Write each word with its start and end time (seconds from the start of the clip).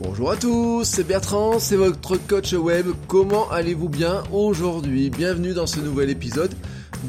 Bonjour 0.00 0.30
à 0.30 0.36
tous, 0.36 0.84
c'est 0.84 1.02
Bertrand, 1.02 1.58
c'est 1.58 1.74
votre 1.74 2.16
coach 2.28 2.52
web. 2.52 2.86
Comment 3.08 3.50
allez-vous 3.50 3.88
bien 3.88 4.22
aujourd'hui? 4.30 5.10
Bienvenue 5.10 5.54
dans 5.54 5.66
ce 5.66 5.80
nouvel 5.80 6.08
épisode 6.08 6.54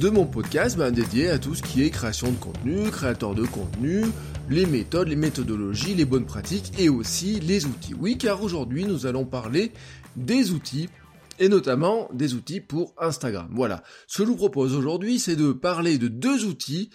de 0.02 0.10
mon 0.10 0.26
podcast 0.26 0.76
ben, 0.76 0.90
dédié 0.90 1.30
à 1.30 1.38
tout 1.38 1.54
ce 1.54 1.62
qui 1.62 1.84
est 1.84 1.92
création 1.92 2.32
de 2.32 2.38
contenu, 2.38 2.90
créateur 2.90 3.36
de 3.36 3.46
contenu, 3.46 4.06
les 4.50 4.66
méthodes, 4.66 5.08
les 5.08 5.16
méthodologies, 5.16 5.94
les 5.94 6.06
bonnes 6.06 6.26
pratiques 6.26 6.72
et 6.80 6.90
aussi 6.90 7.40
les 7.40 7.68
outils. 7.68 7.94
Oui, 7.94 8.18
car 8.18 8.42
aujourd'hui 8.42 8.86
nous 8.86 9.06
allons 9.06 9.26
parler 9.26 9.72
des 10.16 10.50
outils 10.50 10.90
et 11.38 11.48
notamment 11.48 12.10
des 12.12 12.34
outils 12.34 12.60
pour 12.60 12.96
Instagram. 12.98 13.50
Voilà. 13.52 13.84
Ce 14.08 14.18
que 14.18 14.24
je 14.26 14.32
vous 14.32 14.36
propose 14.36 14.74
aujourd'hui, 14.74 15.20
c'est 15.20 15.36
de 15.36 15.52
parler 15.52 16.00
de 16.00 16.08
deux 16.08 16.44
outils 16.44 16.90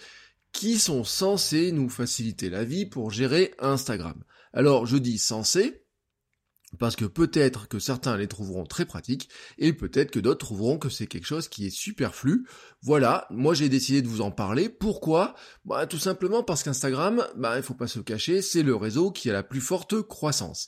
qui 0.51 0.77
sont 0.77 1.05
censés 1.05 1.71
nous 1.71 1.87
faciliter 1.87 2.49
la 2.49 2.65
vie 2.65 2.85
pour 2.85 3.11
gérer 3.11 3.53
Instagram. 3.59 4.21
Alors, 4.53 4.85
je 4.85 4.97
dis 4.97 5.17
censé, 5.17 5.84
parce 6.77 6.95
que 6.95 7.05
peut-être 7.05 7.67
que 7.67 7.79
certains 7.79 8.17
les 8.17 8.27
trouveront 8.27 8.65
très 8.65 8.85
pratiques 8.85 9.29
et 9.57 9.73
peut-être 9.73 10.11
que 10.11 10.19
d'autres 10.19 10.45
trouveront 10.45 10.77
que 10.77 10.89
c'est 10.89 11.07
quelque 11.07 11.27
chose 11.27 11.47
qui 11.47 11.67
est 11.67 11.75
superflu. 11.75 12.45
Voilà, 12.81 13.27
moi 13.29 13.53
j'ai 13.53 13.69
décidé 13.69 14.01
de 14.01 14.07
vous 14.07 14.21
en 14.21 14.31
parler. 14.31 14.69
Pourquoi? 14.69 15.35
Bah, 15.65 15.87
Tout 15.87 15.99
simplement 15.99 16.43
parce 16.43 16.63
qu'Instagram, 16.63 17.25
bah, 17.35 17.57
il 17.57 17.63
faut 17.63 17.73
pas 17.73 17.87
se 17.87 17.99
cacher, 17.99 18.41
c'est 18.41 18.63
le 18.63 18.75
réseau 18.75 19.11
qui 19.11 19.29
a 19.29 19.33
la 19.33 19.43
plus 19.43 19.61
forte 19.61 20.01
croissance. 20.01 20.65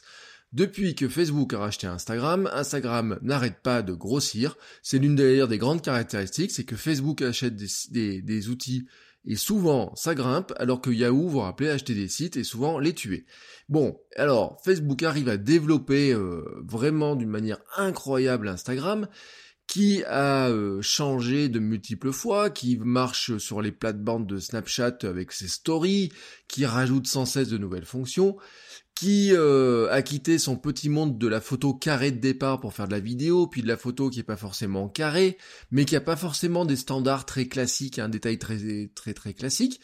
Depuis 0.54 0.96
que 0.96 1.10
Facebook 1.10 1.54
a 1.54 1.60
racheté 1.60 1.88
Instagram, 1.88 2.50
Instagram 2.54 3.20
n'arrête 3.22 3.62
pas 3.62 3.82
de 3.82 3.94
grossir. 3.94 4.56
C'est 4.82 4.98
l'une 4.98 5.16
des 5.16 5.58
grandes 5.58 5.82
caractéristiques, 5.82 6.52
c'est 6.52 6.64
que 6.64 6.78
Facebook 6.78 7.22
achète 7.22 7.56
des 7.56 8.50
outils 8.50 8.88
et 9.26 9.36
souvent 9.36 9.94
ça 9.96 10.16
grimpe 10.16 10.54
alors 10.58 10.82
que 10.82 10.90
Yahoo, 10.90 11.28
vous 11.28 11.40
rappelez, 11.40 11.70
acheter 11.70 11.94
des 11.94 12.08
sites 12.08 12.38
et 12.38 12.44
souvent 12.44 12.80
les 12.80 12.94
tuer. 12.94 13.26
Bon, 13.70 14.00
alors 14.16 14.58
Facebook 14.64 15.04
arrive 15.04 15.30
à 15.30 15.38
développer 15.38 16.14
euh, 16.14 16.44
vraiment 16.66 17.16
d'une 17.16 17.30
manière 17.30 17.60
incroyable 17.76 18.48
Instagram, 18.48 19.08
qui 19.68 20.02
a 20.06 20.48
euh, 20.48 20.82
changé 20.82 21.50
de 21.50 21.60
multiples 21.60 22.14
fois, 22.14 22.50
qui 22.50 22.78
marche 22.78 23.38
sur 23.38 23.62
les 23.62 23.74
plates-bandes 23.74 24.26
de 24.26 24.40
Snapchat 24.40 25.00
avec 25.04 25.34
ses 25.34 25.50
stories, 25.50 26.12
qui 26.48 26.66
rajoute 26.66 27.08
sans 27.08 27.26
cesse 27.26 27.50
de 27.50 27.58
nouvelles 27.58 27.86
fonctions, 27.86 28.38
qui 28.98 29.32
euh, 29.32 29.92
a 29.92 30.02
quitté 30.02 30.40
son 30.40 30.56
petit 30.56 30.90
monde 30.90 31.20
de 31.20 31.28
la 31.28 31.40
photo 31.40 31.72
carrée 31.76 32.10
de 32.10 32.20
départ 32.20 32.60
pour 32.60 32.74
faire 32.74 32.88
de 32.88 32.94
la 32.94 33.00
vidéo, 33.00 33.46
puis 33.46 33.62
de 33.62 33.68
la 33.68 33.78
photo 33.78 34.10
qui 34.10 34.22
est 34.22 34.24
pas 34.24 34.38
forcément 34.38 34.90
carrée, 34.90 35.38
mais 35.70 35.86
qui 35.86 35.96
a 35.96 36.02
pas 36.02 36.16
forcément 36.16 36.66
des 36.66 36.78
standards 36.78 37.28
très 37.28 37.46
classiques, 37.46 38.00
un 38.00 38.10
détail 38.10 38.40
très 38.40 38.88
très 38.96 39.14
très 39.14 39.36
classique, 39.36 39.82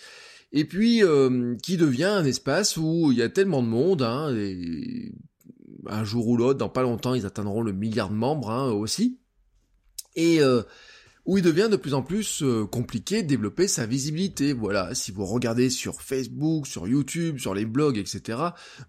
et 0.52 0.66
puis 0.66 1.04
euh, 1.04 1.56
qui 1.62 1.78
devient 1.78 2.06
un 2.06 2.26
espace 2.26 2.76
où 2.76 3.12
il 3.12 3.20
y 3.20 3.22
a 3.22 3.30
tellement 3.30 3.62
de 3.62 3.68
monde, 3.68 4.02
hein, 4.02 4.36
et 4.36 5.12
un 5.86 6.04
jour 6.04 6.28
ou 6.28 6.36
l'autre, 6.36 6.58
dans 6.58 6.70
pas 6.70 6.82
longtemps, 6.82 7.14
ils 7.14 7.28
atteindront 7.28 7.62
le 7.62 7.72
milliard 7.72 8.10
de 8.10 8.16
membres 8.16 8.50
hein, 8.50 8.72
aussi, 8.72 9.20
et 10.16 10.42
euh, 10.42 10.64
où 11.26 11.38
il 11.38 11.44
devient 11.44 11.70
de 11.72 11.78
plus 11.78 11.94
en 11.94 12.02
plus 12.02 12.44
euh, 12.44 12.66
compliqué 12.66 13.24
de 13.24 13.28
développer 13.28 13.68
sa 13.68 13.86
visibilité. 13.86 14.54
Voilà, 14.54 14.94
si 14.94 15.12
vous 15.12 15.26
regardez 15.26 15.70
sur 15.70 16.02
Facebook, 16.02 16.68
sur 16.68 16.88
YouTube, 16.88 17.40
sur 17.40 17.54
les 17.54 17.66
blogs, 17.66 17.98
etc., 17.98 18.40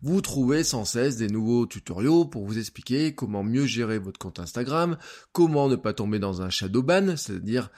vous 0.02 0.20
trouvez 0.20 0.64
sans 0.64 0.84
cesse 0.84 1.16
des 1.16 1.28
nouveaux 1.28 1.66
tutoriaux 1.66 2.24
pour 2.24 2.44
vous 2.44 2.58
expliquer 2.58 3.14
comment 3.14 3.44
mieux 3.44 3.66
gérer 3.66 3.98
votre 3.98 4.18
compte 4.18 4.40
Instagram, 4.40 4.96
comment 5.32 5.68
ne 5.68 5.76
pas 5.76 5.92
tomber 5.92 6.18
dans 6.18 6.42
un 6.42 6.50
shadow 6.50 6.82
ban, 6.82 7.16
c'est-à-dire 7.16 7.70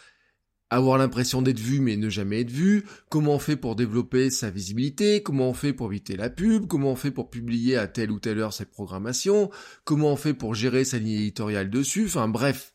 avoir 0.69 0.99
l'impression 0.99 1.43
d'être 1.43 1.61
vu 1.61 1.81
mais 1.81 1.97
ne 1.97 2.09
jamais 2.09 2.41
être 2.41 2.51
vu, 2.51 2.85
comment 3.09 3.35
on 3.35 3.39
fait 3.39 3.57
pour 3.57 3.77
développer 3.77 4.31
sa 4.31 4.51
visibilité, 4.51 5.23
comment 5.23 5.51
on 5.51 5.55
fait 5.55 5.73
pour 5.73 5.93
éviter 5.93 6.17
la 6.17 6.31
pub, 6.31 6.67
comment 6.67 6.93
on 6.93 6.97
fait 6.97 7.13
pour 7.13 7.31
publier 7.31 7.77
à 7.77 7.87
telle 7.87 8.11
ou 8.11 8.19
telle 8.19 8.39
heure 8.39 8.53
cette 8.53 8.73
programmation, 8.73 9.51
comment 9.85 10.13
on 10.13 10.17
fait 10.17 10.35
pour 10.35 10.55
gérer 10.55 10.85
sa 10.85 10.99
ligne 10.99 11.21
éditoriale 11.21 11.71
dessus, 11.71 12.07
enfin 12.07 12.27
bref, 12.27 12.73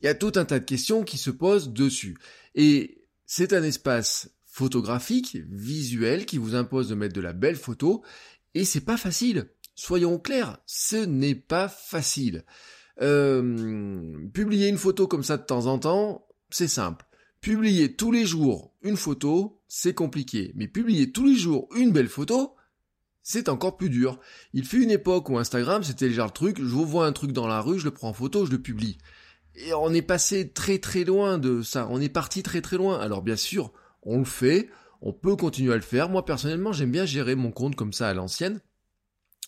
il 0.00 0.06
y 0.06 0.08
a 0.08 0.14
tout 0.14 0.32
un 0.36 0.44
tas 0.44 0.58
de 0.58 0.64
questions 0.64 1.02
qui 1.02 1.18
se 1.18 1.30
posent 1.30 1.70
dessus. 1.70 2.16
Et 2.54 3.02
c'est 3.24 3.52
un 3.52 3.62
espace 3.62 4.30
photographique, 4.44 5.36
visuel, 5.50 6.24
qui 6.24 6.38
vous 6.38 6.54
impose 6.54 6.88
de 6.88 6.94
mettre 6.94 7.14
de 7.14 7.20
la 7.20 7.32
belle 7.32 7.56
photo, 7.56 8.02
et 8.54 8.64
c'est 8.64 8.80
pas 8.80 8.96
facile. 8.96 9.50
Soyons 9.74 10.18
clairs, 10.18 10.58
ce 10.64 10.96
n'est 10.96 11.34
pas 11.34 11.68
facile. 11.68 12.44
Euh, 13.02 14.26
publier 14.32 14.68
une 14.68 14.78
photo 14.78 15.06
comme 15.06 15.22
ça 15.22 15.36
de 15.36 15.44
temps 15.44 15.66
en 15.66 15.78
temps, 15.78 16.26
c'est 16.48 16.68
simple. 16.68 17.04
Publier 17.42 17.94
tous 17.94 18.10
les 18.10 18.24
jours 18.24 18.72
une 18.80 18.96
photo, 18.96 19.60
c'est 19.68 19.92
compliqué. 19.92 20.52
Mais 20.54 20.68
publier 20.68 21.12
tous 21.12 21.26
les 21.26 21.34
jours 21.34 21.68
une 21.76 21.92
belle 21.92 22.08
photo, 22.08 22.54
c'est 23.22 23.50
encore 23.50 23.76
plus 23.76 23.90
dur. 23.90 24.18
Il 24.54 24.64
fait 24.64 24.78
une 24.78 24.90
époque 24.90 25.28
où 25.28 25.36
Instagram, 25.36 25.82
c'était 25.84 26.08
déjà 26.08 26.24
le 26.24 26.30
truc, 26.30 26.58
je 26.58 26.64
vois 26.64 27.06
un 27.06 27.12
truc 27.12 27.32
dans 27.32 27.46
la 27.46 27.60
rue, 27.60 27.78
je 27.78 27.84
le 27.84 27.90
prends 27.90 28.08
en 28.08 28.14
photo, 28.14 28.46
je 28.46 28.52
le 28.52 28.62
publie. 28.62 28.96
Et 29.56 29.72
on 29.74 29.92
est 29.92 30.02
passé 30.02 30.52
très 30.52 30.78
très 30.78 31.04
loin 31.04 31.38
de 31.38 31.62
ça. 31.62 31.88
On 31.90 32.00
est 32.00 32.08
parti 32.08 32.42
très 32.42 32.60
très 32.60 32.76
loin. 32.76 32.98
Alors 32.98 33.22
bien 33.22 33.36
sûr, 33.36 33.72
on 34.02 34.18
le 34.18 34.24
fait. 34.24 34.68
On 35.00 35.12
peut 35.12 35.36
continuer 35.36 35.72
à 35.72 35.76
le 35.76 35.82
faire. 35.82 36.08
Moi 36.08 36.24
personnellement, 36.24 36.72
j'aime 36.72 36.92
bien 36.92 37.06
gérer 37.06 37.34
mon 37.34 37.50
compte 37.50 37.76
comme 37.76 37.92
ça 37.92 38.08
à 38.08 38.14
l'ancienne. 38.14 38.60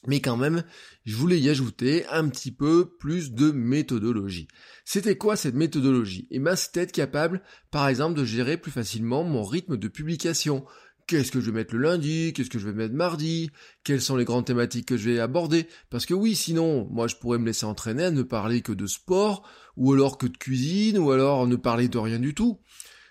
Mais 0.07 0.21
quand 0.21 0.37
même, 0.37 0.63
je 1.05 1.17
voulais 1.17 1.41
y 1.41 1.49
ajouter 1.49 2.07
un 2.07 2.29
petit 2.29 2.53
peu 2.53 2.97
plus 3.01 3.33
de 3.33 3.51
méthodologie. 3.51 4.47
C'était 4.85 5.19
quoi 5.19 5.35
cette 5.35 5.57
méthodologie? 5.57 6.29
Eh 6.31 6.39
bien, 6.39 6.55
c'était 6.55 6.83
être 6.83 6.93
capable, 6.93 7.43
par 7.73 7.89
exemple, 7.89 8.17
de 8.17 8.25
gérer 8.25 8.59
plus 8.59 8.71
facilement 8.71 9.25
mon 9.25 9.43
rythme 9.43 9.77
de 9.77 9.89
publication. 9.89 10.65
Qu'est-ce 11.09 11.33
que 11.33 11.41
je 11.41 11.47
vais 11.47 11.57
mettre 11.57 11.75
le 11.75 11.81
lundi? 11.81 12.35
Qu'est-ce 12.35 12.51
que 12.51 12.59
je 12.59 12.67
vais 12.67 12.75
mettre 12.75 12.95
mardi? 12.95 13.51
Quelles 13.83 14.03
sont 14.03 14.15
les 14.15 14.27
grandes 14.27 14.45
thématiques 14.45 14.85
que 14.85 14.99
je 14.99 15.09
vais 15.09 15.21
aborder? 15.21 15.67
Parce 15.89 16.05
que 16.05 16.13
oui, 16.13 16.37
sinon, 16.37 16.87
moi 16.91 17.07
je 17.07 17.17
pourrais 17.17 17.39
me 17.39 17.47
laisser 17.47 17.65
entraîner 17.65 18.05
à 18.05 18.11
ne 18.11 18.23
parler 18.23 18.61
que 18.61 18.73
de 18.73 18.87
sport, 18.87 19.43
ou 19.79 19.95
alors 19.95 20.19
que 20.19 20.27
de 20.27 20.37
cuisine, 20.37 20.99
ou 20.99 21.11
alors 21.11 21.47
ne 21.47 21.57
parler 21.57 21.89
de 21.89 21.97
rien 21.97 22.19
du 22.19 22.35
tout. 22.35 22.61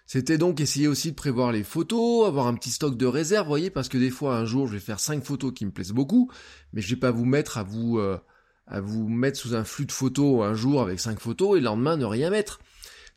C'était 0.05 0.37
donc 0.37 0.61
essayer 0.61 0.87
aussi 0.87 1.09
de 1.09 1.15
prévoir 1.15 1.51
les 1.51 1.63
photos, 1.63 2.27
avoir 2.27 2.45
un 2.45 2.53
petit 2.53 2.69
stock 2.69 2.97
de 2.97 3.07
réserve, 3.07 3.47
voyez, 3.47 3.71
parce 3.71 3.89
que 3.89 3.97
des 3.97 4.11
fois 4.11 4.37
un 4.37 4.45
jour 4.45 4.67
je 4.67 4.73
vais 4.73 4.79
faire 4.79 4.99
cinq 4.99 5.23
photos 5.23 5.51
qui 5.51 5.65
me 5.65 5.71
plaisent 5.71 5.91
beaucoup, 5.91 6.29
mais 6.73 6.81
je 6.81 6.89
vais 6.93 6.99
pas 6.99 7.09
vous 7.09 7.25
mettre 7.25 7.57
à 7.57 7.63
vous 7.63 7.97
euh, 7.97 8.19
à 8.67 8.79
vous 8.79 9.09
mettre 9.09 9.39
sous 9.39 9.55
un 9.55 9.63
flux 9.63 9.87
de 9.87 9.91
photos 9.91 10.45
un 10.45 10.53
jour 10.53 10.83
avec 10.83 10.99
cinq 10.99 11.19
photos 11.19 11.57
et 11.57 11.61
le 11.61 11.65
lendemain 11.65 11.97
ne 11.97 12.05
rien 12.05 12.29
mettre 12.29 12.59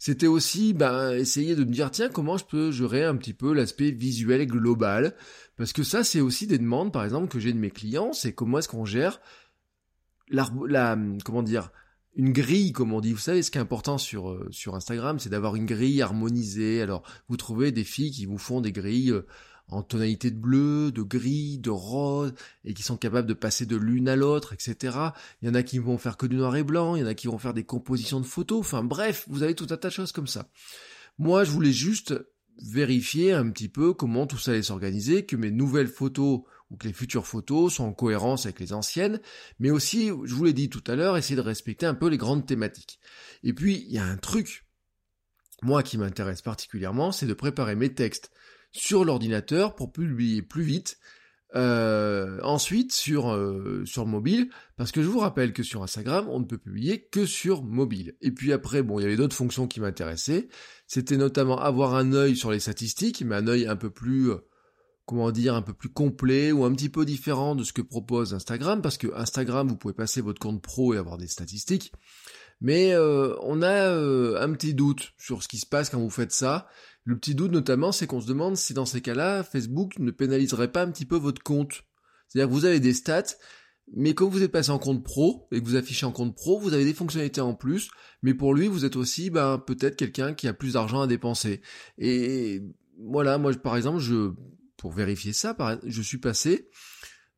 c'était 0.00 0.26
aussi 0.26 0.72
ben, 0.72 1.12
essayer 1.12 1.54
de 1.54 1.62
me 1.62 1.70
dire 1.70 1.92
tiens 1.92 2.08
comment 2.08 2.38
je 2.38 2.44
peux 2.46 2.72
gérer 2.72 3.04
un 3.04 3.14
petit 3.14 3.34
peu 3.34 3.52
l'aspect 3.52 3.92
visuel 3.92 4.46
global? 4.46 5.14
Parce 5.56 5.72
que 5.72 5.84
ça 5.84 6.02
c'est 6.02 6.20
aussi 6.20 6.48
des 6.48 6.58
demandes 6.58 6.92
par 6.92 7.04
exemple 7.04 7.28
que 7.28 7.38
j'ai 7.38 7.52
de 7.52 7.58
mes 7.58 7.70
clients 7.70 8.12
c'est 8.12 8.32
comment 8.32 8.58
est-ce 8.58 8.68
qu'on 8.68 8.86
gère 8.86 9.20
la, 10.30 10.96
comment 11.24 11.42
dire 11.42 11.70
une 12.14 12.32
grille, 12.32 12.72
comme 12.72 12.92
on 12.92 13.00
dit. 13.00 13.12
Vous 13.12 13.18
savez, 13.18 13.42
ce 13.42 13.50
qui 13.50 13.58
est 13.58 13.60
important 13.60 13.98
sur, 13.98 14.30
euh, 14.30 14.48
sur 14.50 14.74
Instagram, 14.74 15.18
c'est 15.18 15.28
d'avoir 15.28 15.54
une 15.56 15.66
grille 15.66 16.02
harmonisée. 16.02 16.82
Alors, 16.82 17.02
vous 17.28 17.36
trouvez 17.36 17.72
des 17.72 17.84
filles 17.84 18.10
qui 18.10 18.26
vous 18.26 18.38
font 18.38 18.60
des 18.60 18.72
grilles 18.72 19.12
euh, 19.12 19.26
en 19.70 19.82
tonalité 19.82 20.30
de 20.30 20.36
bleu, 20.36 20.92
de 20.92 21.02
gris, 21.02 21.58
de 21.58 21.70
rose, 21.70 22.34
et 22.64 22.74
qui 22.74 22.82
sont 22.82 22.96
capables 22.96 23.28
de 23.28 23.34
passer 23.34 23.66
de 23.66 23.76
l'une 23.76 24.08
à 24.08 24.16
l'autre, 24.16 24.52
etc. 24.52 24.96
Il 25.42 25.48
y 25.48 25.50
en 25.50 25.54
a 25.54 25.62
qui 25.62 25.78
vont 25.78 25.98
faire 25.98 26.16
que 26.16 26.26
du 26.26 26.36
noir 26.36 26.56
et 26.56 26.64
blanc, 26.64 26.96
il 26.96 27.00
y 27.00 27.04
en 27.04 27.08
a 27.08 27.14
qui 27.14 27.28
vont 27.28 27.38
faire 27.38 27.54
des 27.54 27.64
compositions 27.64 28.20
de 28.20 28.26
photos, 28.26 28.60
enfin 28.60 28.82
bref, 28.82 29.24
vous 29.28 29.42
avez 29.42 29.54
tout 29.54 29.66
un 29.70 29.76
tas 29.76 29.88
de 29.88 29.94
choses 29.94 30.12
comme 30.12 30.26
ça. 30.26 30.48
Moi, 31.18 31.44
je 31.44 31.50
voulais 31.50 31.72
juste 31.72 32.14
vérifier 32.62 33.32
un 33.32 33.50
petit 33.50 33.68
peu 33.68 33.94
comment 33.94 34.26
tout 34.26 34.38
ça 34.38 34.50
allait 34.50 34.62
s'organiser, 34.62 35.24
que 35.24 35.36
mes 35.36 35.50
nouvelles 35.50 35.88
photos 35.88 36.42
ou 36.70 36.76
que 36.76 36.86
les 36.86 36.92
futures 36.92 37.26
photos 37.26 37.74
sont 37.74 37.84
en 37.84 37.92
cohérence 37.92 38.46
avec 38.46 38.60
les 38.60 38.72
anciennes, 38.72 39.20
mais 39.58 39.70
aussi, 39.70 40.08
je 40.08 40.34
vous 40.34 40.44
l'ai 40.44 40.52
dit 40.52 40.68
tout 40.68 40.84
à 40.86 40.94
l'heure, 40.94 41.16
essayer 41.16 41.36
de 41.36 41.40
respecter 41.40 41.86
un 41.86 41.94
peu 41.94 42.08
les 42.08 42.18
grandes 42.18 42.46
thématiques. 42.46 43.00
Et 43.42 43.52
puis, 43.52 43.84
il 43.88 43.92
y 43.92 43.98
a 43.98 44.04
un 44.04 44.16
truc, 44.16 44.66
moi 45.62 45.82
qui 45.82 45.98
m'intéresse 45.98 46.42
particulièrement, 46.42 47.12
c'est 47.12 47.26
de 47.26 47.34
préparer 47.34 47.74
mes 47.74 47.92
textes 47.92 48.30
sur 48.72 49.04
l'ordinateur 49.04 49.74
pour 49.74 49.92
publier 49.92 50.42
plus 50.42 50.62
vite. 50.62 50.98
Euh, 51.56 52.38
ensuite 52.44 52.92
sur 52.92 53.32
euh, 53.32 53.82
sur 53.84 54.06
mobile 54.06 54.50
parce 54.76 54.92
que 54.92 55.02
je 55.02 55.08
vous 55.08 55.18
rappelle 55.18 55.52
que 55.52 55.64
sur 55.64 55.82
Instagram 55.82 56.28
on 56.28 56.38
ne 56.38 56.44
peut 56.44 56.58
publier 56.58 57.08
que 57.10 57.26
sur 57.26 57.64
mobile 57.64 58.14
et 58.20 58.30
puis 58.30 58.52
après 58.52 58.84
bon 58.84 59.00
il 59.00 59.02
y 59.02 59.06
avait 59.06 59.16
d'autres 59.16 59.34
fonctions 59.34 59.66
qui 59.66 59.80
m'intéressaient 59.80 60.46
c'était 60.86 61.16
notamment 61.16 61.58
avoir 61.58 61.96
un 61.96 62.12
œil 62.12 62.36
sur 62.36 62.52
les 62.52 62.60
statistiques 62.60 63.24
mais 63.26 63.34
un 63.34 63.48
œil 63.48 63.66
un 63.66 63.74
peu 63.74 63.90
plus 63.90 64.30
euh, 64.30 64.46
comment 65.10 65.32
dire, 65.32 65.56
un 65.56 65.62
peu 65.62 65.72
plus 65.72 65.88
complet 65.88 66.52
ou 66.52 66.64
un 66.64 66.72
petit 66.72 66.88
peu 66.88 67.04
différent 67.04 67.56
de 67.56 67.64
ce 67.64 67.72
que 67.72 67.82
propose 67.82 68.32
Instagram, 68.32 68.80
parce 68.80 68.96
que 68.96 69.08
Instagram, 69.16 69.66
vous 69.66 69.76
pouvez 69.76 69.92
passer 69.92 70.20
votre 70.20 70.38
compte 70.38 70.62
pro 70.62 70.94
et 70.94 70.98
avoir 70.98 71.18
des 71.18 71.26
statistiques. 71.26 71.92
Mais 72.60 72.92
euh, 72.92 73.34
on 73.42 73.60
a 73.60 73.88
euh, 73.88 74.40
un 74.40 74.52
petit 74.52 74.72
doute 74.72 75.12
sur 75.18 75.42
ce 75.42 75.48
qui 75.48 75.58
se 75.58 75.66
passe 75.66 75.90
quand 75.90 75.98
vous 75.98 76.10
faites 76.10 76.30
ça. 76.30 76.68
Le 77.04 77.16
petit 77.16 77.34
doute 77.34 77.52
notamment, 77.52 77.92
c'est 77.92 78.06
qu'on 78.06 78.20
se 78.20 78.26
demande 78.26 78.56
si 78.56 78.74
dans 78.74 78.86
ces 78.86 79.00
cas-là, 79.00 79.42
Facebook 79.42 79.98
ne 79.98 80.10
pénaliserait 80.10 80.72
pas 80.72 80.82
un 80.82 80.90
petit 80.90 81.06
peu 81.06 81.16
votre 81.16 81.42
compte. 81.42 81.82
C'est-à-dire 82.28 82.48
que 82.48 82.54
vous 82.54 82.66
avez 82.66 82.80
des 82.80 82.94
stats, 82.94 83.34
mais 83.96 84.14
quand 84.14 84.28
vous 84.28 84.42
êtes 84.42 84.52
passé 84.52 84.70
en 84.70 84.78
compte 84.78 85.02
pro 85.02 85.48
et 85.50 85.60
que 85.60 85.66
vous 85.66 85.76
affichez 85.76 86.06
en 86.06 86.12
compte 86.12 86.36
pro, 86.36 86.60
vous 86.60 86.74
avez 86.74 86.84
des 86.84 86.94
fonctionnalités 86.94 87.40
en 87.40 87.54
plus, 87.54 87.90
mais 88.22 88.34
pour 88.34 88.54
lui, 88.54 88.68
vous 88.68 88.84
êtes 88.84 88.96
aussi 88.96 89.30
ben, 89.30 89.58
peut-être 89.58 89.96
quelqu'un 89.96 90.34
qui 90.34 90.46
a 90.46 90.52
plus 90.52 90.74
d'argent 90.74 91.00
à 91.00 91.06
dépenser. 91.06 91.60
Et 91.98 92.62
voilà, 92.98 93.38
moi 93.38 93.52
par 93.54 93.76
exemple, 93.76 93.98
je 93.98 94.32
pour 94.76 94.92
vérifier 94.92 95.32
ça, 95.32 95.56
je 95.84 96.02
suis 96.02 96.18
passé 96.18 96.70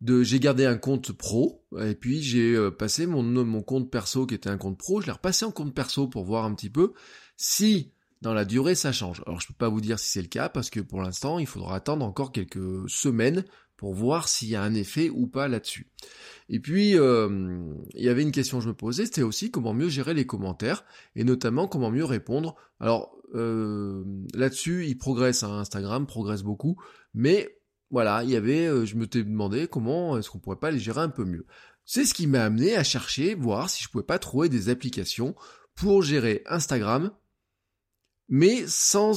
de 0.01 0.23
j'ai 0.23 0.41
gardé 0.41 0.67
un 0.67 0.77
compte 0.77 1.13
pro 1.13 1.65
et 1.81 1.95
puis 1.95 2.23
j'ai 2.23 2.55
euh, 2.55 2.71
passé 2.71 3.07
mon 3.07 3.23
mon 3.23 3.63
compte 3.63 3.91
perso 3.91 4.27
qui 4.27 4.35
était 4.35 4.51
un 4.51 4.59
compte 4.59 4.79
pro, 4.79 5.01
je 5.01 5.07
l'ai 5.07 5.13
repassé 5.13 5.45
en 5.45 5.51
compte 5.51 5.75
perso 5.75 6.07
pour 6.07 6.25
voir 6.25 6.45
un 6.45 6.55
petit 6.55 6.71
peu 6.71 6.93
si 7.37 7.93
dans 8.23 8.33
la 8.33 8.45
durée 8.45 8.75
ça 8.75 8.93
change. 8.93 9.23
Alors 9.27 9.41
je 9.41 9.49
peux 9.49 9.55
pas 9.55 9.69
vous 9.69 9.81
dire 9.81 9.99
si 9.99 10.11
c'est 10.11 10.23
le 10.23 10.29
cas 10.29 10.49
parce 10.49 10.71
que 10.71 10.81
pour 10.81 11.03
l'instant, 11.03 11.39
il 11.39 11.47
faudra 11.47 11.77
attendre 11.77 12.07
encore 12.07 12.33
quelques 12.33 12.89
semaines 12.89 13.45
pour 13.77 13.95
voir 13.95 14.29
s'il 14.29 14.49
y 14.49 14.55
a 14.55 14.63
un 14.63 14.75
effet 14.75 15.11
ou 15.11 15.27
pas 15.27 15.49
là-dessus. 15.49 15.91
Et 16.49 16.61
puis, 16.61 16.97
euh, 16.97 17.67
il 17.95 18.05
y 18.05 18.09
avait 18.09 18.23
une 18.23 18.31
question 18.31 18.59
que 18.59 18.65
je 18.65 18.69
me 18.69 18.75
posais, 18.75 19.07
c'était 19.07 19.23
aussi 19.23 19.51
comment 19.51 19.75
mieux 19.75 19.89
gérer 19.89 20.15
les 20.15 20.25
commentaires, 20.25 20.85
et 21.17 21.25
notamment 21.25 21.67
comment 21.67 21.91
mieux 21.91 22.05
répondre. 22.05 22.55
Alors, 22.79 23.17
euh, 23.35 24.05
là-dessus, 24.35 24.87
il 24.87 24.99
progresse, 24.99 25.43
hein, 25.43 25.59
Instagram 25.59 26.07
progresse 26.07 26.45
beaucoup, 26.45 26.81
mais 27.13 27.59
voilà, 27.91 28.23
il 28.23 28.31
y 28.31 28.37
avait, 28.37 28.67
euh, 28.67 28.87
je 28.87 28.95
me 28.95 29.09
t'ai 29.09 29.25
demandé 29.25 29.67
comment 29.67 30.17
est-ce 30.17 30.31
qu'on 30.31 30.39
pourrait 30.39 30.61
pas 30.61 30.71
les 30.71 30.79
gérer 30.79 31.01
un 31.01 31.09
peu 31.09 31.25
mieux. 31.25 31.45
C'est 31.85 32.05
ce 32.05 32.15
qui 32.15 32.29
m'a 32.29 32.45
amené 32.45 32.77
à 32.77 32.85
chercher, 32.85 33.35
voir 33.35 33.69
si 33.69 33.83
je 33.83 33.89
pouvais 33.89 34.05
pas 34.05 34.21
trouver 34.21 34.49
des 34.49 34.69
applications 34.69 35.35
pour 35.75 36.03
gérer 36.03 36.43
Instagram, 36.47 37.11
mais 38.33 38.65
sans 38.67 39.13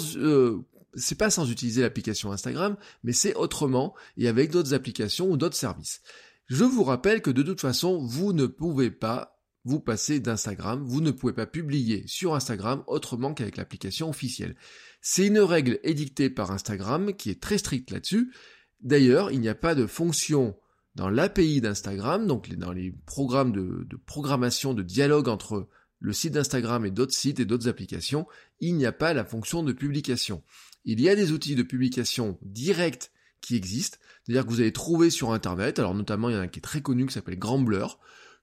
c'est 0.94 1.18
pas 1.18 1.30
sans 1.30 1.50
utiliser 1.50 1.82
l'application 1.82 2.32
Instagram, 2.34 2.76
mais 3.04 3.14
c'est 3.14 3.34
autrement 3.34 3.96
et 4.18 4.28
avec 4.28 4.52
d'autres 4.52 4.74
applications 4.74 5.32
ou 5.32 5.38
d'autres 5.38 5.56
services. 5.56 6.02
Je 6.48 6.66
vous 6.66 6.84
rappelle 6.84 7.22
que 7.22 7.32
de 7.32 7.42
toute 7.42 7.62
façon, 7.62 7.98
vous 7.98 8.34
ne 8.34 8.46
pouvez 8.46 8.92
pas 8.92 9.42
vous 9.64 9.80
passer 9.80 10.20
d'Instagram, 10.20 10.84
vous 10.86 11.02
ne 11.02 11.12
pouvez 11.12 11.34
pas 11.34 11.48
publier 11.48 12.04
sur 12.08 12.36
Instagram 12.36 12.84
autrement 12.88 13.34
qu'avec 13.34 13.56
l'application 13.56 14.10
officielle. 14.10 14.56
C'est 15.02 15.28
une 15.28 15.40
règle 15.40 15.80
édictée 15.84 16.30
par 16.30 16.52
Instagram 16.52 17.14
qui 17.14 17.30
est 17.30 17.42
très 17.42 17.58
stricte 17.58 17.92
là-dessus. 17.92 18.34
D'ailleurs, 18.82 19.32
il 19.32 19.40
n'y 19.40 19.50
a 19.50 19.56
pas 19.56 19.76
de 19.76 19.88
fonction 19.88 20.58
dans 20.94 21.10
l'API 21.10 21.62
d'Instagram, 21.62 22.28
donc 22.28 22.54
dans 22.56 22.74
les 22.74 22.94
programmes 23.06 23.54
de, 23.54 23.86
de 23.90 23.96
programmation, 23.96 24.74
de 24.74 24.84
dialogue 24.84 25.30
entre 25.30 25.68
le 26.00 26.14
site 26.14 26.34
d'Instagram 26.34 26.86
et 26.86 26.92
d'autres 26.92 27.14
sites 27.14 27.40
et 27.40 27.46
d'autres 27.46 27.68
applications, 27.68 28.28
il 28.60 28.76
n'y 28.76 28.86
a 28.86 28.92
pas 28.92 29.14
la 29.14 29.26
fonction 29.26 29.64
de 29.64 29.74
publication. 29.74 30.44
Il 30.84 31.02
y 31.02 31.10
a 31.10 31.16
des 31.16 31.32
outils 31.32 31.56
de 31.56 31.64
publication 31.64 32.38
directs 32.42 33.12
qui 33.42 33.56
existent, 33.56 33.98
c'est-à-dire 34.24 34.46
que 34.46 34.50
vous 34.50 34.62
allez 34.62 34.72
trouver 34.72 35.10
sur 35.10 35.32
Internet, 35.32 35.80
alors 35.80 35.94
notamment 35.94 36.30
il 36.30 36.34
y 36.34 36.36
en 36.36 36.42
a 36.42 36.44
un 36.44 36.48
qui 36.48 36.60
est 36.60 36.62
très 36.62 36.82
connu 36.82 37.06
qui 37.06 37.14
s'appelle 37.14 37.40
Grambler, 37.40 37.86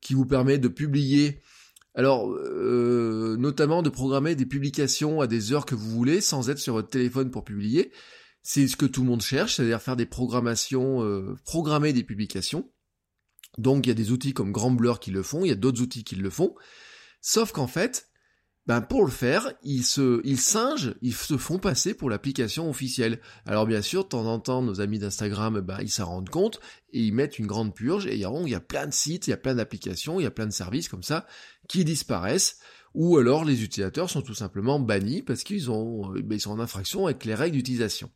qui 0.00 0.14
vous 0.14 0.26
permet 0.26 0.58
de 0.58 0.68
publier, 0.68 1.40
alors 1.94 2.30
euh, 2.30 3.36
notamment 3.38 3.82
de 3.82 3.90
programmer 3.90 4.34
des 4.34 4.46
publications 4.46 5.20
à 5.20 5.26
des 5.26 5.52
heures 5.52 5.66
que 5.66 5.74
vous 5.74 5.90
voulez 5.90 6.20
sans 6.20 6.50
être 6.50 6.58
sur 6.58 6.74
votre 6.74 6.88
téléphone 6.88 7.30
pour 7.30 7.44
publier. 7.44 7.92
C'est 8.42 8.66
ce 8.66 8.76
que 8.76 8.86
tout 8.86 9.02
le 9.02 9.08
monde 9.08 9.22
cherche, 9.22 9.56
c'est-à-dire 9.56 9.80
faire 9.80 9.96
des 9.96 10.06
programmations, 10.06 11.04
euh, 11.04 11.36
programmer 11.44 11.92
des 11.92 12.02
publications. 12.02 12.70
Donc 13.58 13.86
il 13.86 13.90
y 13.90 13.92
a 13.92 13.94
des 13.94 14.10
outils 14.10 14.32
comme 14.32 14.52
Grambler 14.52 14.94
qui 15.00 15.10
le 15.10 15.22
font, 15.22 15.44
il 15.44 15.48
y 15.48 15.52
a 15.52 15.56
d'autres 15.56 15.82
outils 15.82 16.04
qui 16.04 16.16
le 16.16 16.30
font. 16.30 16.54
Sauf 17.22 17.52
qu'en 17.52 17.68
fait, 17.68 18.08
ben 18.66 18.80
pour 18.80 19.04
le 19.04 19.10
faire, 19.10 19.52
ils 19.62 19.84
se, 19.84 20.20
ils 20.24 20.38
singent, 20.38 20.94
ils 21.02 21.14
se 21.14 21.36
font 21.36 21.58
passer 21.58 21.94
pour 21.94 22.10
l'application 22.10 22.68
officielle. 22.68 23.20
Alors 23.46 23.66
bien 23.66 23.80
sûr, 23.80 24.04
de 24.04 24.08
temps 24.08 24.26
en 24.26 24.38
temps, 24.38 24.60
nos 24.60 24.80
amis 24.80 24.98
d'Instagram, 24.98 25.60
ben 25.60 25.78
ils 25.80 25.90
s'en 25.90 26.06
rendent 26.06 26.28
compte 26.28 26.60
et 26.92 27.00
ils 27.00 27.14
mettent 27.14 27.38
une 27.38 27.46
grande 27.46 27.74
purge. 27.74 28.06
Et 28.06 28.14
il 28.14 28.20
y 28.20 28.54
a 28.54 28.60
plein 28.60 28.86
de 28.86 28.92
sites, 28.92 29.28
il 29.28 29.30
y 29.30 29.32
a 29.32 29.38
plein 29.38 29.54
d'applications, 29.54 30.20
il 30.20 30.24
y 30.24 30.26
a 30.26 30.30
plein 30.30 30.46
de 30.46 30.52
services 30.52 30.88
comme 30.88 31.02
ça 31.02 31.26
qui 31.68 31.84
disparaissent. 31.84 32.58
Ou 32.94 33.16
alors 33.16 33.44
les 33.44 33.62
utilisateurs 33.62 34.10
sont 34.10 34.20
tout 34.20 34.34
simplement 34.34 34.78
bannis 34.78 35.22
parce 35.22 35.44
qu'ils 35.44 35.70
ont, 35.70 36.10
ben, 36.10 36.32
ils 36.32 36.40
sont 36.40 36.50
en 36.50 36.60
infraction 36.60 37.06
avec 37.06 37.24
les 37.24 37.34
règles 37.34 37.56
d'utilisation. 37.56 38.10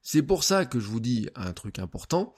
C'est 0.00 0.22
pour 0.22 0.42
ça 0.42 0.64
que 0.66 0.80
je 0.80 0.86
vous 0.86 1.00
dis 1.00 1.28
un 1.34 1.52
truc 1.52 1.78
important. 1.78 2.34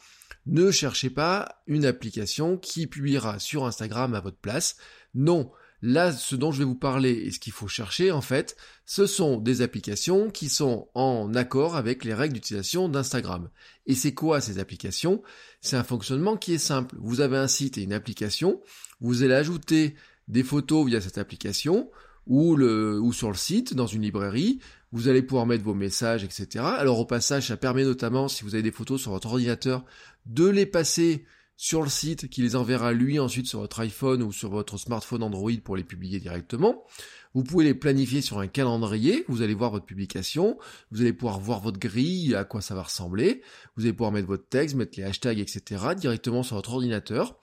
Ne 0.47 0.71
cherchez 0.71 1.09
pas 1.09 1.62
une 1.67 1.87
application 1.87 2.59
qui 2.59 2.87
publiera 2.87 3.38
sur 3.38 3.65
Instagram 3.65 4.15
à 4.15 4.21
votre 4.21 4.37
place. 4.37 4.76
Non, 5.15 5.50
Là, 5.87 6.13
ce 6.13 6.35
dont 6.35 6.51
je 6.51 6.61
vais 6.61 6.65
vous 6.65 6.75
parler 6.75 7.11
et 7.11 7.31
ce 7.31 7.39
qu'il 7.39 7.53
faut 7.53 7.69
chercher, 7.69 8.11
en 8.11 8.23
fait, 8.23 8.57
ce 8.87 9.07
sont 9.07 9.37
des 9.37 9.61
applications 9.61 10.31
qui 10.31 10.49
sont 10.49 10.89
en 10.95 11.35
accord 11.35 11.77
avec 11.77 12.05
les 12.05 12.15
règles 12.15 12.33
d'utilisation 12.33 12.89
d'Instagram. 12.89 13.51
Et 13.85 13.95
c'est 13.95 14.15
quoi 14.15 14.41
ces 14.41 14.59
applications? 14.59 15.23
C'est 15.61 15.77
un 15.77 15.85
fonctionnement 15.85 16.39
qui 16.39 16.55
est 16.55 16.59
simple. 16.59 16.97
Vous 16.99 17.21
avez 17.21 17.37
un 17.37 17.49
site 17.49 17.77
et 17.77 17.83
une 17.83 17.93
application, 17.93 18.63
vous 19.03 19.25
allez 19.25 19.35
ajouter 19.35 19.95
des 20.27 20.43
photos 20.43 20.87
via 20.87 21.03
cette 21.03 21.19
application, 21.19 21.91
ou, 22.27 23.13
sur 23.13 23.29
le 23.29 23.37
site, 23.37 23.75
dans 23.75 23.87
une 23.87 24.01
librairie, 24.01 24.61
vous 24.91 25.09
allez 25.09 25.21
pouvoir 25.21 25.45
mettre 25.45 25.65
vos 25.65 25.75
messages, 25.75 26.25
etc. 26.25 26.65
Alors 26.65 26.99
au 26.99 27.05
passage, 27.05 27.49
ça 27.49 27.59
permet 27.59 27.85
notamment, 27.85 28.29
si 28.29 28.43
vous 28.43 28.55
avez 28.55 28.63
des 28.63 28.73
photos 28.73 29.03
sur 29.03 29.11
votre 29.11 29.29
ordinateur, 29.29 29.85
de 30.25 30.47
les 30.47 30.65
passer 30.65 31.27
sur 31.56 31.83
le 31.83 31.89
site 31.89 32.29
qui 32.29 32.43
les 32.43 32.56
enverra 32.56 32.93
lui 32.93 33.19
ensuite 33.19 33.47
sur 33.47 33.61
votre 33.61 33.81
iPhone 33.81 34.23
ou 34.23 34.33
sur 34.33 34.51
votre 34.51 34.77
smartphone 34.77 35.23
Android 35.23 35.53
pour 35.62 35.77
les 35.77 35.85
publier 35.85 36.19
directement. 36.19 36.85
Vous 37.35 37.43
pouvez 37.43 37.65
les 37.65 37.75
planifier 37.75 38.21
sur 38.21 38.39
un 38.39 38.47
calendrier, 38.47 39.25
vous 39.29 39.43
allez 39.43 39.55
voir 39.55 39.71
votre 39.71 39.87
publication, 39.87 40.56
vous 40.91 41.01
allez 41.01 41.12
pouvoir 41.12 41.41
voir 41.41 41.61
votre 41.61 41.79
grille, 41.79 42.35
à 42.35 42.45
quoi 42.45 42.61
ça 42.61 42.75
va 42.75 42.83
ressembler, 42.83 43.43
vous 43.77 43.85
allez 43.85 43.93
pouvoir 43.93 44.12
mettre 44.12 44.29
votre 44.29 44.49
texte, 44.49 44.77
mettre 44.77 44.99
les 44.99 45.05
hashtags, 45.05 45.41
etc. 45.41 45.85
directement 45.97 46.43
sur 46.43 46.56
votre 46.56 46.73
ordinateur. 46.73 47.41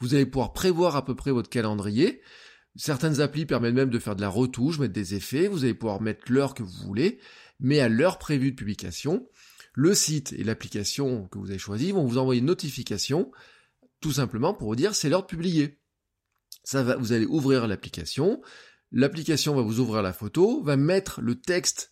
Vous 0.00 0.14
allez 0.14 0.26
pouvoir 0.26 0.52
prévoir 0.52 0.96
à 0.96 1.04
peu 1.04 1.14
près 1.14 1.30
votre 1.30 1.50
calendrier. 1.50 2.22
Certaines 2.76 3.20
applis 3.20 3.46
permettent 3.46 3.74
même 3.74 3.90
de 3.90 3.98
faire 3.98 4.16
de 4.16 4.20
la 4.20 4.28
retouche, 4.28 4.78
mettre 4.78 4.94
des 4.94 5.14
effets, 5.14 5.46
vous 5.46 5.64
allez 5.64 5.74
pouvoir 5.74 6.00
mettre 6.00 6.32
l'heure 6.32 6.54
que 6.54 6.62
vous 6.62 6.86
voulez, 6.86 7.18
mais 7.60 7.80
à 7.80 7.88
l'heure 7.88 8.18
prévue 8.18 8.50
de 8.50 8.56
publication, 8.56 9.28
le 9.74 9.94
site 9.94 10.32
et 10.32 10.42
l'application 10.42 11.28
que 11.28 11.38
vous 11.38 11.50
avez 11.50 11.58
choisi 11.58 11.92
vont 11.92 12.04
vous 12.04 12.18
envoyer 12.18 12.40
une 12.40 12.46
notification 12.46 13.30
tout 14.04 14.12
simplement 14.12 14.52
pour 14.52 14.68
vous 14.68 14.76
dire 14.76 14.94
c'est 14.94 15.08
l'heure 15.08 15.22
de 15.22 15.26
publier. 15.26 15.80
Ça 16.62 16.82
va, 16.82 16.96
vous 16.96 17.12
allez 17.12 17.24
ouvrir 17.24 17.66
l'application, 17.66 18.42
l'application 18.92 19.54
va 19.54 19.62
vous 19.62 19.80
ouvrir 19.80 20.02
la 20.02 20.12
photo, 20.12 20.62
va 20.62 20.76
mettre 20.76 21.22
le 21.22 21.40
texte 21.40 21.90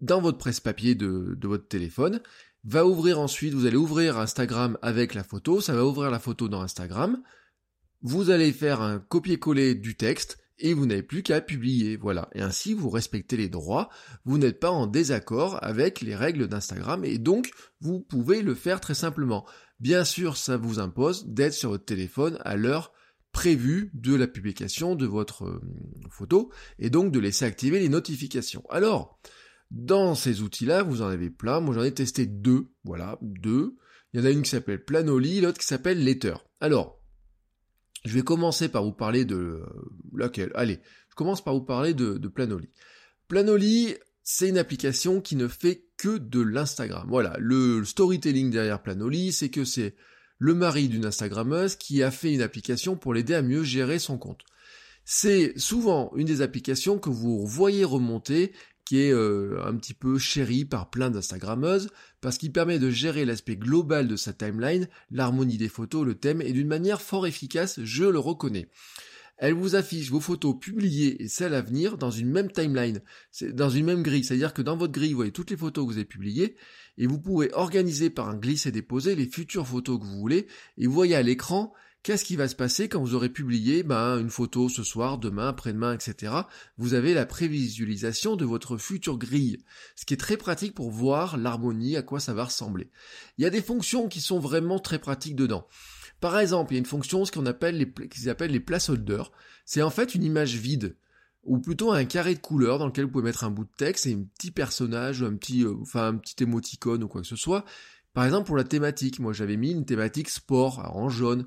dans 0.00 0.20
votre 0.20 0.38
presse-papier 0.38 0.94
de, 0.94 1.34
de 1.36 1.48
votre 1.48 1.66
téléphone, 1.66 2.20
va 2.62 2.86
ouvrir 2.86 3.18
ensuite, 3.18 3.52
vous 3.52 3.66
allez 3.66 3.76
ouvrir 3.76 4.16
Instagram 4.16 4.78
avec 4.80 5.12
la 5.14 5.24
photo, 5.24 5.60
ça 5.60 5.74
va 5.74 5.84
ouvrir 5.84 6.12
la 6.12 6.20
photo 6.20 6.48
dans 6.48 6.60
Instagram, 6.60 7.20
vous 8.00 8.30
allez 8.30 8.52
faire 8.52 8.80
un 8.80 9.00
copier-coller 9.00 9.74
du 9.74 9.96
texte, 9.96 10.38
et 10.60 10.72
vous 10.72 10.86
n'avez 10.86 11.02
plus 11.02 11.22
qu'à 11.24 11.40
publier, 11.40 11.96
voilà. 11.96 12.28
Et 12.34 12.42
ainsi, 12.42 12.74
vous 12.74 12.90
respectez 12.90 13.36
les 13.36 13.48
droits, 13.48 13.88
vous 14.24 14.38
n'êtes 14.38 14.60
pas 14.60 14.70
en 14.70 14.86
désaccord 14.86 15.58
avec 15.64 16.00
les 16.00 16.14
règles 16.14 16.46
d'Instagram, 16.46 17.04
et 17.04 17.18
donc, 17.18 17.50
vous 17.80 18.00
pouvez 18.00 18.42
le 18.42 18.54
faire 18.54 18.80
très 18.80 18.94
simplement. 18.94 19.46
Bien 19.80 20.04
sûr, 20.04 20.36
ça 20.36 20.56
vous 20.56 20.78
impose 20.78 21.26
d'être 21.26 21.54
sur 21.54 21.70
votre 21.70 21.84
téléphone 21.84 22.38
à 22.42 22.56
l'heure 22.56 22.92
prévue 23.32 23.90
de 23.94 24.14
la 24.14 24.26
publication 24.26 24.94
de 24.94 25.06
votre 25.06 25.44
euh, 25.44 25.60
photo 26.10 26.50
et 26.78 26.90
donc 26.90 27.12
de 27.12 27.18
laisser 27.18 27.44
activer 27.44 27.80
les 27.80 27.88
notifications. 27.88 28.64
Alors, 28.70 29.18
dans 29.70 30.14
ces 30.14 30.42
outils-là, 30.42 30.82
vous 30.82 31.00
en 31.00 31.06
avez 31.06 31.30
plein. 31.30 31.60
Moi, 31.60 31.74
j'en 31.74 31.84
ai 31.84 31.94
testé 31.94 32.26
deux. 32.26 32.68
Voilà, 32.84 33.18
deux. 33.22 33.76
Il 34.12 34.20
y 34.20 34.22
en 34.22 34.26
a 34.26 34.30
une 34.30 34.42
qui 34.42 34.50
s'appelle 34.50 34.84
Planoly, 34.84 35.40
l'autre 35.40 35.58
qui 35.58 35.66
s'appelle 35.66 36.02
Letter. 36.04 36.34
Alors, 36.60 37.00
je 38.04 38.12
vais 38.14 38.22
commencer 38.22 38.68
par 38.68 38.82
vous 38.82 38.92
parler 38.92 39.24
de 39.24 39.36
euh, 39.36 39.66
laquelle? 40.14 40.50
Allez, 40.54 40.80
je 41.08 41.14
commence 41.14 41.42
par 41.44 41.54
vous 41.54 41.64
parler 41.64 41.94
de, 41.94 42.18
de 42.18 42.28
Planoly. 42.28 42.68
Planoly, 43.28 43.94
c'est 44.32 44.48
une 44.48 44.58
application 44.58 45.20
qui 45.20 45.34
ne 45.34 45.48
fait 45.48 45.86
que 45.96 46.16
de 46.16 46.40
l'Instagram. 46.40 47.04
Voilà, 47.08 47.34
le 47.40 47.84
storytelling 47.84 48.50
derrière 48.50 48.80
Planoly, 48.80 49.32
c'est 49.32 49.48
que 49.48 49.64
c'est 49.64 49.96
le 50.38 50.54
mari 50.54 50.88
d'une 50.88 51.04
Instagrammeuse 51.04 51.74
qui 51.74 52.04
a 52.04 52.12
fait 52.12 52.32
une 52.32 52.40
application 52.40 52.94
pour 52.94 53.12
l'aider 53.12 53.34
à 53.34 53.42
mieux 53.42 53.64
gérer 53.64 53.98
son 53.98 54.18
compte. 54.18 54.42
C'est 55.04 55.58
souvent 55.58 56.12
une 56.14 56.28
des 56.28 56.42
applications 56.42 57.00
que 57.00 57.10
vous 57.10 57.44
voyez 57.44 57.84
remonter 57.84 58.52
qui 58.84 59.00
est 59.00 59.12
euh, 59.12 59.60
un 59.66 59.74
petit 59.74 59.94
peu 59.94 60.16
chérie 60.16 60.64
par 60.64 60.90
plein 60.90 61.10
d'Instagrammeuses, 61.10 61.90
parce 62.20 62.38
qu'il 62.38 62.52
permet 62.52 62.78
de 62.78 62.90
gérer 62.90 63.24
l'aspect 63.24 63.56
global 63.56 64.06
de 64.06 64.16
sa 64.16 64.32
timeline, 64.32 64.88
l'harmonie 65.10 65.58
des 65.58 65.68
photos, 65.68 66.06
le 66.06 66.14
thème, 66.14 66.40
et 66.40 66.52
d'une 66.52 66.68
manière 66.68 67.02
fort 67.02 67.26
efficace, 67.26 67.80
je 67.82 68.04
le 68.04 68.18
reconnais. 68.20 68.68
Elle 69.40 69.54
vous 69.54 69.74
affiche 69.74 70.10
vos 70.10 70.20
photos 70.20 70.54
publiées 70.60 71.22
et 71.22 71.28
celles 71.28 71.54
à 71.54 71.62
venir 71.62 71.96
dans 71.96 72.10
une 72.10 72.30
même 72.30 72.52
timeline, 72.52 73.00
dans 73.52 73.70
une 73.70 73.86
même 73.86 74.02
grille. 74.02 74.22
C'est-à-dire 74.22 74.52
que 74.52 74.60
dans 74.60 74.76
votre 74.76 74.92
grille, 74.92 75.12
vous 75.12 75.16
voyez 75.16 75.32
toutes 75.32 75.50
les 75.50 75.56
photos 75.56 75.86
que 75.86 75.92
vous 75.92 75.96
avez 75.96 76.04
publiées 76.04 76.56
et 76.98 77.06
vous 77.06 77.18
pouvez 77.18 77.50
organiser 77.54 78.10
par 78.10 78.28
un 78.28 78.36
glisse 78.36 78.66
et 78.66 78.70
déposer 78.70 79.14
les 79.16 79.26
futures 79.26 79.66
photos 79.66 79.98
que 79.98 80.04
vous 80.04 80.18
voulez 80.18 80.46
et 80.76 80.86
vous 80.86 80.92
voyez 80.92 81.14
à 81.14 81.22
l'écran 81.22 81.72
qu'est-ce 82.02 82.24
qui 82.24 82.36
va 82.36 82.48
se 82.48 82.54
passer 82.54 82.90
quand 82.90 83.00
vous 83.00 83.14
aurez 83.14 83.30
publié 83.30 83.82
ben, 83.82 84.18
une 84.18 84.28
photo 84.28 84.68
ce 84.68 84.82
soir, 84.82 85.16
demain, 85.16 85.48
après-demain, 85.48 85.94
etc. 85.94 86.34
Vous 86.76 86.92
avez 86.92 87.14
la 87.14 87.24
prévisualisation 87.24 88.36
de 88.36 88.44
votre 88.44 88.76
future 88.76 89.16
grille, 89.16 89.64
ce 89.96 90.04
qui 90.04 90.12
est 90.12 90.18
très 90.18 90.36
pratique 90.36 90.74
pour 90.74 90.90
voir 90.90 91.38
l'harmonie, 91.38 91.96
à 91.96 92.02
quoi 92.02 92.20
ça 92.20 92.34
va 92.34 92.44
ressembler. 92.44 92.90
Il 93.38 93.44
y 93.44 93.46
a 93.46 93.50
des 93.50 93.62
fonctions 93.62 94.08
qui 94.08 94.20
sont 94.20 94.38
vraiment 94.38 94.78
très 94.78 94.98
pratiques 94.98 95.36
dedans. 95.36 95.66
Par 96.20 96.38
exemple, 96.38 96.72
il 96.72 96.76
y 96.76 96.78
a 96.78 96.80
une 96.80 96.86
fonction, 96.86 97.24
ce 97.24 97.32
qu'on 97.32 97.46
appelle 97.46 97.76
les, 97.76 98.08
qu'ils 98.08 98.28
appellent 98.28 98.52
les 98.52 98.60
placeholders. 98.60 99.32
C'est 99.64 99.82
en 99.82 99.90
fait 99.90 100.14
une 100.14 100.24
image 100.24 100.56
vide 100.56 100.96
ou 101.42 101.58
plutôt 101.58 101.92
un 101.92 102.04
carré 102.04 102.34
de 102.34 102.40
couleur 102.40 102.78
dans 102.78 102.86
lequel 102.86 103.06
vous 103.06 103.12
pouvez 103.12 103.24
mettre 103.24 103.44
un 103.44 103.50
bout 103.50 103.64
de 103.64 103.70
texte 103.76 104.06
et 104.06 104.12
un 104.12 104.24
petit 104.36 104.50
personnage, 104.50 105.22
un 105.22 105.34
petit, 105.36 105.64
euh, 105.64 105.74
enfin 105.80 106.08
un 106.08 106.16
petit 106.16 106.42
émoticône 106.42 107.02
ou 107.02 107.08
quoi 107.08 107.22
que 107.22 107.26
ce 107.26 107.36
soit, 107.36 107.64
par 108.12 108.24
exemple, 108.24 108.46
pour 108.46 108.56
la 108.56 108.64
thématique, 108.64 109.20
moi 109.20 109.32
j'avais 109.32 109.56
mis 109.56 109.70
une 109.70 109.84
thématique 109.84 110.30
sport 110.30 110.80
en 110.96 111.08
jaune. 111.08 111.46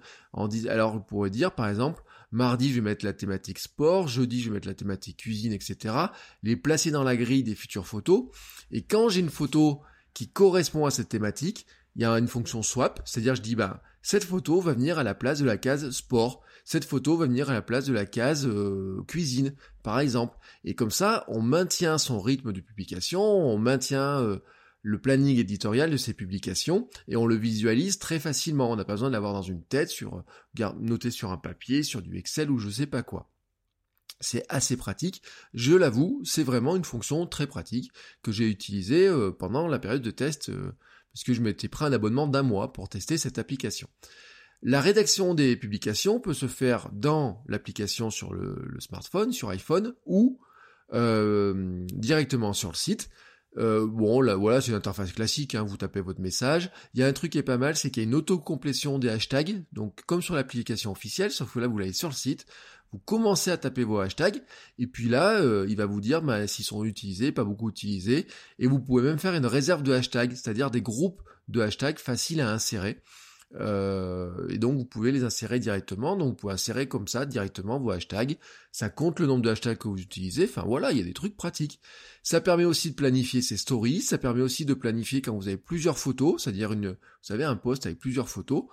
Alors, 0.69 0.93
vous 0.93 1.01
pourrez 1.01 1.29
dire, 1.29 1.53
par 1.53 1.67
exemple, 1.67 2.03
mardi 2.31 2.69
je 2.69 2.75
vais 2.75 2.81
mettre 2.81 3.05
la 3.05 3.13
thématique 3.13 3.59
sport, 3.59 4.07
jeudi 4.07 4.41
je 4.41 4.49
vais 4.49 4.55
mettre 4.55 4.67
la 4.67 4.73
thématique 4.73 5.17
cuisine, 5.17 5.51
etc. 5.51 5.95
Les 6.41 6.55
placer 6.55 6.89
dans 6.89 7.03
la 7.03 7.17
grille 7.17 7.43
des 7.43 7.55
futures 7.55 7.85
photos. 7.85 8.29
Et 8.71 8.81
quand 8.81 9.09
j'ai 9.09 9.19
une 9.19 9.29
photo 9.29 9.81
qui 10.13 10.29
correspond 10.29 10.85
à 10.85 10.91
cette 10.91 11.09
thématique, 11.09 11.65
il 11.95 12.01
y 12.01 12.05
a 12.05 12.11
une 12.17 12.27
fonction 12.27 12.63
swap, 12.63 13.01
c'est-à-dire 13.05 13.35
je 13.35 13.41
dis, 13.41 13.55
bah, 13.55 13.81
cette 14.01 14.23
photo 14.23 14.59
va 14.61 14.73
venir 14.73 14.99
à 14.99 15.03
la 15.03 15.15
place 15.15 15.39
de 15.39 15.45
la 15.45 15.57
case 15.57 15.89
sport. 15.91 16.41
Cette 16.65 16.85
photo 16.85 17.17
va 17.17 17.25
venir 17.25 17.49
à 17.49 17.53
la 17.53 17.61
place 17.61 17.85
de 17.85 17.93
la 17.93 18.05
case 18.05 18.45
euh, 18.47 19.03
cuisine, 19.07 19.55
par 19.83 19.99
exemple. 19.99 20.37
Et 20.63 20.75
comme 20.75 20.91
ça, 20.91 21.25
on 21.27 21.41
maintient 21.41 21.97
son 21.97 22.19
rythme 22.19 22.53
de 22.53 22.61
publication, 22.61 23.21
on 23.21 23.57
maintient... 23.57 24.21
Euh, 24.21 24.39
le 24.83 24.99
planning 24.99 25.37
éditorial 25.39 25.89
de 25.89 25.97
ces 25.97 26.13
publications 26.13 26.89
et 27.07 27.15
on 27.15 27.25
le 27.25 27.35
visualise 27.35 27.97
très 27.97 28.19
facilement. 28.19 28.69
On 28.69 28.75
n'a 28.75 28.83
pas 28.83 28.93
besoin 28.93 29.07
de 29.07 29.13
l'avoir 29.13 29.33
dans 29.33 29.41
une 29.41 29.63
tête, 29.63 29.89
sur, 29.89 30.23
noté 30.77 31.09
sur 31.09 31.31
un 31.31 31.37
papier, 31.37 31.83
sur 31.83 32.01
du 32.01 32.17
Excel 32.17 32.51
ou 32.51 32.59
je 32.59 32.69
sais 32.69 32.85
pas 32.85 33.01
quoi. 33.01 33.31
C'est 34.19 34.45
assez 34.49 34.77
pratique. 34.77 35.21
Je 35.53 35.73
l'avoue, 35.73 36.21
c'est 36.25 36.43
vraiment 36.43 36.75
une 36.75 36.83
fonction 36.83 37.25
très 37.25 37.47
pratique 37.47 37.91
que 38.21 38.31
j'ai 38.31 38.47
utilisée 38.47 39.07
euh, 39.07 39.31
pendant 39.31 39.67
la 39.67 39.79
période 39.79 40.01
de 40.01 40.11
test 40.11 40.49
euh, 40.49 40.73
parce 41.13 41.23
que 41.23 41.33
je 41.33 41.41
m'étais 41.41 41.67
pris 41.67 41.85
un 41.85 41.93
abonnement 41.93 42.27
d'un 42.27 42.43
mois 42.43 42.73
pour 42.73 42.89
tester 42.89 43.17
cette 43.17 43.37
application. 43.37 43.87
La 44.61 44.81
rédaction 44.81 45.33
des 45.33 45.55
publications 45.57 46.19
peut 46.19 46.33
se 46.33 46.47
faire 46.47 46.89
dans 46.93 47.43
l'application 47.47 48.09
sur 48.09 48.33
le, 48.33 48.77
smartphone, 48.79 49.31
sur 49.31 49.49
iPhone 49.49 49.93
ou 50.05 50.39
euh, 50.93 51.85
directement 51.91 52.53
sur 52.53 52.69
le 52.69 52.75
site. 52.75 53.09
Euh, 53.57 53.85
bon, 53.85 54.21
là, 54.21 54.35
voilà, 54.35 54.61
c'est 54.61 54.69
une 54.69 54.77
interface 54.77 55.11
classique, 55.11 55.53
hein, 55.53 55.63
vous 55.63 55.77
tapez 55.77 56.01
votre 56.01 56.21
message. 56.21 56.71
Il 56.93 57.01
y 57.01 57.03
a 57.03 57.07
un 57.07 57.13
truc 57.13 57.33
qui 57.33 57.37
est 57.37 57.43
pas 57.43 57.57
mal, 57.57 57.75
c'est 57.75 57.91
qu'il 57.91 58.01
y 58.01 58.05
a 58.05 58.09
une 58.09 58.15
autocomplétion 58.15 58.99
des 58.99 59.09
hashtags, 59.09 59.63
donc 59.73 60.01
comme 60.05 60.21
sur 60.21 60.33
l'application 60.33 60.91
officielle, 60.91 61.29
sauf 61.29 61.53
que 61.53 61.59
là, 61.59 61.67
vous 61.67 61.77
l'avez 61.77 61.93
sur 61.93 62.09
le 62.09 62.15
site, 62.15 62.47
vous 62.93 62.99
commencez 62.99 63.51
à 63.51 63.57
taper 63.57 63.83
vos 63.83 63.99
hashtags, 63.99 64.41
et 64.77 64.87
puis 64.87 65.09
là, 65.09 65.41
euh, 65.41 65.65
il 65.67 65.75
va 65.75 65.87
vous 65.87 65.99
dire 65.99 66.21
bah, 66.21 66.47
s'ils 66.47 66.63
sont 66.63 66.85
utilisés, 66.85 67.31
pas 67.31 67.43
beaucoup 67.43 67.69
utilisés, 67.69 68.27
et 68.59 68.67
vous 68.67 68.79
pouvez 68.79 69.01
même 69.01 69.17
faire 69.17 69.33
une 69.33 69.47
réserve 69.47 69.81
de 69.83 69.91
hashtags, 69.91 70.31
c'est-à-dire 70.31 70.69
des 70.69 70.81
groupes 70.81 71.21
de 71.47 71.59
hashtags 71.61 71.97
faciles 71.97 72.39
à 72.39 72.51
insérer. 72.51 73.01
Euh, 73.55 74.47
et 74.49 74.57
donc 74.57 74.77
vous 74.77 74.85
pouvez 74.85 75.11
les 75.11 75.23
insérer 75.23 75.59
directement, 75.59 76.15
donc 76.15 76.29
vous 76.29 76.35
pouvez 76.35 76.53
insérer 76.53 76.87
comme 76.87 77.07
ça 77.07 77.25
directement 77.25 77.79
vos 77.79 77.91
hashtags, 77.91 78.37
ça 78.71 78.89
compte 78.89 79.19
le 79.19 79.27
nombre 79.27 79.43
de 79.43 79.49
hashtags 79.49 79.77
que 79.77 79.87
vous 79.87 79.99
utilisez, 79.99 80.45
enfin 80.45 80.63
voilà, 80.65 80.91
il 80.91 80.97
y 80.97 81.01
a 81.01 81.03
des 81.03 81.13
trucs 81.13 81.35
pratiques. 81.35 81.79
Ça 82.23 82.41
permet 82.41 82.65
aussi 82.65 82.91
de 82.91 82.95
planifier 82.95 83.41
ses 83.41 83.57
stories, 83.57 84.01
ça 84.01 84.17
permet 84.17 84.41
aussi 84.41 84.65
de 84.65 84.73
planifier 84.73 85.21
quand 85.21 85.35
vous 85.35 85.47
avez 85.47 85.57
plusieurs 85.57 85.97
photos, 85.97 86.43
c'est-à-dire 86.43 86.71
une, 86.73 86.89
vous 86.89 86.97
savez, 87.21 87.43
un 87.43 87.55
post 87.55 87.85
avec 87.85 87.99
plusieurs 87.99 88.29
photos. 88.29 88.65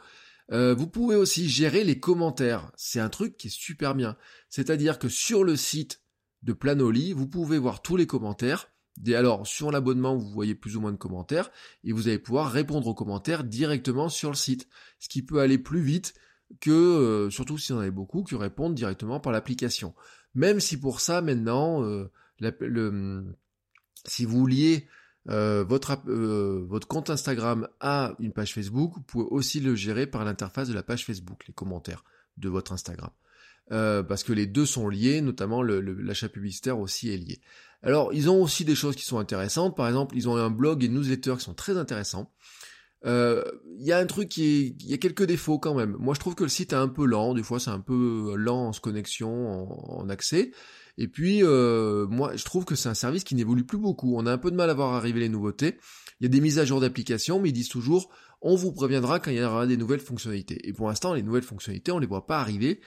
Euh, 0.52 0.74
vous 0.74 0.88
pouvez 0.88 1.16
aussi 1.16 1.48
gérer 1.48 1.84
les 1.84 2.00
commentaires, 2.00 2.72
c'est 2.76 3.00
un 3.00 3.08
truc 3.08 3.36
qui 3.36 3.46
est 3.46 3.50
super 3.50 3.94
bien. 3.94 4.16
C'est-à-dire 4.48 4.98
que 4.98 5.08
sur 5.08 5.44
le 5.44 5.56
site 5.56 6.02
de 6.42 6.52
Planoli, 6.52 7.12
vous 7.12 7.28
pouvez 7.28 7.58
voir 7.58 7.82
tous 7.82 7.96
les 7.96 8.06
commentaires, 8.06 8.68
alors, 9.14 9.46
sur 9.46 9.70
l'abonnement, 9.70 10.16
vous 10.16 10.28
voyez 10.30 10.54
plus 10.54 10.76
ou 10.76 10.80
moins 10.80 10.92
de 10.92 10.96
commentaires, 10.96 11.50
et 11.84 11.92
vous 11.92 12.08
allez 12.08 12.18
pouvoir 12.18 12.50
répondre 12.50 12.86
aux 12.86 12.94
commentaires 12.94 13.44
directement 13.44 14.08
sur 14.08 14.30
le 14.30 14.36
site. 14.36 14.68
Ce 14.98 15.08
qui 15.08 15.22
peut 15.22 15.40
aller 15.40 15.58
plus 15.58 15.80
vite 15.80 16.14
que, 16.60 16.70
euh, 16.70 17.30
surtout 17.30 17.56
si 17.56 17.72
vous 17.72 17.78
en 17.78 17.82
avez 17.82 17.90
beaucoup, 17.90 18.22
que 18.22 18.34
répondre 18.34 18.74
directement 18.74 19.20
par 19.20 19.32
l'application. 19.32 19.94
Même 20.34 20.60
si 20.60 20.78
pour 20.78 21.00
ça, 21.00 21.22
maintenant, 21.22 21.82
euh, 21.82 22.10
si 24.06 24.24
vous 24.24 24.46
liez 24.46 24.86
euh, 25.30 25.64
votre, 25.64 25.96
votre 26.04 26.86
compte 26.88 27.10
Instagram 27.10 27.68
à 27.80 28.14
une 28.18 28.32
page 28.32 28.54
Facebook, 28.54 28.94
vous 28.94 29.02
pouvez 29.02 29.26
aussi 29.30 29.60
le 29.60 29.74
gérer 29.74 30.06
par 30.06 30.24
l'interface 30.24 30.68
de 30.68 30.74
la 30.74 30.82
page 30.82 31.06
Facebook, 31.06 31.46
les 31.46 31.54
commentaires 31.54 32.04
de 32.36 32.48
votre 32.48 32.72
Instagram. 32.72 33.10
parce 33.68 34.24
que 34.24 34.32
les 34.32 34.46
deux 34.46 34.66
sont 34.66 34.88
liés, 34.88 35.20
notamment 35.20 35.62
l'achat 35.62 36.28
publicitaire 36.28 36.78
aussi 36.78 37.10
est 37.10 37.16
lié. 37.16 37.40
Alors, 37.82 38.12
ils 38.12 38.28
ont 38.28 38.42
aussi 38.42 38.64
des 38.64 38.74
choses 38.74 38.96
qui 38.96 39.04
sont 39.04 39.18
intéressantes. 39.18 39.76
Par 39.76 39.88
exemple, 39.88 40.16
ils 40.16 40.28
ont 40.28 40.36
un 40.36 40.50
blog 40.50 40.82
et 40.82 40.86
une 40.86 40.94
newsletter 40.94 41.36
qui 41.38 41.44
sont 41.44 41.54
très 41.54 41.78
intéressants. 41.78 42.30
Euh, 43.06 43.42
il 43.78 43.86
y 43.86 43.92
a 43.92 43.98
un 43.98 44.06
truc 44.06 44.28
qui 44.28 44.76
il 44.80 44.90
y 44.90 44.92
a 44.92 44.98
quelques 44.98 45.24
défauts 45.24 45.58
quand 45.58 45.74
même. 45.74 45.96
Moi, 45.98 46.14
je 46.14 46.20
trouve 46.20 46.34
que 46.34 46.42
le 46.42 46.50
site 46.50 46.72
est 46.72 46.76
un 46.76 46.88
peu 46.88 47.06
lent. 47.06 47.34
Des 47.34 47.42
fois, 47.42 47.58
c'est 47.58 47.70
un 47.70 47.80
peu 47.80 48.34
lent 48.36 48.68
en 48.68 48.72
connexion, 48.72 49.98
en, 49.98 50.08
accès. 50.08 50.52
Et 50.98 51.08
puis, 51.08 51.42
euh, 51.42 52.06
moi, 52.08 52.36
je 52.36 52.44
trouve 52.44 52.64
que 52.64 52.74
c'est 52.74 52.88
un 52.88 52.94
service 52.94 53.24
qui 53.24 53.34
n'évolue 53.34 53.64
plus 53.64 53.78
beaucoup. 53.78 54.16
On 54.16 54.26
a 54.26 54.32
un 54.32 54.38
peu 54.38 54.50
de 54.50 54.56
mal 54.56 54.68
à 54.68 54.74
voir 54.74 54.94
arriver 54.94 55.20
les 55.20 55.28
nouveautés. 55.28 55.78
Il 56.20 56.24
y 56.24 56.26
a 56.26 56.28
des 56.28 56.40
mises 56.40 56.58
à 56.58 56.64
jour 56.64 56.80
d'applications, 56.80 57.40
mais 57.40 57.48
ils 57.48 57.54
disent 57.54 57.68
toujours, 57.68 58.10
on 58.42 58.54
vous 58.54 58.72
préviendra 58.72 59.18
quand 59.18 59.30
il 59.30 59.38
y 59.38 59.42
aura 59.42 59.66
des 59.66 59.78
nouvelles 59.78 60.00
fonctionnalités. 60.00 60.68
Et 60.68 60.74
pour 60.74 60.88
l'instant, 60.88 61.14
les 61.14 61.22
nouvelles 61.22 61.42
fonctionnalités, 61.42 61.92
on 61.92 61.98
les 61.98 62.06
voit 62.06 62.26
pas 62.26 62.40
arriver. 62.40 62.80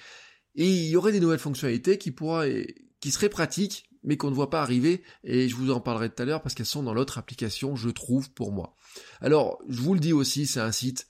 Et 0.56 0.70
il 0.70 0.90
y 0.90 0.96
aurait 0.96 1.12
des 1.12 1.20
nouvelles 1.20 1.40
fonctionnalités 1.40 1.98
qui 1.98 2.12
pourraient, 2.12 2.68
qui 3.00 3.10
seraient 3.10 3.30
pratiques, 3.30 3.90
mais 4.04 4.18
qu'on 4.18 4.30
ne 4.30 4.36
voit 4.36 4.50
pas 4.50 4.62
arriver, 4.62 5.04
et 5.24 5.48
je 5.48 5.56
vous 5.56 5.72
en 5.72 5.80
parlerai 5.80 6.10
tout 6.10 6.22
à 6.22 6.26
l'heure 6.26 6.42
parce 6.42 6.56
qu'elles 6.56 6.66
sont 6.66 6.84
dans 6.84 6.94
l'autre 6.94 7.18
application, 7.18 7.76
je 7.76 7.90
trouve, 7.90 8.32
pour 8.32 8.52
moi. 8.52 8.76
Alors, 9.22 9.60
je 9.70 9.82
vous 9.82 9.94
le 9.94 10.00
dis 10.00 10.14
aussi, 10.14 10.46
c'est 10.46 10.60
un 10.60 10.72
site 10.72 11.08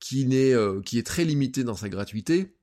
qui, 0.00 0.26
n'est, 0.26 0.52
euh, 0.52 0.80
qui 0.80 0.98
est 0.98 1.06
très 1.06 1.24
limité 1.24 1.64
dans 1.64 1.74
sa 1.74 1.88
gratuité. 1.88 2.54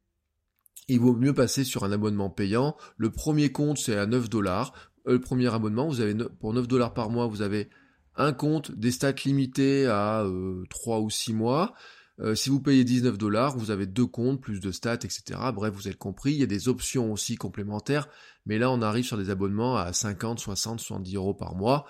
Il 0.88 1.00
vaut 1.00 1.16
mieux 1.16 1.34
passer 1.34 1.64
sur 1.64 1.84
un 1.84 1.92
abonnement 1.92 2.30
payant. 2.30 2.78
Le 2.98 3.10
premier 3.10 3.52
compte, 3.52 3.78
c'est 3.78 3.98
à 3.98 4.06
9 4.06 4.30
dollars. 4.30 4.74
Euh, 5.08 5.14
le 5.14 5.22
premier 5.22 5.54
abonnement, 5.54 5.88
vous 5.88 6.02
avez 6.02 6.16
pour 6.40 6.54
9 6.54 6.68
dollars 6.68 6.94
par 6.94 7.10
mois, 7.10 7.28
vous 7.28 7.42
avez 7.42 7.70
un 8.16 8.34
compte, 8.34 8.72
des 8.72 8.92
stats 8.92 9.14
limités 9.26 9.88
à 9.88 10.24
euh, 10.24 10.64
3 10.70 11.02
ou 11.02 11.10
6 11.10 11.34
mois. 11.34 11.74
Euh, 12.20 12.34
si 12.34 12.50
vous 12.50 12.62
payez 12.62 12.84
19 12.84 13.18
dollars, 13.18 13.58
vous 13.58 13.72
avez 13.72 13.86
deux 13.86 14.06
comptes, 14.06 14.40
plus 14.40 14.60
de 14.62 14.72
stats, 14.72 14.94
etc. 14.94 15.24
Bref, 15.54 15.74
vous 15.74 15.88
avez 15.88 15.98
compris. 15.98 16.32
Il 16.32 16.40
y 16.40 16.44
a 16.44 16.48
des 16.48 16.70
options 16.70 17.12
aussi 17.12 17.36
complémentaires. 17.36 18.08
Mais 18.46 18.58
là, 18.58 18.72
on 18.72 18.82
arrive 18.82 19.06
sur 19.06 19.18
des 19.18 19.30
abonnements 19.30 19.78
à 19.78 19.92
50, 19.94 20.40
60, 20.40 20.80
70 20.80 21.16
euros 21.16 21.34
par 21.34 21.56
mois. 21.56 21.86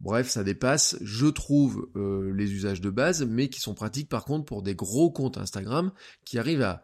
Bref, 0.00 0.30
ça 0.30 0.42
dépasse, 0.44 0.96
je 1.02 1.26
trouve, 1.26 1.90
euh, 1.94 2.32
les 2.34 2.52
usages 2.52 2.80
de 2.80 2.88
base, 2.88 3.22
mais 3.24 3.50
qui 3.50 3.60
sont 3.60 3.74
pratiques 3.74 4.08
par 4.08 4.24
contre 4.24 4.46
pour 4.46 4.62
des 4.62 4.74
gros 4.74 5.10
comptes 5.10 5.36
Instagram 5.36 5.92
qui 6.24 6.38
arrivent 6.38 6.62
à, 6.62 6.82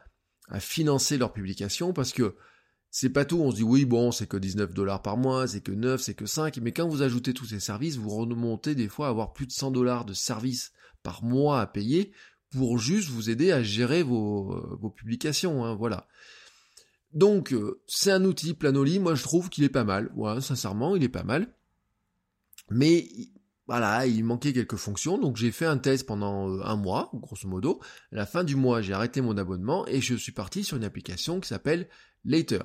financer 0.61 1.19
leurs 1.19 1.33
publications 1.33 1.93
parce 1.93 2.13
que 2.13 2.37
c'est 2.93 3.11
pas 3.11 3.25
tout, 3.25 3.41
on 3.41 3.51
se 3.51 3.57
dit 3.57 3.65
oui 3.65 3.85
bon 3.85 4.13
c'est 4.13 4.29
que 4.29 4.37
19 4.37 4.75
dollars 4.75 5.03
par 5.03 5.17
mois, 5.17 5.49
c'est 5.49 5.61
que 5.61 5.73
9, 5.73 6.01
c'est 6.01 6.15
que 6.15 6.25
5, 6.25 6.59
mais 6.59 6.71
quand 6.71 6.87
vous 6.87 7.03
ajoutez 7.03 7.35
tous 7.35 7.47
ces 7.47 7.59
services, 7.59 7.97
vous 7.97 8.11
remontez 8.11 8.77
des 8.77 8.87
fois 8.87 9.09
à 9.09 9.11
avoir 9.11 9.33
plus 9.33 9.47
de 9.47 9.51
100 9.51 9.73
dollars 9.73 10.05
de 10.05 10.13
services 10.13 10.71
par 11.03 11.25
mois 11.25 11.61
à 11.61 11.67
payer 11.67 12.13
pour 12.51 12.79
juste 12.79 13.09
vous 13.09 13.29
aider 13.29 13.51
à 13.51 13.65
gérer 13.65 14.05
vos, 14.05 14.53
euh, 14.53 14.91
publications, 14.95 15.65
hein, 15.65 15.75
voilà. 15.75 16.07
Donc, 17.17 17.53
euh, 17.53 17.81
c'est 17.89 18.13
un 18.13 18.25
outil 18.25 18.55
Planoly, 18.55 19.01
moi 19.01 19.15
je 19.15 19.23
trouve 19.23 19.49
qu'il 19.49 19.65
est 19.65 19.69
pas 19.69 19.85
mal, 19.85 20.13
ouais, 20.15 20.41
sincèrement, 20.41 20.95
il 20.95 21.03
est 21.03 21.09
pas 21.09 21.25
mal. 21.25 21.49
Mais, 22.71 23.09
voilà, 23.67 24.07
il 24.07 24.23
manquait 24.23 24.53
quelques 24.53 24.77
fonctions, 24.77 25.19
donc 25.19 25.37
j'ai 25.37 25.51
fait 25.51 25.67
un 25.67 25.79
test 25.79 26.07
pendant 26.07 26.49
euh, 26.49 26.61
un 26.63 26.77
mois, 26.77 27.11
grosso 27.15 27.49
modo. 27.49 27.81
À 28.13 28.17
la 28.17 28.27
fin 28.27 28.45
du 28.45 28.55
mois, 28.55 28.83
j'ai 28.83 28.93
arrêté 28.93 29.21
mon 29.21 29.37
abonnement 29.37 29.87
et 29.89 30.01
je 30.01 30.15
suis 30.15 30.33
parti 30.33 30.63
sur 30.63 30.77
une 30.77 30.85
application 30.85 31.41
qui 31.41 31.49
s'appelle 31.49 31.89
Later. 32.25 32.63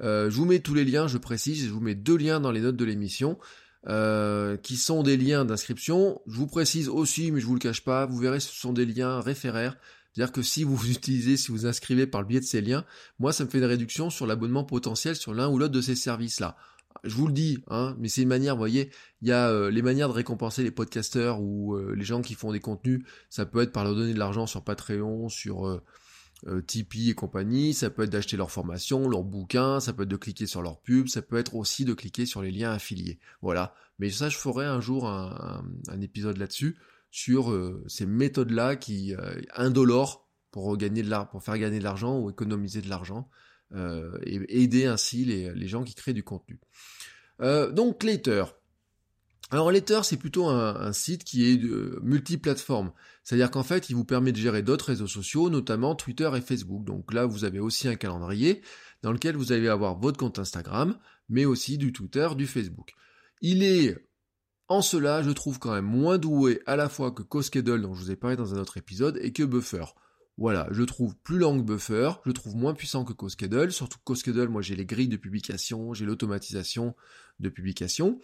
je 0.00 0.28
vous 0.30 0.44
mets 0.44 0.60
tous 0.60 0.74
les 0.74 0.84
liens, 0.84 1.06
je 1.06 1.18
précise, 1.18 1.66
je 1.66 1.70
vous 1.70 1.80
mets 1.80 1.94
deux 1.94 2.16
liens 2.16 2.40
dans 2.40 2.50
les 2.50 2.60
notes 2.60 2.76
de 2.76 2.84
l'émission. 2.84 3.38
Euh, 3.86 4.56
qui 4.56 4.78
sont 4.78 5.02
des 5.02 5.18
liens 5.18 5.44
d'inscription. 5.44 6.22
Je 6.26 6.36
vous 6.36 6.46
précise 6.46 6.88
aussi, 6.88 7.30
mais 7.30 7.40
je 7.40 7.44
vous 7.44 7.52
le 7.52 7.60
cache 7.60 7.84
pas, 7.84 8.06
vous 8.06 8.16
verrez, 8.16 8.40
ce 8.40 8.50
sont 8.50 8.72
des 8.72 8.86
liens 8.86 9.20
référaires. 9.20 9.76
C'est-à-dire 10.14 10.32
que 10.32 10.42
si 10.42 10.64
vous 10.64 10.90
utilisez, 10.90 11.36
si 11.36 11.50
vous 11.50 11.66
inscrivez 11.66 12.06
par 12.06 12.22
le 12.22 12.26
biais 12.26 12.40
de 12.40 12.44
ces 12.44 12.60
liens, 12.60 12.84
moi, 13.18 13.32
ça 13.32 13.44
me 13.44 13.50
fait 13.50 13.58
une 13.58 13.64
réduction 13.64 14.10
sur 14.10 14.26
l'abonnement 14.26 14.64
potentiel 14.64 15.16
sur 15.16 15.34
l'un 15.34 15.48
ou 15.48 15.58
l'autre 15.58 15.74
de 15.74 15.80
ces 15.80 15.96
services-là. 15.96 16.56
Je 17.02 17.14
vous 17.14 17.26
le 17.26 17.32
dis, 17.32 17.58
hein, 17.68 17.96
mais 17.98 18.08
c'est 18.08 18.22
une 18.22 18.28
manière, 18.28 18.54
vous 18.54 18.60
voyez, 18.60 18.90
il 19.20 19.28
y 19.28 19.32
a 19.32 19.50
euh, 19.50 19.70
les 19.70 19.82
manières 19.82 20.08
de 20.08 20.14
récompenser 20.14 20.62
les 20.62 20.70
podcasteurs 20.70 21.40
ou 21.40 21.74
euh, 21.74 21.94
les 21.96 22.04
gens 22.04 22.22
qui 22.22 22.34
font 22.34 22.52
des 22.52 22.60
contenus. 22.60 23.04
Ça 23.28 23.44
peut 23.44 23.60
être 23.62 23.72
par 23.72 23.84
leur 23.84 23.96
donner 23.96 24.14
de 24.14 24.18
l'argent 24.18 24.46
sur 24.46 24.62
Patreon, 24.62 25.28
sur 25.28 25.66
euh, 26.46 26.62
Tipeee 26.62 27.10
et 27.10 27.14
compagnie, 27.14 27.74
ça 27.74 27.90
peut 27.90 28.02
être 28.02 28.10
d'acheter 28.10 28.36
leur 28.36 28.50
formation, 28.50 29.08
leur 29.08 29.24
bouquin, 29.24 29.80
ça 29.80 29.92
peut 29.92 30.04
être 30.04 30.08
de 30.08 30.16
cliquer 30.16 30.46
sur 30.46 30.62
leur 30.62 30.80
pub, 30.80 31.08
ça 31.08 31.22
peut 31.22 31.36
être 31.38 31.56
aussi 31.56 31.84
de 31.84 31.94
cliquer 31.94 32.26
sur 32.26 32.42
les 32.42 32.50
liens 32.50 32.72
affiliés. 32.72 33.18
Voilà. 33.42 33.74
Mais 33.98 34.10
ça, 34.10 34.28
je 34.28 34.36
ferai 34.36 34.64
un 34.66 34.80
jour 34.80 35.08
un, 35.08 35.64
épisode 36.00 36.36
là-dessus 36.36 36.76
sur 37.14 37.52
euh, 37.52 37.80
ces 37.86 38.06
méthodes-là 38.06 38.74
qui 38.74 39.14
euh, 39.14 39.40
indolores 39.54 40.28
pour 40.50 40.76
gagner 40.76 41.00
de 41.04 41.30
pour 41.30 41.44
faire 41.44 41.56
gagner 41.58 41.78
de 41.78 41.84
l'argent 41.84 42.18
ou 42.18 42.28
économiser 42.28 42.82
de 42.82 42.88
l'argent 42.88 43.28
et 44.24 44.62
aider 44.62 44.86
ainsi 44.86 45.24
les, 45.24 45.66
gens 45.66 45.82
qui 45.82 45.94
créent 45.94 46.12
du 46.12 46.22
contenu. 46.22 46.60
donc 47.40 48.04
Later, 48.04 48.44
alors 49.50 49.72
Letter, 49.72 50.00
c'est 50.04 50.16
plutôt 50.16 50.46
un, 50.46 50.92
site 50.92 51.24
qui 51.24 51.50
est 51.50 51.60
multiplateforme. 52.00 52.92
C'est-à-dire 53.24 53.50
qu'en 53.50 53.64
fait, 53.64 53.90
il 53.90 53.96
vous 53.96 54.04
permet 54.04 54.30
de 54.30 54.36
gérer 54.36 54.62
d'autres 54.62 54.86
réseaux 54.86 55.08
sociaux, 55.08 55.50
notamment 55.50 55.96
Twitter 55.96 56.30
et 56.36 56.40
Facebook. 56.40 56.84
Donc 56.84 57.12
là, 57.12 57.26
vous 57.26 57.42
avez 57.42 57.58
aussi 57.58 57.88
un 57.88 57.96
calendrier 57.96 58.62
dans 59.02 59.10
lequel 59.10 59.34
vous 59.34 59.50
allez 59.50 59.66
avoir 59.66 59.98
votre 59.98 60.18
compte 60.18 60.38
Instagram, 60.38 60.96
mais 61.28 61.46
aussi 61.46 61.78
du 61.78 61.92
Twitter, 61.92 62.28
du 62.36 62.46
Facebook. 62.46 62.94
Il 63.40 63.64
est 63.64 63.96
en 64.68 64.82
cela, 64.82 65.22
je 65.22 65.30
trouve 65.30 65.58
quand 65.58 65.72
même 65.72 65.84
moins 65.84 66.18
doué 66.18 66.60
à 66.66 66.76
la 66.76 66.88
fois 66.88 67.10
que 67.12 67.22
CoSchedule 67.22 67.82
dont 67.82 67.94
je 67.94 68.00
vous 68.00 68.10
ai 68.10 68.16
parlé 68.16 68.36
dans 68.36 68.54
un 68.54 68.58
autre 68.58 68.76
épisode 68.76 69.18
et 69.20 69.32
que 69.32 69.42
Buffer. 69.42 69.84
Voilà, 70.36 70.66
je 70.72 70.82
trouve 70.82 71.14
plus 71.16 71.38
lent 71.38 71.56
que 71.58 71.62
Buffer, 71.62 72.10
je 72.26 72.32
trouve 72.32 72.56
moins 72.56 72.74
puissant 72.74 73.04
que 73.04 73.12
CoSchedule, 73.12 73.72
surtout 73.72 73.98
que 74.04 74.46
moi 74.46 74.62
j'ai 74.62 74.74
les 74.74 74.86
grilles 74.86 75.08
de 75.08 75.16
publication, 75.16 75.94
j'ai 75.94 76.06
l'automatisation 76.06 76.94
de 77.40 77.48
publication 77.48 78.20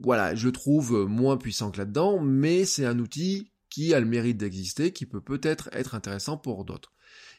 voilà, 0.00 0.34
je 0.34 0.48
trouve 0.48 1.06
moins 1.06 1.36
puissant 1.36 1.70
que 1.70 1.78
là-dedans, 1.78 2.20
mais 2.20 2.64
c'est 2.64 2.86
un 2.86 2.98
outil 2.98 3.50
qui 3.70 3.94
a 3.94 4.00
le 4.00 4.06
mérite 4.06 4.36
d'exister, 4.36 4.92
qui 4.92 5.06
peut 5.06 5.20
peut-être 5.20 5.68
être 5.72 5.94
intéressant 5.94 6.36
pour 6.36 6.64
d'autres. 6.64 6.92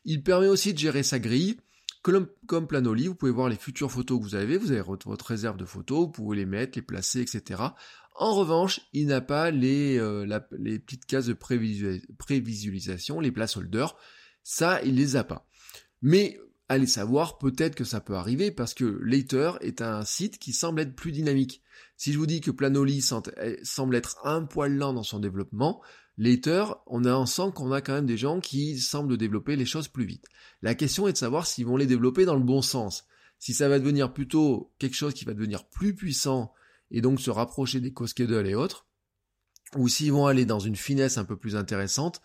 Il 0.05 0.23
permet 0.23 0.47
aussi 0.47 0.73
de 0.73 0.79
gérer 0.79 1.03
sa 1.03 1.19
grille. 1.19 1.57
Comme, 2.01 2.27
Planoly, 2.67 3.07
vous 3.07 3.15
pouvez 3.15 3.31
voir 3.31 3.47
les 3.47 3.55
futures 3.55 3.89
photos 3.89 4.19
que 4.19 4.23
vous 4.23 4.35
avez, 4.35 4.57
vous 4.57 4.73
avez 4.73 4.81
votre 4.81 5.25
réserve 5.25 5.55
de 5.55 5.63
photos, 5.63 5.99
vous 5.99 6.11
pouvez 6.11 6.35
les 6.35 6.45
mettre, 6.45 6.77
les 6.77 6.81
placer, 6.81 7.21
etc. 7.21 7.61
En 8.15 8.35
revanche, 8.35 8.81
il 8.93 9.07
n'a 9.07 9.21
pas 9.21 9.51
les, 9.51 9.97
euh, 9.97 10.25
les 10.57 10.79
petites 10.79 11.05
cases 11.05 11.25
de 11.25 11.33
prévisualisation, 11.33 13.19
les 13.19 13.31
placeholders. 13.31 13.95
Ça, 14.43 14.81
il 14.83 14.95
les 14.95 15.15
a 15.15 15.23
pas. 15.23 15.47
Mais 16.01 16.39
allez 16.69 16.87
savoir, 16.87 17.37
peut-être 17.37 17.75
que 17.75 17.83
ça 17.83 18.01
peut 18.01 18.15
arriver 18.15 18.51
parce 18.51 18.73
que 18.73 18.85
Later 19.01 19.53
est 19.61 19.81
un 19.81 20.03
site 20.05 20.37
qui 20.37 20.53
semble 20.53 20.81
être 20.81 20.95
plus 20.95 21.11
dynamique. 21.11 21.61
Si 21.97 22.13
je 22.13 22.17
vous 22.17 22.25
dis 22.25 22.41
que 22.41 22.51
Planoly 22.51 23.03
eh, 23.41 23.59
semble 23.63 23.95
être 23.95 24.17
un 24.23 24.43
poil 24.43 24.75
lent 24.75 24.93
dans 24.93 25.03
son 25.03 25.19
développement, 25.19 25.81
Later, 26.17 26.75
on 26.85 27.05
a, 27.05 27.25
sent 27.25 27.51
qu'on 27.55 27.71
a 27.71 27.81
quand 27.81 27.93
même 27.93 28.05
des 28.05 28.17
gens 28.17 28.39
qui 28.39 28.79
semblent 28.79 29.17
développer 29.17 29.55
les 29.55 29.65
choses 29.65 29.87
plus 29.87 30.05
vite. 30.05 30.27
La 30.61 30.75
question 30.75 31.07
est 31.07 31.13
de 31.13 31.17
savoir 31.17 31.47
s'ils 31.47 31.65
vont 31.65 31.77
les 31.77 31.87
développer 31.87 32.25
dans 32.25 32.35
le 32.35 32.43
bon 32.43 32.61
sens. 32.61 33.05
Si 33.39 33.53
ça 33.53 33.67
va 33.67 33.79
devenir 33.79 34.13
plutôt 34.13 34.71
quelque 34.77 34.95
chose 34.95 35.13
qui 35.13 35.25
va 35.25 35.33
devenir 35.33 35.65
plus 35.65 35.95
puissant 35.95 36.53
et 36.93 37.01
donc 37.01 37.19
se 37.19 37.29
rapprocher 37.29 37.81
des 37.81 37.91
CoSchedule 37.91 38.47
et 38.47 38.55
autres, 38.55 38.87
ou 39.75 39.87
s'ils 39.87 40.13
vont 40.13 40.27
aller 40.27 40.45
dans 40.45 40.59
une 40.59 40.75
finesse 40.75 41.17
un 41.17 41.25
peu 41.25 41.35
plus 41.35 41.55
intéressante, 41.55 42.21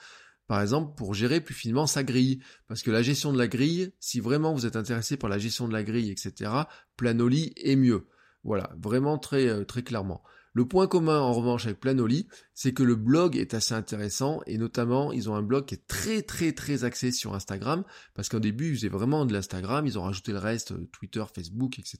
par 0.46 0.60
exemple 0.62 0.94
pour 0.96 1.14
gérer 1.14 1.40
plus 1.40 1.54
finement 1.54 1.86
sa 1.86 2.04
grille. 2.04 2.40
Parce 2.68 2.82
que 2.82 2.90
la 2.90 3.02
gestion 3.02 3.32
de 3.32 3.38
la 3.38 3.48
grille, 3.48 3.92
si 3.98 4.20
vraiment 4.20 4.52
vous 4.54 4.66
êtes 4.66 4.76
intéressé 4.76 5.16
par 5.16 5.30
la 5.30 5.38
gestion 5.38 5.66
de 5.66 5.72
la 5.72 5.82
grille, 5.82 6.10
etc., 6.10 6.50
Planoly 6.96 7.52
est 7.56 7.76
mieux. 7.76 8.06
Voilà, 8.44 8.70
vraiment 8.78 9.18
très, 9.18 9.48
euh, 9.48 9.64
très 9.64 9.82
clairement. 9.82 10.22
Le 10.58 10.66
point 10.66 10.88
commun 10.88 11.20
en 11.20 11.32
revanche 11.32 11.66
avec 11.66 11.78
Planoly, 11.78 12.26
c'est 12.52 12.72
que 12.72 12.82
le 12.82 12.96
blog 12.96 13.36
est 13.36 13.54
assez 13.54 13.74
intéressant 13.74 14.40
et 14.48 14.58
notamment 14.58 15.12
ils 15.12 15.30
ont 15.30 15.36
un 15.36 15.42
blog 15.42 15.66
qui 15.66 15.76
est 15.76 15.86
très 15.86 16.20
très 16.20 16.50
très 16.50 16.82
axé 16.82 17.12
sur 17.12 17.36
Instagram 17.36 17.84
parce 18.14 18.28
qu'au 18.28 18.40
début 18.40 18.70
ils 18.70 18.74
faisaient 18.74 18.88
vraiment 18.88 19.24
de 19.24 19.32
l'Instagram, 19.32 19.86
ils 19.86 20.00
ont 20.00 20.02
rajouté 20.02 20.32
le 20.32 20.38
reste, 20.38 20.72
euh, 20.72 20.88
Twitter, 20.90 21.22
Facebook, 21.32 21.78
etc. 21.78 21.98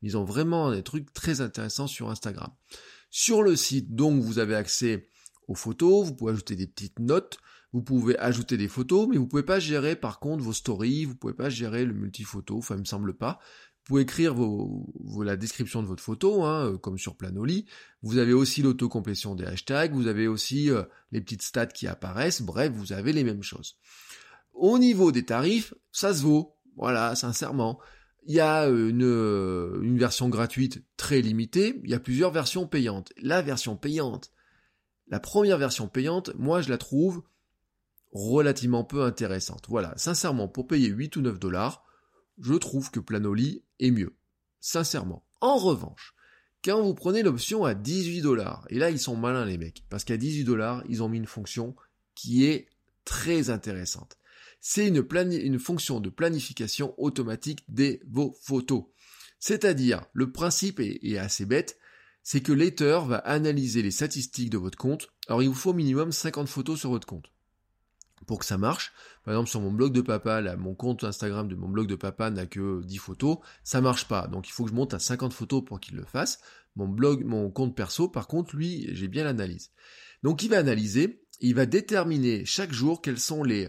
Mais 0.00 0.08
ils 0.08 0.16
ont 0.16 0.24
vraiment 0.24 0.70
des 0.70 0.82
trucs 0.82 1.12
très 1.12 1.42
intéressants 1.42 1.88
sur 1.88 2.08
Instagram. 2.08 2.50
Sur 3.10 3.42
le 3.42 3.54
site, 3.54 3.94
donc, 3.94 4.22
vous 4.22 4.38
avez 4.38 4.54
accès 4.54 5.10
aux 5.46 5.54
photos, 5.54 6.06
vous 6.06 6.14
pouvez 6.14 6.32
ajouter 6.32 6.56
des 6.56 6.66
petites 6.66 7.00
notes, 7.00 7.36
vous 7.74 7.82
pouvez 7.82 8.18
ajouter 8.18 8.56
des 8.56 8.68
photos, 8.68 9.08
mais 9.08 9.18
vous 9.18 9.26
pouvez 9.26 9.42
pas 9.42 9.60
gérer 9.60 9.94
par 9.94 10.20
contre 10.20 10.42
vos 10.42 10.52
stories, 10.54 11.04
vous 11.04 11.16
pouvez 11.16 11.34
pas 11.34 11.50
gérer 11.50 11.84
le 11.84 11.92
multi-photo, 11.92 12.56
enfin 12.56 12.76
il 12.76 12.80
me 12.80 12.84
semble 12.84 13.14
pas. 13.14 13.40
Vous 13.80 13.94
pouvez 13.94 14.02
écrire 14.02 14.34
la 15.22 15.36
description 15.36 15.82
de 15.82 15.88
votre 15.88 16.02
photo, 16.02 16.44
hein, 16.44 16.66
euh, 16.66 16.78
comme 16.78 16.98
sur 16.98 17.16
Planoly. 17.16 17.66
Vous 18.02 18.18
avez 18.18 18.32
aussi 18.32 18.62
l'autocomplétion 18.62 19.34
des 19.34 19.44
hashtags, 19.44 19.94
vous 19.94 20.06
avez 20.06 20.28
aussi 20.28 20.70
euh, 20.70 20.84
les 21.12 21.20
petites 21.20 21.42
stats 21.42 21.66
qui 21.66 21.86
apparaissent, 21.86 22.42
bref, 22.42 22.70
vous 22.72 22.92
avez 22.92 23.12
les 23.12 23.24
mêmes 23.24 23.42
choses. 23.42 23.78
Au 24.52 24.78
niveau 24.78 25.12
des 25.12 25.24
tarifs, 25.24 25.74
ça 25.92 26.14
se 26.14 26.22
vaut, 26.22 26.54
voilà, 26.76 27.16
sincèrement. 27.16 27.80
Il 28.26 28.34
y 28.34 28.40
a 28.40 28.68
euh, 28.68 28.90
une, 28.90 29.82
une 29.82 29.98
version 29.98 30.28
gratuite 30.28 30.84
très 30.96 31.20
limitée, 31.20 31.80
il 31.82 31.90
y 31.90 31.94
a 31.94 32.00
plusieurs 32.00 32.30
versions 32.30 32.66
payantes. 32.66 33.12
La 33.16 33.42
version 33.42 33.76
payante, 33.76 34.30
la 35.08 35.20
première 35.20 35.58
version 35.58 35.88
payante, 35.88 36.30
moi 36.38 36.60
je 36.60 36.68
la 36.68 36.78
trouve 36.78 37.22
relativement 38.12 38.84
peu 38.84 39.02
intéressante. 39.02 39.64
Voilà, 39.68 39.94
sincèrement, 39.96 40.48
pour 40.48 40.66
payer 40.66 40.88
8 40.88 41.16
ou 41.16 41.22
9 41.22 41.38
dollars, 41.38 41.84
je 42.40 42.54
trouve 42.54 42.90
que 42.90 43.00
Planoly 43.00 43.62
est 43.78 43.90
mieux. 43.90 44.14
Sincèrement. 44.60 45.24
En 45.40 45.56
revanche, 45.56 46.14
quand 46.62 46.82
vous 46.82 46.94
prenez 46.94 47.22
l'option 47.22 47.64
à 47.64 47.74
18 47.74 48.20
dollars, 48.20 48.66
et 48.68 48.78
là 48.78 48.90
ils 48.90 48.98
sont 48.98 49.16
malins 49.16 49.46
les 49.46 49.56
mecs, 49.56 49.84
parce 49.88 50.04
qu'à 50.04 50.16
18 50.16 50.44
dollars, 50.44 50.82
ils 50.88 51.02
ont 51.02 51.08
mis 51.08 51.18
une 51.18 51.26
fonction 51.26 51.74
qui 52.14 52.44
est 52.44 52.68
très 53.04 53.48
intéressante. 53.48 54.18
C'est 54.60 54.86
une, 54.86 55.58
fonction 55.58 56.00
de 56.00 56.10
planification 56.10 56.94
automatique 56.98 57.64
de 57.68 57.98
vos 58.10 58.36
photos. 58.42 58.84
C'est-à-dire, 59.38 60.04
le 60.12 60.32
principe 60.32 60.80
est, 60.80 61.16
assez 61.16 61.46
bête, 61.46 61.78
c'est 62.22 62.42
que 62.42 62.52
Later 62.52 63.00
va 63.06 63.16
analyser 63.16 63.80
les 63.80 63.90
statistiques 63.90 64.50
de 64.50 64.58
votre 64.58 64.76
compte. 64.76 65.08
Alors 65.28 65.42
il 65.42 65.48
vous 65.48 65.54
faut 65.54 65.72
minimum 65.72 66.12
50 66.12 66.46
photos 66.46 66.78
sur 66.78 66.90
votre 66.90 67.06
compte 67.06 67.30
pour 68.30 68.38
que 68.38 68.44
ça 68.44 68.58
marche. 68.58 68.92
Par 69.24 69.34
exemple, 69.34 69.50
sur 69.50 69.60
mon 69.60 69.72
blog 69.72 69.92
de 69.92 70.02
papa, 70.02 70.40
mon 70.56 70.76
compte 70.76 71.02
Instagram 71.02 71.48
de 71.48 71.56
mon 71.56 71.68
blog 71.68 71.88
de 71.88 71.96
papa 71.96 72.30
n'a 72.30 72.46
que 72.46 72.80
10 72.84 72.98
photos, 72.98 73.38
ça 73.64 73.80
marche 73.80 74.06
pas. 74.06 74.28
Donc 74.28 74.48
il 74.48 74.52
faut 74.52 74.62
que 74.62 74.70
je 74.70 74.74
monte 74.76 74.94
à 74.94 75.00
50 75.00 75.32
photos 75.32 75.64
pour 75.64 75.80
qu'il 75.80 75.96
le 75.96 76.04
fasse. 76.04 76.38
Mon 76.76 76.86
blog, 76.86 77.24
mon 77.24 77.50
compte 77.50 77.74
perso, 77.74 78.06
par 78.06 78.28
contre, 78.28 78.54
lui, 78.54 78.88
j'ai 78.92 79.08
bien 79.08 79.24
l'analyse. 79.24 79.72
Donc 80.22 80.44
il 80.44 80.50
va 80.50 80.58
analyser, 80.58 81.24
il 81.40 81.56
va 81.56 81.66
déterminer 81.66 82.44
chaque 82.44 82.72
jour 82.72 83.02
quels 83.02 83.18
sont 83.18 83.42
les, 83.42 83.68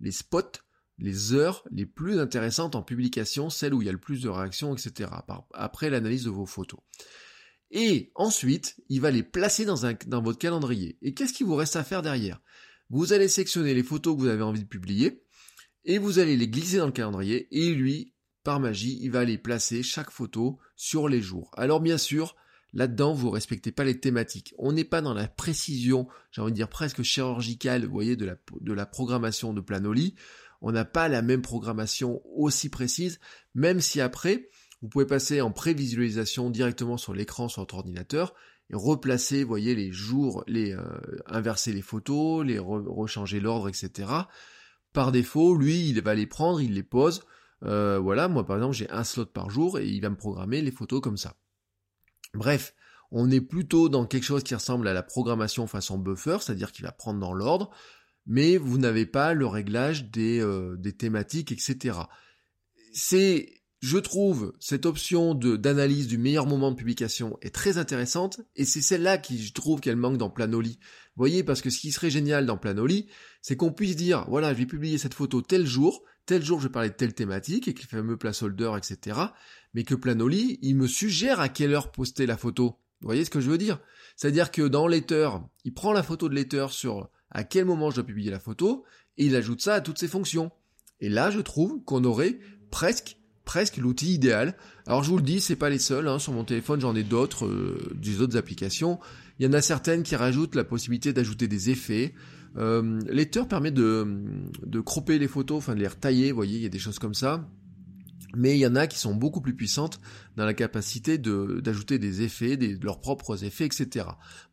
les 0.00 0.12
spots, 0.12 0.60
les 0.98 1.32
heures 1.32 1.64
les 1.70 1.86
plus 1.86 2.20
intéressantes 2.20 2.74
en 2.74 2.82
publication, 2.82 3.48
celles 3.48 3.72
où 3.72 3.80
il 3.80 3.86
y 3.86 3.88
a 3.88 3.92
le 3.92 3.98
plus 3.98 4.20
de 4.20 4.28
réactions, 4.28 4.76
etc. 4.76 5.08
Après 5.54 5.88
l'analyse 5.88 6.24
de 6.24 6.30
vos 6.30 6.44
photos. 6.44 6.80
Et 7.70 8.12
ensuite, 8.14 8.76
il 8.90 9.00
va 9.00 9.10
les 9.10 9.22
placer 9.22 9.64
dans, 9.64 9.86
un, 9.86 9.94
dans 10.06 10.20
votre 10.20 10.38
calendrier. 10.38 10.98
Et 11.00 11.14
qu'est-ce 11.14 11.32
qu'il 11.32 11.46
vous 11.46 11.56
reste 11.56 11.76
à 11.76 11.82
faire 11.84 12.02
derrière? 12.02 12.42
Vous 12.92 13.14
allez 13.14 13.26
sectionner 13.26 13.72
les 13.72 13.82
photos 13.82 14.14
que 14.14 14.20
vous 14.20 14.28
avez 14.28 14.42
envie 14.42 14.62
de 14.62 14.68
publier 14.68 15.24
et 15.84 15.98
vous 15.98 16.18
allez 16.18 16.36
les 16.36 16.46
glisser 16.46 16.76
dans 16.76 16.86
le 16.86 16.92
calendrier 16.92 17.48
et 17.50 17.74
lui, 17.74 18.14
par 18.44 18.60
magie, 18.60 18.98
il 19.00 19.10
va 19.10 19.24
les 19.24 19.38
placer 19.38 19.82
chaque 19.82 20.10
photo 20.10 20.58
sur 20.76 21.08
les 21.08 21.22
jours. 21.22 21.50
Alors 21.56 21.80
bien 21.80 21.96
sûr, 21.96 22.36
là-dedans, 22.74 23.14
vous 23.14 23.30
respectez 23.30 23.72
pas 23.72 23.84
les 23.84 23.98
thématiques. 23.98 24.54
On 24.58 24.72
n'est 24.72 24.84
pas 24.84 25.00
dans 25.00 25.14
la 25.14 25.26
précision, 25.26 26.06
j'ai 26.32 26.42
envie 26.42 26.52
de 26.52 26.56
dire 26.56 26.68
presque 26.68 27.02
chirurgicale, 27.02 27.86
vous 27.86 27.92
voyez, 27.92 28.14
de 28.14 28.26
la, 28.26 28.36
de 28.60 28.72
la 28.74 28.84
programmation 28.84 29.54
de 29.54 29.62
Planoly. 29.62 30.14
On 30.60 30.70
n'a 30.70 30.84
pas 30.84 31.08
la 31.08 31.22
même 31.22 31.42
programmation 31.42 32.20
aussi 32.36 32.68
précise, 32.68 33.20
même 33.54 33.80
si 33.80 34.02
après, 34.02 34.50
vous 34.82 34.88
pouvez 34.88 35.06
passer 35.06 35.40
en 35.40 35.50
prévisualisation 35.50 36.50
directement 36.50 36.98
sur 36.98 37.14
l'écran 37.14 37.48
sur 37.48 37.62
votre 37.62 37.76
ordinateur 37.76 38.34
replacer, 38.72 39.44
voyez, 39.44 39.74
les 39.74 39.92
jours, 39.92 40.44
les 40.46 40.72
euh, 40.72 40.82
inverser 41.26 41.72
les 41.72 41.82
photos, 41.82 42.44
les 42.44 42.58
rechanger 42.58 43.40
l'ordre, 43.40 43.68
etc. 43.68 44.08
Par 44.92 45.12
défaut, 45.12 45.56
lui, 45.56 45.88
il 45.88 46.02
va 46.02 46.14
les 46.14 46.26
prendre, 46.26 46.60
il 46.60 46.74
les 46.74 46.82
pose. 46.82 47.22
Euh, 47.64 47.98
voilà, 47.98 48.28
moi 48.28 48.44
par 48.44 48.56
exemple, 48.56 48.74
j'ai 48.74 48.90
un 48.90 49.04
slot 49.04 49.26
par 49.26 49.50
jour 49.50 49.78
et 49.78 49.86
il 49.86 50.00
va 50.00 50.10
me 50.10 50.16
programmer 50.16 50.60
les 50.62 50.72
photos 50.72 51.00
comme 51.00 51.16
ça. 51.16 51.36
Bref, 52.34 52.74
on 53.10 53.30
est 53.30 53.40
plutôt 53.40 53.88
dans 53.88 54.06
quelque 54.06 54.24
chose 54.24 54.42
qui 54.42 54.54
ressemble 54.54 54.88
à 54.88 54.94
la 54.94 55.02
programmation 55.02 55.66
façon 55.66 55.98
buffer, 55.98 56.38
c'est-à-dire 56.40 56.72
qu'il 56.72 56.84
va 56.84 56.92
prendre 56.92 57.20
dans 57.20 57.34
l'ordre, 57.34 57.70
mais 58.26 58.56
vous 58.56 58.78
n'avez 58.78 59.06
pas 59.06 59.34
le 59.34 59.46
réglage 59.46 60.10
des, 60.10 60.40
euh, 60.40 60.76
des 60.76 60.96
thématiques, 60.96 61.52
etc. 61.52 61.98
C'est 62.92 63.61
je 63.82 63.98
trouve 63.98 64.54
cette 64.60 64.86
option 64.86 65.34
d'analyse 65.34 66.06
du 66.06 66.16
meilleur 66.16 66.46
moment 66.46 66.70
de 66.70 66.76
publication 66.76 67.36
est 67.42 67.52
très 67.52 67.78
intéressante 67.78 68.40
et 68.54 68.64
c'est 68.64 68.80
celle-là 68.80 69.18
qui 69.18 69.42
je 69.42 69.52
trouve 69.52 69.80
qu'elle 69.80 69.96
manque 69.96 70.18
dans 70.18 70.30
Planoly. 70.30 70.78
Vous 70.78 71.20
voyez, 71.20 71.42
parce 71.42 71.60
que 71.60 71.68
ce 71.68 71.80
qui 71.80 71.90
serait 71.90 72.08
génial 72.08 72.46
dans 72.46 72.56
Planoly, 72.56 73.08
c'est 73.42 73.56
qu'on 73.56 73.72
puisse 73.72 73.96
dire, 73.96 74.24
voilà, 74.28 74.54
je 74.54 74.58
vais 74.58 74.66
publier 74.66 74.98
cette 74.98 75.14
photo 75.14 75.42
tel 75.42 75.66
jour, 75.66 76.04
tel 76.26 76.44
jour 76.44 76.60
je 76.60 76.68
vais 76.68 76.72
parler 76.72 76.90
de 76.90 76.94
telle 76.94 77.12
thématique, 77.12 77.66
avec 77.66 77.80
les 77.80 77.88
fameux 77.88 78.16
placeholders, 78.16 78.76
etc. 78.76 79.18
Mais 79.74 79.82
que 79.82 79.96
Planoly, 79.96 80.60
il 80.62 80.76
me 80.76 80.86
suggère 80.86 81.40
à 81.40 81.48
quelle 81.48 81.74
heure 81.74 81.90
poster 81.90 82.24
la 82.24 82.36
photo. 82.36 82.78
Vous 83.00 83.08
voyez 83.08 83.24
ce 83.24 83.30
que 83.30 83.40
je 83.40 83.50
veux 83.50 83.58
dire? 83.58 83.80
C'est-à-dire 84.14 84.52
que 84.52 84.62
dans 84.62 84.86
Letter, 84.86 85.28
il 85.64 85.74
prend 85.74 85.92
la 85.92 86.04
photo 86.04 86.28
de 86.28 86.36
Letter 86.36 86.66
sur 86.70 87.10
à 87.32 87.42
quel 87.42 87.64
moment 87.64 87.90
je 87.90 87.96
dois 87.96 88.06
publier 88.06 88.30
la 88.30 88.38
photo, 88.38 88.84
et 89.18 89.26
il 89.26 89.34
ajoute 89.34 89.60
ça 89.60 89.74
à 89.74 89.80
toutes 89.80 89.98
ses 89.98 90.06
fonctions. 90.06 90.52
Et 91.00 91.08
là, 91.08 91.32
je 91.32 91.40
trouve 91.40 91.82
qu'on 91.82 92.04
aurait 92.04 92.38
presque 92.70 93.16
presque 93.52 93.76
l'outil 93.76 94.14
idéal. 94.14 94.54
Alors 94.86 95.04
je 95.04 95.10
vous 95.10 95.18
le 95.18 95.22
dis, 95.22 95.38
c'est 95.38 95.56
pas 95.56 95.68
les 95.68 95.78
seuls. 95.78 96.08
Hein. 96.08 96.18
Sur 96.18 96.32
mon 96.32 96.42
téléphone, 96.42 96.80
j'en 96.80 96.96
ai 96.96 97.02
d'autres, 97.02 97.44
euh, 97.44 97.92
des 97.94 98.22
autres 98.22 98.38
applications. 98.38 98.98
Il 99.38 99.44
y 99.44 99.46
en 99.46 99.52
a 99.52 99.60
certaines 99.60 100.02
qui 100.04 100.16
rajoutent 100.16 100.54
la 100.54 100.64
possibilité 100.64 101.12
d'ajouter 101.12 101.48
des 101.48 101.68
effets. 101.68 102.14
Euh, 102.56 102.98
permet 103.50 103.70
de, 103.70 104.06
de 104.64 104.80
cropper 104.80 105.18
les 105.18 105.28
photos, 105.28 105.58
enfin 105.58 105.74
de 105.74 105.80
les 105.80 105.86
retailler, 105.86 106.30
vous 106.30 106.36
voyez, 106.36 106.56
il 106.56 106.62
y 106.62 106.66
a 106.66 106.70
des 106.70 106.78
choses 106.78 106.98
comme 106.98 107.12
ça. 107.12 107.46
Mais 108.34 108.56
il 108.56 108.58
y 108.58 108.66
en 108.66 108.74
a 108.74 108.86
qui 108.86 108.98
sont 108.98 109.14
beaucoup 109.14 109.42
plus 109.42 109.54
puissantes 109.54 110.00
dans 110.36 110.46
la 110.46 110.54
capacité 110.54 111.18
d'ajouter 111.18 111.98
des 111.98 112.22
effets, 112.22 112.58
leurs 112.80 113.00
propres 113.00 113.44
effets, 113.44 113.66
etc. 113.66 114.06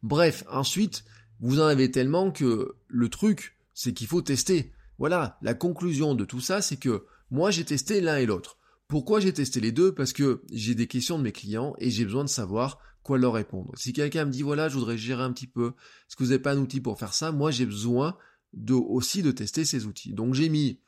Bref, 0.04 0.44
ensuite, 0.52 1.06
vous 1.40 1.62
en 1.62 1.68
avez 1.68 1.90
tellement 1.90 2.32
que 2.32 2.76
le 2.90 3.08
truc, 3.08 3.56
c'est 3.74 3.94
qu'il 3.94 4.08
faut 4.08 4.22
tester. 4.22 4.74
Voilà, 4.98 5.38
la 5.42 5.54
conclusion 5.54 6.16
de 6.16 6.26
tout 6.26 6.42
ça, 6.42 6.62
c'est 6.62 6.76
que 6.76 7.06
moi 7.32 7.50
j'ai 7.50 7.64
testé 7.64 8.02
l'un 8.02 8.18
et 8.18 8.26
l'autre. 8.26 8.59
Pourquoi 8.89 9.19
j'ai 9.19 9.32
testé 9.32 9.62
les 9.62 9.71
deux? 9.71 9.93
Parce 9.93 10.13
que 10.13 10.41
j'ai 10.52 10.73
des 10.73 10.88
questions 10.88 11.19
de 11.19 11.23
mes 11.23 11.32
clients 11.32 11.75
et 11.78 11.91
j'ai 11.91 12.04
besoin 12.06 12.23
de 12.23 12.30
savoir 12.30 12.80
quoi 13.04 13.19
leur 13.19 13.34
répondre. 13.34 13.71
Si 13.78 13.93
quelqu'un 13.93 14.25
me 14.25 14.32
dit 14.32 14.41
voilà, 14.41 14.67
je 14.67 14.73
voudrais 14.73 14.97
gérer 14.97 15.21
un 15.21 15.32
petit 15.32 15.47
peu, 15.47 15.67
est-ce 16.08 16.15
que 16.15 16.23
vous 16.23 16.32
n'avez 16.32 16.41
pas 16.41 16.54
un 16.54 16.58
outil 16.58 16.82
pour 16.82 16.97
faire 16.97 17.13
ça? 17.13 17.32
Moi 17.32 17.52
j'ai 17.52 17.67
besoin 17.67 18.17
de, 18.54 18.73
aussi 18.73 19.21
de 19.21 19.30
tester 19.30 19.63
ces 19.63 19.86
outils. 19.86 20.13
Donc 20.13 20.34
j'ai 20.34 20.49
mis 20.49 20.82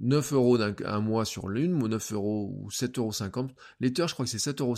9 0.00 0.32
euros 0.32 0.58
un, 0.60 1.00
mois 1.00 1.24
sur 1.24 1.48
l'une, 1.48 1.80
ou 1.80 1.86
9 1.86 2.12
euros 2.14 2.52
ou 2.58 2.70
7,50 2.70 3.38
euros. 3.38 3.50
L'Ether, 3.78 4.06
je 4.08 4.14
crois 4.14 4.26
que 4.26 4.30
c'est 4.32 4.50
7,50 4.50 4.60
euros 4.60 4.74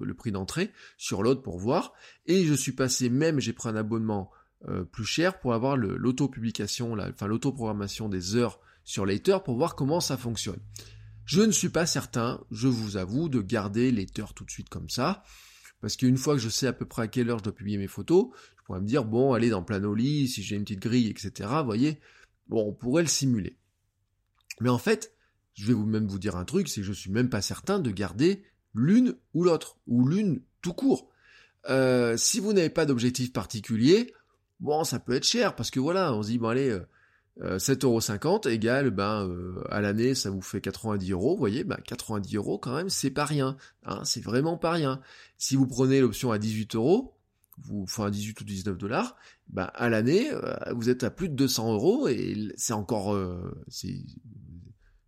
le, 0.00 0.06
le, 0.06 0.14
prix 0.14 0.30
d'entrée 0.30 0.70
sur 0.96 1.24
l'autre 1.24 1.42
pour 1.42 1.58
voir. 1.58 1.92
Et 2.26 2.44
je 2.44 2.54
suis 2.54 2.70
passé 2.70 3.10
même, 3.10 3.40
j'ai 3.40 3.52
pris 3.52 3.68
un 3.68 3.74
abonnement 3.74 4.30
euh, 4.68 4.84
plus 4.84 5.04
cher 5.04 5.40
pour 5.40 5.54
avoir 5.54 5.76
l'auto-publication, 5.76 6.96
enfin 7.00 7.26
l'auto-programmation 7.26 8.08
des 8.08 8.36
heures 8.36 8.60
sur 8.84 9.06
l'Ether 9.06 9.38
pour 9.44 9.56
voir 9.56 9.74
comment 9.74 10.00
ça 10.00 10.16
fonctionne. 10.16 10.60
Je 11.24 11.40
ne 11.42 11.52
suis 11.52 11.68
pas 11.68 11.86
certain, 11.86 12.44
je 12.50 12.68
vous 12.68 12.96
avoue, 12.96 13.28
de 13.28 13.40
garder 13.40 13.90
l'Ether 13.90 14.26
tout 14.34 14.44
de 14.44 14.50
suite 14.50 14.68
comme 14.68 14.88
ça. 14.88 15.22
Parce 15.80 15.96
qu'une 15.96 16.16
fois 16.16 16.34
que 16.34 16.40
je 16.40 16.48
sais 16.48 16.66
à 16.66 16.72
peu 16.72 16.86
près 16.86 17.02
à 17.02 17.08
quelle 17.08 17.30
heure 17.30 17.38
je 17.38 17.44
dois 17.44 17.54
publier 17.54 17.78
mes 17.78 17.88
photos, 17.88 18.28
je 18.56 18.62
pourrais 18.64 18.80
me 18.80 18.86
dire, 18.86 19.04
bon, 19.04 19.32
allez 19.32 19.50
dans 19.50 19.62
Planoly, 19.62 20.28
si 20.28 20.42
j'ai 20.42 20.56
une 20.56 20.62
petite 20.62 20.80
grille, 20.80 21.08
etc. 21.08 21.48
Vous 21.58 21.64
voyez, 21.64 22.00
bon, 22.48 22.68
on 22.68 22.72
pourrait 22.72 23.02
le 23.02 23.08
simuler. 23.08 23.58
Mais 24.60 24.68
en 24.68 24.78
fait, 24.78 25.12
je 25.54 25.66
vais 25.66 25.72
vous 25.72 25.86
même 25.86 26.06
vous 26.06 26.18
dire 26.18 26.36
un 26.36 26.44
truc, 26.44 26.68
c'est 26.68 26.80
que 26.80 26.86
je 26.86 26.92
suis 26.92 27.10
même 27.10 27.28
pas 27.28 27.42
certain 27.42 27.78
de 27.78 27.90
garder 27.90 28.44
l'une 28.74 29.16
ou 29.34 29.44
l'autre, 29.44 29.78
ou 29.86 30.06
l'une 30.06 30.42
tout 30.60 30.72
court. 30.72 31.10
Euh, 31.68 32.16
si 32.16 32.40
vous 32.40 32.52
n'avez 32.52 32.70
pas 32.70 32.86
d'objectif 32.86 33.32
particulier, 33.32 34.12
bon, 34.60 34.84
ça 34.84 34.98
peut 34.98 35.14
être 35.14 35.26
cher, 35.26 35.54
parce 35.56 35.70
que 35.70 35.80
voilà, 35.80 36.14
on 36.14 36.22
se 36.22 36.28
dit, 36.28 36.38
bon 36.38 36.48
allez, 36.48 36.70
euh, 36.70 36.86
7,50€ 37.40 38.48
égale, 38.48 38.90
ben, 38.90 39.26
euh, 39.26 39.64
à 39.70 39.80
l'année, 39.80 40.14
ça 40.14 40.30
vous 40.30 40.42
fait 40.42 40.60
90 40.60 41.12
euros, 41.12 41.32
vous 41.32 41.38
voyez, 41.38 41.64
ben, 41.64 41.78
90 41.84 42.36
euros 42.36 42.58
quand 42.58 42.74
même, 42.76 42.90
c'est 42.90 43.10
pas 43.10 43.24
rien, 43.24 43.56
hein, 43.84 44.02
c'est 44.04 44.22
vraiment 44.22 44.58
pas 44.58 44.72
rien. 44.72 45.00
Si 45.38 45.56
vous 45.56 45.66
prenez 45.66 46.00
l'option 46.00 46.30
à 46.30 46.38
18 46.38 46.74
euros, 46.74 47.16
vous, 47.58 47.82
enfin 47.82 48.10
18 48.10 48.40
ou 48.40 48.44
19 48.44 48.76
dollars, 48.76 49.16
ben, 49.48 49.70
à 49.74 49.88
l'année, 49.88 50.30
euh, 50.32 50.54
vous 50.74 50.90
êtes 50.90 51.04
à 51.04 51.10
plus 51.10 51.28
de 51.28 51.34
200 51.34 51.72
euros 51.72 52.08
et 52.08 52.52
c'est 52.56 52.74
encore, 52.74 53.14
euh, 53.14 53.64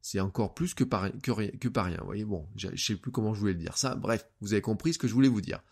c'est 0.00 0.20
encore 0.20 0.54
plus 0.54 0.72
que 0.72 0.84
par, 0.84 1.10
que, 1.22 1.56
que 1.56 1.68
par 1.68 1.86
rien. 1.86 1.98
Vous 2.00 2.06
voyez, 2.06 2.24
bon, 2.24 2.48
je 2.56 2.68
sais 2.76 2.96
plus 2.96 3.10
comment 3.10 3.34
je 3.34 3.40
voulais 3.40 3.52
le 3.52 3.58
dire 3.58 3.76
ça. 3.76 3.96
Bref, 3.96 4.26
vous 4.40 4.54
avez 4.54 4.62
compris 4.62 4.94
ce 4.94 4.98
que 4.98 5.08
je 5.08 5.14
voulais 5.14 5.28
vous 5.28 5.40
dire. 5.42 5.62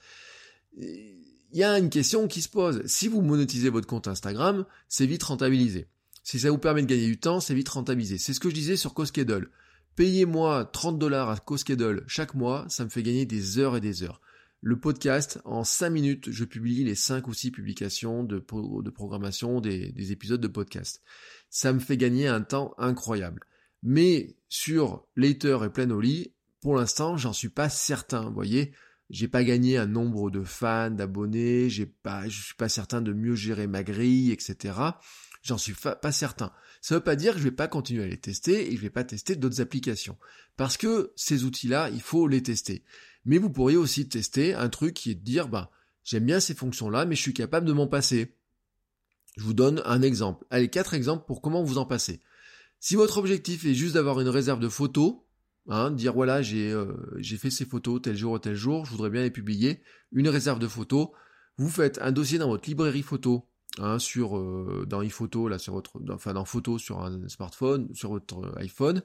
Il 0.76 1.58
y 1.58 1.64
a 1.64 1.78
une 1.78 1.90
question 1.90 2.28
qui 2.28 2.40
se 2.40 2.48
pose. 2.48 2.82
Si 2.86 3.08
vous 3.08 3.20
monétisez 3.22 3.68
votre 3.68 3.86
compte 3.86 4.08
Instagram, 4.08 4.64
c'est 4.88 5.06
vite 5.06 5.22
rentabilisé. 5.22 5.88
Si 6.22 6.38
ça 6.38 6.50
vous 6.50 6.58
permet 6.58 6.82
de 6.82 6.86
gagner 6.86 7.06
du 7.06 7.18
temps, 7.18 7.40
c'est 7.40 7.54
vite 7.54 7.68
rentabilisé. 7.68 8.18
C'est 8.18 8.32
ce 8.32 8.40
que 8.40 8.48
je 8.48 8.54
disais 8.54 8.76
sur 8.76 8.94
CoSchedule. 8.94 9.50
Payez-moi 9.96 10.64
30 10.72 10.98
dollars 10.98 11.28
à 11.28 11.36
CoSchedule 11.36 12.04
chaque 12.06 12.34
mois, 12.34 12.64
ça 12.68 12.84
me 12.84 12.90
fait 12.90 13.02
gagner 13.02 13.26
des 13.26 13.58
heures 13.58 13.76
et 13.76 13.80
des 13.80 14.02
heures. 14.02 14.20
Le 14.60 14.78
podcast, 14.78 15.40
en 15.44 15.64
5 15.64 15.90
minutes, 15.90 16.30
je 16.30 16.44
publie 16.44 16.84
les 16.84 16.94
5 16.94 17.26
ou 17.26 17.34
6 17.34 17.50
publications 17.50 18.22
de, 18.22 18.38
programmation 18.38 19.60
des, 19.60 19.90
des 19.90 20.12
épisodes 20.12 20.40
de 20.40 20.48
podcast. 20.48 21.02
Ça 21.50 21.72
me 21.72 21.80
fait 21.80 21.96
gagner 21.96 22.28
un 22.28 22.42
temps 22.42 22.72
incroyable. 22.78 23.40
Mais 23.82 24.36
sur 24.48 25.04
Later 25.16 25.58
et 25.64 25.70
Planoly, 25.70 26.32
pour 26.60 26.76
l'instant, 26.76 27.16
j'en 27.16 27.32
suis 27.32 27.48
pas 27.48 27.68
certain. 27.68 28.28
Vous 28.28 28.34
voyez, 28.34 28.72
j'ai 29.10 29.26
pas 29.26 29.42
gagné 29.42 29.76
un 29.76 29.86
nombre 29.86 30.30
de 30.30 30.44
fans, 30.44 30.90
d'abonnés, 30.90 31.68
j'ai 31.68 31.86
pas, 31.86 32.28
je 32.28 32.40
suis 32.40 32.54
pas 32.54 32.68
certain 32.68 33.02
de 33.02 33.12
mieux 33.12 33.34
gérer 33.34 33.66
ma 33.66 33.82
grille, 33.82 34.30
etc. 34.30 34.74
J'en 35.42 35.58
suis 35.58 35.74
pas 35.74 36.12
certain. 36.12 36.52
Ça 36.80 36.94
veut 36.94 37.00
pas 37.00 37.16
dire 37.16 37.32
que 37.32 37.38
je 37.38 37.44
vais 37.44 37.50
pas 37.50 37.68
continuer 37.68 38.04
à 38.04 38.06
les 38.06 38.16
tester 38.16 38.72
et 38.72 38.76
je 38.76 38.80
vais 38.80 38.90
pas 38.90 39.04
tester 39.04 39.34
d'autres 39.34 39.60
applications. 39.60 40.16
Parce 40.56 40.76
que 40.76 41.12
ces 41.16 41.44
outils-là, 41.44 41.90
il 41.90 42.00
faut 42.00 42.28
les 42.28 42.42
tester. 42.42 42.84
Mais 43.24 43.38
vous 43.38 43.50
pourriez 43.50 43.76
aussi 43.76 44.08
tester 44.08 44.54
un 44.54 44.68
truc 44.68 44.94
qui 44.94 45.10
est 45.10 45.16
de 45.16 45.24
dire, 45.24 45.48
bah, 45.48 45.70
j'aime 46.04 46.26
bien 46.26 46.40
ces 46.40 46.54
fonctions-là, 46.54 47.04
mais 47.06 47.16
je 47.16 47.22
suis 47.22 47.34
capable 47.34 47.66
de 47.66 47.72
m'en 47.72 47.88
passer. 47.88 48.36
Je 49.36 49.42
vous 49.42 49.54
donne 49.54 49.82
un 49.84 50.02
exemple. 50.02 50.46
Allez, 50.50 50.68
quatre 50.68 50.94
exemples 50.94 51.24
pour 51.26 51.40
comment 51.42 51.62
vous 51.62 51.78
en 51.78 51.86
passer. 51.86 52.20
Si 52.78 52.96
votre 52.96 53.18
objectif 53.18 53.64
est 53.64 53.74
juste 53.74 53.94
d'avoir 53.94 54.20
une 54.20 54.28
réserve 54.28 54.60
de 54.60 54.68
photos, 54.68 55.16
hein, 55.68 55.90
dire 55.90 56.12
voilà, 56.12 56.42
j'ai 56.42 56.70
euh, 56.72 56.94
j'ai 57.18 57.36
fait 57.36 57.50
ces 57.50 57.64
photos 57.64 58.02
tel 58.02 58.16
jour 58.16 58.32
ou 58.32 58.38
tel 58.38 58.54
jour, 58.54 58.84
je 58.84 58.90
voudrais 58.90 59.10
bien 59.10 59.22
les 59.22 59.30
publier, 59.30 59.82
une 60.10 60.28
réserve 60.28 60.58
de 60.58 60.66
photos, 60.66 61.08
vous 61.56 61.68
faites 61.68 61.98
un 62.02 62.12
dossier 62.12 62.38
dans 62.38 62.48
votre 62.48 62.68
librairie 62.68 63.02
photo, 63.02 63.48
hein, 63.78 63.98
euh, 64.16 64.86
dans 64.86 65.00
iPhoto 65.00 65.48
là 65.48 65.58
sur 65.58 65.74
votre 65.74 66.00
enfin 66.10 66.34
dans 66.34 66.44
photo 66.44 66.78
sur 66.78 67.00
un 67.00 67.28
smartphone, 67.28 67.94
sur 67.94 68.10
votre 68.10 68.52
iPhone, 68.56 69.02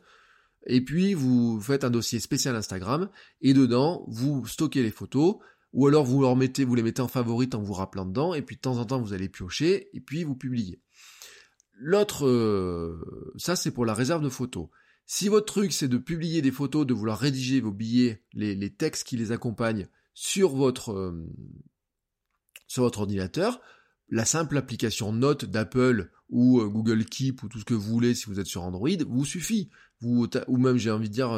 et 0.65 0.82
puis 0.82 1.13
vous 1.13 1.60
faites 1.62 1.84
un 1.84 1.89
dossier 1.89 2.19
spécial 2.19 2.56
Instagram 2.56 3.10
et 3.41 3.53
dedans 3.53 4.06
vous 4.08 4.45
stockez 4.47 4.84
les 4.84 4.91
photos 4.91 5.38
ou 5.73 5.88
alors 5.88 6.06
vous 6.06 6.21
leur 6.21 6.36
mettez 6.36 6.65
vous 6.65 6.75
les 6.75 6.84
mettez 6.84 7.01
en 7.01 7.08
favorite 7.08 7.56
en 7.56 7.62
vous 7.62 7.73
rappelant 7.73 8.06
dedans 8.06 8.34
et 8.34 8.41
puis 8.41 8.56
de 8.56 8.62
temps 8.62 8.77
en 8.77 8.86
temps 8.86 9.01
vous 9.01 9.13
allez 9.13 9.30
piocher 9.30 9.89
et 9.93 10.01
puis 10.01 10.23
vous 10.23 10.36
publiez. 10.36 10.82
L'autre, 11.80 12.25
euh, 12.25 13.34
ça 13.38 13.56
c'est 13.56 13.71
pour 13.71 13.86
la 13.86 13.93
réserve 13.93 14.23
de 14.23 14.30
photos. 14.30 14.67
Si 15.06 15.30
votre 15.30 15.45
truc 15.45 15.71
c'est 15.71 15.88
de 15.88 15.97
publier 15.97 16.41
des 16.41 16.51
photos, 16.51 16.86
de 16.86 16.93
vouloir 16.93 17.19
rédiger 17.19 17.62
vos 17.62 17.71
billets, 17.71 18.23
les, 18.34 18.73
textes 18.73 19.08
qui 19.08 19.15
les 19.15 19.32
accompagnent 19.32 19.88
sur 20.13 20.56
votre 20.56 20.91
euh, 20.91 21.25
sur 22.67 22.84
votre 22.84 22.99
ordinateur, 22.99 23.62
la 24.10 24.26
simple 24.26 24.58
application 24.58 25.12
Note 25.12 25.46
d'Apple 25.46 26.10
ou 26.30 26.60
euh, 26.60 26.67
Google 26.67 27.06
Keep 27.06 27.43
ou 27.43 27.50
tout 27.50 27.60
ce 27.60 27.65
que 27.65 27.74
vous 27.74 27.82
voulez 27.82 28.15
si 28.15 28.26
vous 28.26 28.39
êtes 28.39 28.48
sur 28.48 28.63
Android 28.63 28.89
vous 29.08 29.26
suffit. 29.26 29.70
Vous 30.02 30.28
ou 30.48 30.58
même 30.58 30.78
j'ai 30.78 30.91
envie 30.91 31.10
de 31.10 31.13
dire 31.13 31.32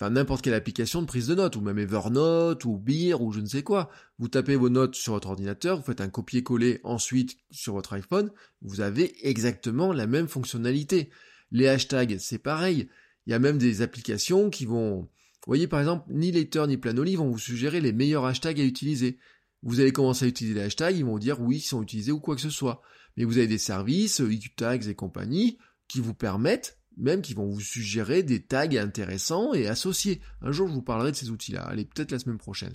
enfin 0.00 0.10
n'importe 0.10 0.42
quelle 0.42 0.54
application 0.54 1.02
de 1.02 1.06
prise 1.06 1.26
de 1.26 1.34
notes, 1.34 1.56
ou 1.56 1.60
même 1.60 1.78
Evernote, 1.78 2.64
ou 2.64 2.78
Beer, 2.78 3.20
ou 3.20 3.32
je 3.32 3.40
ne 3.40 3.46
sais 3.46 3.62
quoi. 3.62 3.90
Vous 4.18 4.28
tapez 4.28 4.56
vos 4.56 4.70
notes 4.70 4.94
sur 4.94 5.12
votre 5.12 5.28
ordinateur, 5.28 5.76
vous 5.76 5.84
faites 5.84 6.00
un 6.00 6.08
copier-coller 6.08 6.80
ensuite 6.84 7.36
sur 7.50 7.74
votre 7.74 7.92
iPhone, 7.92 8.30
vous 8.62 8.80
avez 8.80 9.14
exactement 9.28 9.92
la 9.92 10.06
même 10.06 10.28
fonctionnalité. 10.28 11.10
Les 11.52 11.68
hashtags, 11.68 12.16
c'est 12.18 12.38
pareil. 12.38 12.88
Il 13.26 13.30
y 13.30 13.34
a 13.34 13.38
même 13.38 13.58
des 13.58 13.82
applications 13.82 14.48
qui 14.48 14.64
vont... 14.64 15.02
Vous 15.02 15.46
voyez 15.46 15.66
par 15.66 15.80
exemple, 15.80 16.06
ni 16.10 16.32
Later 16.32 16.66
ni 16.66 16.76
Planoly 16.76 17.16
vont 17.16 17.30
vous 17.30 17.38
suggérer 17.38 17.80
les 17.80 17.92
meilleurs 17.92 18.24
hashtags 18.24 18.60
à 18.60 18.64
utiliser. 18.64 19.18
Vous 19.62 19.80
allez 19.80 19.92
commencer 19.92 20.24
à 20.24 20.28
utiliser 20.28 20.54
les 20.54 20.62
hashtags, 20.62 20.96
ils 20.96 21.04
vont 21.04 21.18
dire 21.18 21.40
oui, 21.40 21.56
ils 21.56 21.60
sont 21.60 21.82
utilisés 21.82 22.12
ou 22.12 22.20
quoi 22.20 22.34
que 22.34 22.40
ce 22.40 22.50
soit. 22.50 22.82
Mais 23.16 23.24
vous 23.24 23.38
avez 23.38 23.46
des 23.46 23.58
services, 23.58 24.22
tags 24.56 24.78
et 24.78 24.94
compagnie, 24.94 25.58
qui 25.88 26.00
vous 26.00 26.14
permettent 26.14 26.80
même 26.96 27.22
qui 27.22 27.34
vont 27.34 27.46
vous 27.46 27.60
suggérer 27.60 28.22
des 28.22 28.42
tags 28.42 28.68
intéressants 28.76 29.54
et 29.54 29.66
associés. 29.66 30.20
Un 30.42 30.52
jour, 30.52 30.68
je 30.68 30.72
vous 30.72 30.82
parlerai 30.82 31.10
de 31.12 31.16
ces 31.16 31.30
outils-là. 31.30 31.62
Allez, 31.62 31.84
peut-être 31.84 32.12
la 32.12 32.18
semaine 32.18 32.38
prochaine. 32.38 32.72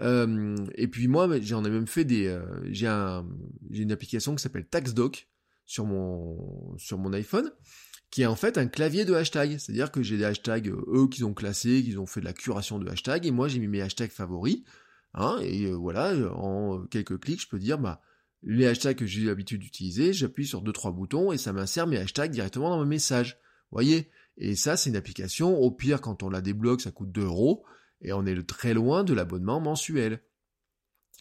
Euh, 0.00 0.56
et 0.74 0.88
puis 0.88 1.08
moi, 1.08 1.28
j'en 1.40 1.64
ai 1.64 1.70
même 1.70 1.86
fait 1.86 2.04
des. 2.04 2.26
Euh, 2.26 2.42
j'ai 2.70 2.86
un, 2.86 3.26
j'ai 3.70 3.82
une 3.82 3.92
application 3.92 4.34
qui 4.34 4.42
s'appelle 4.42 4.66
TaxDoc 4.66 5.28
sur 5.66 5.84
mon 5.84 6.76
sur 6.78 6.98
mon 6.98 7.12
iPhone, 7.12 7.52
qui 8.10 8.22
est 8.22 8.26
en 8.26 8.36
fait 8.36 8.56
un 8.56 8.66
clavier 8.66 9.04
de 9.04 9.14
hashtags. 9.14 9.58
C'est-à-dire 9.58 9.92
que 9.92 10.02
j'ai 10.02 10.16
des 10.16 10.24
hashtags 10.24 10.68
euh, 10.68 10.84
eux 10.94 11.08
qui 11.08 11.22
ont 11.22 11.34
classé, 11.34 11.82
qui 11.84 11.96
ont 11.98 12.06
fait 12.06 12.20
de 12.20 12.24
la 12.24 12.32
curation 12.32 12.78
de 12.78 12.88
hashtags, 12.88 13.26
et 13.26 13.30
moi 13.30 13.48
j'ai 13.48 13.58
mis 13.58 13.68
mes 13.68 13.82
hashtags 13.82 14.10
favoris. 14.10 14.62
Hein, 15.14 15.38
et 15.42 15.72
voilà, 15.72 16.14
en 16.34 16.86
quelques 16.86 17.18
clics, 17.18 17.42
je 17.42 17.48
peux 17.48 17.58
dire 17.58 17.78
bah 17.78 18.00
les 18.42 18.66
hashtags 18.66 18.96
que 18.96 19.06
j'ai 19.06 19.22
l'habitude 19.22 19.60
d'utiliser, 19.60 20.12
j'appuie 20.12 20.46
sur 20.46 20.62
deux 20.62 20.72
trois 20.72 20.92
boutons 20.92 21.30
et 21.30 21.38
ça 21.38 21.52
m'insère 21.52 21.86
mes 21.86 21.98
hashtags 21.98 22.30
directement 22.30 22.70
dans 22.70 22.80
mes 22.80 22.88
messages 22.88 23.38
voyez? 23.70 24.10
Et 24.36 24.56
ça, 24.56 24.76
c'est 24.76 24.90
une 24.90 24.96
application, 24.96 25.58
au 25.58 25.70
pire, 25.70 26.00
quand 26.00 26.22
on 26.22 26.30
la 26.30 26.40
débloque, 26.40 26.80
ça 26.80 26.90
coûte 26.90 27.12
2 27.12 27.24
euros, 27.24 27.64
et 28.00 28.12
on 28.12 28.24
est 28.24 28.46
très 28.46 28.74
loin 28.74 29.04
de 29.04 29.12
l'abonnement 29.12 29.60
mensuel. 29.60 30.22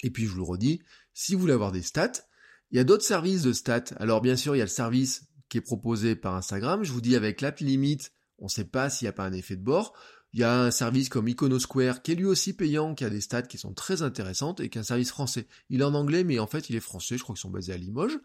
Et 0.04 0.10
puis, 0.10 0.26
je 0.26 0.32
vous 0.32 0.38
le 0.38 0.44
redis, 0.44 0.82
si 1.14 1.34
vous 1.34 1.42
voulez 1.42 1.54
avoir 1.54 1.72
des 1.72 1.82
stats, 1.82 2.24
il 2.72 2.78
y 2.78 2.80
a 2.80 2.84
d'autres 2.84 3.04
services 3.04 3.42
de 3.42 3.52
stats. 3.52 3.96
Alors, 3.98 4.22
bien 4.22 4.36
sûr, 4.36 4.56
il 4.56 4.60
y 4.60 4.62
a 4.62 4.66
le 4.66 4.70
service 4.70 5.28
qui 5.50 5.58
est 5.58 5.62
proposé 5.62 6.16
par 6.16 6.36
Instagram. 6.36 6.84
Je 6.84 6.92
vous 6.92 7.02
dis, 7.02 7.16
avec 7.16 7.42
l'app 7.42 7.60
limite, 7.60 8.14
on 8.38 8.46
ne 8.46 8.50
sait 8.50 8.66
pas 8.66 8.90
s'il 8.90 9.06
n'y 9.06 9.10
a 9.10 9.14
pas 9.14 9.26
un 9.26 9.34
effet 9.34 9.56
de 9.56 9.64
bord. 9.64 9.94
Il 10.34 10.40
y 10.40 10.44
a 10.44 10.62
un 10.62 10.70
service 10.70 11.10
comme 11.10 11.28
Iconosquare 11.28 12.04
qui 12.04 12.12
est 12.12 12.16
lui 12.16 12.26
aussi 12.26 12.54
payant, 12.54 12.94
qui 12.94 13.04
a 13.04 13.10
des 13.10 13.22
stats 13.22 13.42
qui 13.42 13.58
sont 13.58 13.74
très 13.74 14.04
intéressantes 14.04 14.60
et 14.60 14.70
qui 14.70 14.78
est 14.78 14.82
un 14.82 14.84
service 14.84 15.10
français. 15.10 15.48
Il 15.70 15.82
est 15.82 15.84
en 15.84 15.96
anglais, 15.96 16.24
mais 16.24 16.38
en 16.38 16.46
fait 16.46 16.70
il 16.70 16.76
est 16.76 16.82
français, 16.82 17.18
je 17.18 17.24
crois 17.24 17.34
qu'ils 17.34 17.42
sont 17.42 17.50
basés 17.50 17.74
à 17.74 17.78
Limoges. 17.78 18.20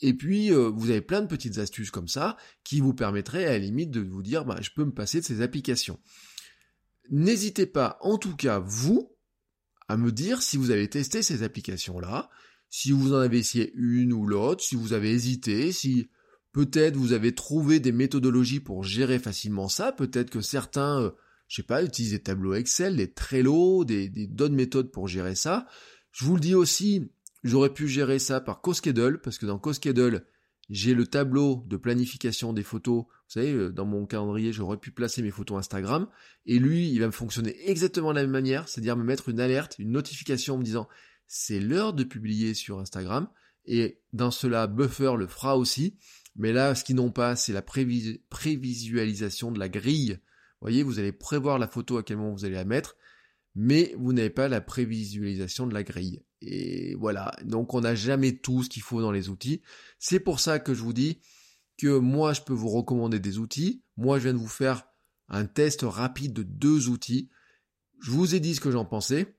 Et 0.00 0.12
puis 0.12 0.52
euh, 0.52 0.68
vous 0.68 0.90
avez 0.90 1.00
plein 1.00 1.22
de 1.22 1.26
petites 1.26 1.58
astuces 1.58 1.90
comme 1.90 2.08
ça 2.08 2.36
qui 2.64 2.80
vous 2.80 2.92
permettraient 2.92 3.46
à 3.46 3.52
la 3.52 3.58
limite 3.58 3.90
de 3.90 4.00
vous 4.00 4.22
dire 4.22 4.44
bah, 4.44 4.58
je 4.60 4.70
peux 4.76 4.84
me 4.84 4.92
passer 4.92 5.20
de 5.20 5.24
ces 5.24 5.40
applications. 5.40 5.98
N'hésitez 7.10 7.64
pas, 7.64 7.98
en 8.02 8.18
tout 8.18 8.36
cas 8.36 8.58
vous, 8.58 9.16
à 9.88 9.96
me 9.96 10.12
dire 10.12 10.42
si 10.42 10.58
vous 10.58 10.70
avez 10.70 10.88
testé 10.90 11.22
ces 11.22 11.42
applications-là, 11.42 12.28
si 12.68 12.92
vous 12.92 13.14
en 13.14 13.18
avez 13.18 13.38
essayé 13.38 13.72
une 13.74 14.12
ou 14.12 14.26
l'autre, 14.26 14.62
si 14.62 14.74
vous 14.76 14.92
avez 14.92 15.12
hésité, 15.12 15.72
si 15.72 16.10
peut-être 16.52 16.96
vous 16.96 17.14
avez 17.14 17.34
trouvé 17.34 17.80
des 17.80 17.92
méthodologies 17.92 18.60
pour 18.60 18.84
gérer 18.84 19.18
facilement 19.18 19.70
ça, 19.70 19.92
peut-être 19.92 20.28
que 20.28 20.42
certains 20.42 21.00
euh, 21.00 21.10
je 21.48 21.56
sais 21.56 21.62
pas, 21.62 21.82
utiliser 21.82 22.18
des 22.18 22.22
tableaux 22.22 22.54
Excel, 22.54 22.96
des 22.96 23.10
Trello, 23.10 23.84
des, 23.84 24.08
d'autres 24.08 24.54
méthodes 24.54 24.90
pour 24.90 25.08
gérer 25.08 25.34
ça. 25.34 25.66
Je 26.12 26.24
vous 26.24 26.34
le 26.34 26.40
dis 26.40 26.54
aussi, 26.54 27.10
j'aurais 27.42 27.72
pu 27.72 27.88
gérer 27.88 28.18
ça 28.18 28.40
par 28.40 28.60
CoSchedule, 28.60 29.20
parce 29.22 29.38
que 29.38 29.46
dans 29.46 29.58
CoSchedule, 29.58 30.24
j'ai 30.68 30.94
le 30.94 31.06
tableau 31.06 31.64
de 31.66 31.78
planification 31.78 32.52
des 32.52 32.62
photos. 32.62 33.04
Vous 33.04 33.32
savez, 33.32 33.52
euh, 33.52 33.72
dans 33.72 33.86
mon 33.86 34.04
calendrier, 34.04 34.52
j'aurais 34.52 34.76
pu 34.76 34.90
placer 34.90 35.22
mes 35.22 35.30
photos 35.30 35.58
Instagram. 35.58 36.06
Et 36.44 36.58
lui, 36.58 36.90
il 36.90 37.00
va 37.00 37.06
me 37.06 37.12
fonctionner 37.12 37.56
exactement 37.68 38.10
de 38.10 38.16
la 38.16 38.22
même 38.22 38.30
manière, 38.30 38.68
c'est-à-dire 38.68 38.96
me 38.96 39.04
mettre 39.04 39.30
une 39.30 39.40
alerte, 39.40 39.76
une 39.78 39.92
notification 39.92 40.58
me 40.58 40.64
disant 40.64 40.86
c'est 41.26 41.60
l'heure 41.60 41.94
de 41.94 42.04
publier 42.04 42.52
sur 42.52 42.78
Instagram. 42.78 43.28
Et 43.64 44.00
dans 44.12 44.30
cela, 44.30 44.66
Buffer 44.66 45.14
le 45.16 45.26
fera 45.26 45.56
aussi. 45.56 45.96
Mais 46.36 46.52
là, 46.52 46.74
ce 46.74 46.84
qu'ils 46.84 46.96
n'ont 46.96 47.10
pas, 47.10 47.34
c'est 47.36 47.52
la 47.52 47.62
prévisualisation 47.62 49.50
de 49.50 49.58
la 49.58 49.68
grille 49.68 50.20
voyez, 50.60 50.82
vous 50.82 50.98
allez 50.98 51.12
prévoir 51.12 51.58
la 51.58 51.68
photo 51.68 51.98
à 51.98 52.02
quel 52.02 52.16
moment 52.16 52.32
vous 52.32 52.44
allez 52.44 52.54
la 52.54 52.64
mettre, 52.64 52.96
mais 53.54 53.94
vous 53.98 54.12
n'avez 54.12 54.30
pas 54.30 54.48
la 54.48 54.60
prévisualisation 54.60 55.66
de 55.66 55.74
la 55.74 55.82
grille. 55.82 56.22
Et 56.40 56.94
voilà, 56.94 57.34
donc 57.42 57.74
on 57.74 57.80
n'a 57.80 57.94
jamais 57.94 58.36
tout 58.36 58.62
ce 58.62 58.68
qu'il 58.68 58.82
faut 58.82 59.00
dans 59.00 59.12
les 59.12 59.28
outils. 59.28 59.62
C'est 59.98 60.20
pour 60.20 60.40
ça 60.40 60.58
que 60.58 60.74
je 60.74 60.82
vous 60.82 60.92
dis 60.92 61.20
que 61.76 61.98
moi 61.98 62.32
je 62.32 62.42
peux 62.42 62.52
vous 62.52 62.68
recommander 62.68 63.18
des 63.18 63.38
outils. 63.38 63.82
Moi 63.96 64.18
je 64.18 64.24
viens 64.24 64.34
de 64.34 64.38
vous 64.38 64.46
faire 64.46 64.84
un 65.28 65.46
test 65.46 65.82
rapide 65.82 66.32
de 66.32 66.42
deux 66.42 66.88
outils. 66.88 67.30
Je 68.00 68.10
vous 68.10 68.34
ai 68.34 68.40
dit 68.40 68.54
ce 68.54 68.60
que 68.60 68.70
j'en 68.70 68.84
pensais. 68.84 69.36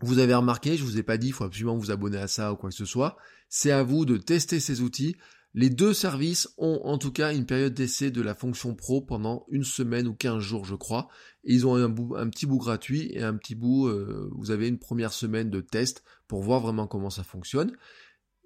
Vous 0.00 0.18
avez 0.18 0.34
remarqué, 0.34 0.76
je 0.76 0.82
vous 0.82 0.98
ai 0.98 1.02
pas 1.02 1.16
dit, 1.16 1.28
il 1.28 1.32
faut 1.32 1.44
absolument 1.44 1.76
vous 1.76 1.90
abonner 1.90 2.18
à 2.18 2.28
ça 2.28 2.52
ou 2.52 2.56
quoi 2.56 2.70
que 2.70 2.76
ce 2.76 2.84
soit. 2.84 3.16
C'est 3.48 3.70
à 3.70 3.82
vous 3.82 4.04
de 4.04 4.16
tester 4.16 4.60
ces 4.60 4.80
outils. 4.80 5.16
Les 5.54 5.68
deux 5.68 5.92
services 5.92 6.48
ont 6.56 6.80
en 6.84 6.96
tout 6.96 7.12
cas 7.12 7.34
une 7.34 7.44
période 7.44 7.74
d'essai 7.74 8.10
de 8.10 8.22
la 8.22 8.34
fonction 8.34 8.74
pro 8.74 9.02
pendant 9.02 9.44
une 9.50 9.64
semaine 9.64 10.08
ou 10.08 10.14
15 10.14 10.38
jours 10.38 10.64
je 10.64 10.74
crois. 10.74 11.08
Et 11.44 11.52
ils 11.52 11.66
ont 11.66 11.74
un, 11.74 12.28
petit 12.30 12.46
bout 12.46 12.58
gratuit 12.58 13.10
et 13.12 13.22
un 13.22 13.34
petit 13.34 13.54
bout, 13.54 13.86
euh, 13.88 14.30
vous 14.32 14.50
avez 14.50 14.68
une 14.68 14.78
première 14.78 15.12
semaine 15.12 15.50
de 15.50 15.60
test 15.60 16.04
pour 16.26 16.42
voir 16.42 16.60
vraiment 16.60 16.86
comment 16.86 17.10
ça 17.10 17.22
fonctionne. 17.22 17.76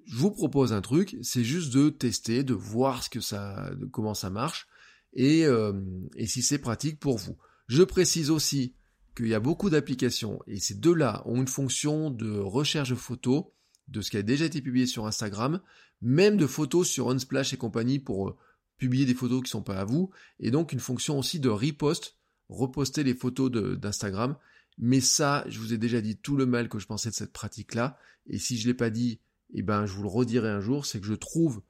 Je 0.05 0.17
vous 0.17 0.31
propose 0.31 0.73
un 0.73 0.81
truc, 0.81 1.17
c'est 1.23 1.45
juste 1.45 1.73
de 1.73 1.91
tester, 1.91 2.43
de 2.43 2.55
voir 2.55 3.03
ce 3.03 3.11
que 3.11 3.21
ça, 3.21 3.71
comment 3.93 4.15
ça 4.15 4.31
marche 4.31 4.67
et, 5.13 5.45
euh, 5.47 5.73
et 6.17 6.27
si 6.27 6.43
c'est 6.43 6.59
pratique 6.59 6.99
pour 6.99 7.19
vous. 7.19 7.37
Je 7.69 7.83
précise 7.83 8.31
aussi 8.31 8.75
qu'il 9.17 9.29
y 9.29 9.35
a 9.35 9.41
beaucoup 9.41 9.71
d'applications 9.71 10.41
et 10.47 10.59
ces 10.59 10.75
deux-là 10.75 11.23
ont 11.27 11.37
une 11.37 11.49
fonction 11.49 12.11
de 12.11 12.39
recherche 12.39 12.91
de 12.91 12.95
photos 12.97 13.45
de 13.89 14.01
ce 14.01 14.11
qui 14.11 14.17
a 14.17 14.23
déjà 14.23 14.45
été 14.45 14.61
publié 14.61 14.87
sur 14.87 15.07
Instagram, 15.07 15.61
même 16.03 16.37
de 16.37 16.47
photos 16.47 16.89
sur 16.89 17.11
Unsplash 17.11 17.53
et 17.53 17.57
compagnie 17.57 17.99
pour 17.99 18.29
euh, 18.29 18.37
publier 18.79 19.07
des 19.07 19.15
photos 19.15 19.43
qui 19.43 19.51
sont 19.51 19.63
pas 19.63 19.79
à 19.79 19.85
vous, 19.85 20.11
et 20.41 20.51
donc 20.51 20.73
une 20.73 20.81
fonction 20.81 21.19
aussi 21.19 21.41
de 21.41 21.49
repost, 21.49 22.17
reposter 22.49 23.03
les 23.03 23.15
photos 23.15 23.51
d'Instagram. 23.51 24.37
Mais 24.79 25.01
ça, 25.01 25.45
je 25.49 25.59
vous 25.59 25.73
ai 25.73 25.79
déjà 25.79 26.03
dit 26.03 26.19
tout 26.19 26.37
le 26.37 26.45
mal 26.45 26.69
que 26.69 26.79
je 26.79 26.87
pensais 26.87 27.09
de 27.09 27.15
cette 27.15 27.33
pratique-là, 27.33 27.99
et 28.27 28.39
si 28.39 28.59
je 28.59 28.67
l'ai 28.67 28.75
pas 28.75 28.91
dit, 28.91 29.21
eh 29.55 29.63
ben 29.63 29.87
je 29.87 29.93
vous 29.93 30.03
le 30.03 30.09
redirai 30.09 30.51
un 30.51 30.61
jour, 30.61 30.85
c'est 30.85 31.01
que 31.01 31.07
je 31.07 31.15
trouve 31.15 31.63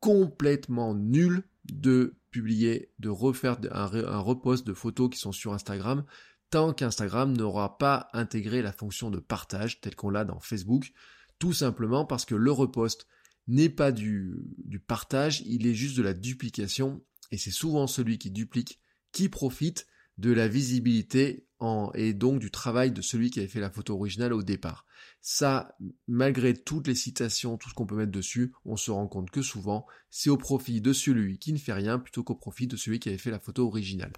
complètement 0.00 0.94
nul 0.94 1.44
de 1.64 2.14
publier, 2.30 2.90
de 2.98 3.08
refaire 3.08 3.56
un, 3.70 3.94
un 3.94 4.18
repost 4.18 4.66
de 4.66 4.74
photos 4.74 5.08
qui 5.08 5.18
sont 5.18 5.32
sur 5.32 5.54
Instagram, 5.54 6.04
tant 6.50 6.74
qu'Instagram 6.74 7.34
n'aura 7.34 7.78
pas 7.78 8.08
intégré 8.12 8.60
la 8.60 8.72
fonction 8.72 9.10
de 9.10 9.18
partage 9.18 9.80
telle 9.80 9.96
qu'on 9.96 10.10
l'a 10.10 10.24
dans 10.24 10.40
Facebook. 10.40 10.92
Tout 11.38 11.52
simplement 11.52 12.04
parce 12.04 12.24
que 12.24 12.34
le 12.34 12.52
repost 12.52 13.06
n'est 13.46 13.68
pas 13.68 13.92
du, 13.92 14.36
du 14.64 14.80
partage, 14.80 15.42
il 15.46 15.66
est 15.66 15.74
juste 15.74 15.96
de 15.96 16.02
la 16.02 16.14
duplication, 16.14 17.04
et 17.30 17.38
c'est 17.38 17.50
souvent 17.50 17.86
celui 17.86 18.18
qui 18.18 18.30
duplique 18.30 18.80
qui 19.12 19.28
profite 19.28 19.86
de 20.18 20.32
la 20.32 20.48
visibilité 20.48 21.46
et 21.94 22.12
donc 22.12 22.40
du 22.40 22.50
travail 22.50 22.92
de 22.92 23.00
celui 23.00 23.30
qui 23.30 23.38
avait 23.38 23.48
fait 23.48 23.60
la 23.60 23.70
photo 23.70 23.94
originale 23.94 24.32
au 24.32 24.42
départ. 24.42 24.84
Ça, 25.22 25.76
malgré 26.06 26.54
toutes 26.54 26.86
les 26.86 26.94
citations, 26.94 27.56
tout 27.56 27.70
ce 27.70 27.74
qu'on 27.74 27.86
peut 27.86 27.96
mettre 27.96 28.12
dessus, 28.12 28.52
on 28.64 28.76
se 28.76 28.90
rend 28.90 29.06
compte 29.08 29.30
que 29.30 29.40
souvent, 29.40 29.86
c'est 30.10 30.30
au 30.30 30.36
profit 30.36 30.80
de 30.80 30.92
celui 30.92 31.38
qui 31.38 31.52
ne 31.52 31.58
fait 31.58 31.72
rien 31.72 31.98
plutôt 31.98 32.22
qu'au 32.22 32.34
profit 32.34 32.66
de 32.66 32.76
celui 32.76 33.00
qui 33.00 33.08
avait 33.08 33.18
fait 33.18 33.30
la 33.30 33.40
photo 33.40 33.66
originale. 33.66 34.12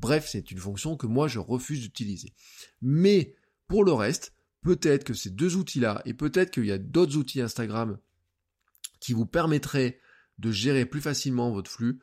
Bref, 0.00 0.28
c'est 0.28 0.50
une 0.50 0.58
fonction 0.58 0.96
que 0.96 1.06
moi 1.06 1.28
je 1.28 1.38
refuse 1.38 1.80
d'utiliser. 1.80 2.32
Mais 2.82 3.36
pour 3.68 3.84
le 3.84 3.92
reste, 3.92 4.34
peut-être 4.62 5.04
que 5.04 5.14
ces 5.14 5.30
deux 5.30 5.56
outils-là, 5.56 6.02
et 6.04 6.14
peut-être 6.14 6.50
qu'il 6.50 6.66
y 6.66 6.72
a 6.72 6.78
d'autres 6.78 7.16
outils 7.16 7.40
Instagram 7.40 7.98
qui 9.00 9.12
vous 9.12 9.26
permettraient 9.26 10.00
de 10.38 10.50
gérer 10.50 10.86
plus 10.86 11.00
facilement 11.00 11.50
votre 11.50 11.70
flux, 11.70 12.00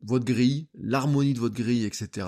votre 0.00 0.24
grille, 0.24 0.68
l'harmonie 0.74 1.34
de 1.34 1.40
votre 1.40 1.54
grille, 1.54 1.84
etc. 1.84 2.26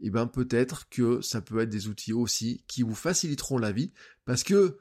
Et 0.00 0.06
eh 0.06 0.10
ben 0.10 0.26
peut-être 0.26 0.88
que 0.88 1.20
ça 1.20 1.40
peut 1.40 1.60
être 1.60 1.68
des 1.68 1.86
outils 1.86 2.12
aussi 2.12 2.64
qui 2.66 2.82
vous 2.82 2.94
faciliteront 2.94 3.58
la 3.58 3.70
vie, 3.70 3.92
parce 4.24 4.42
que 4.42 4.78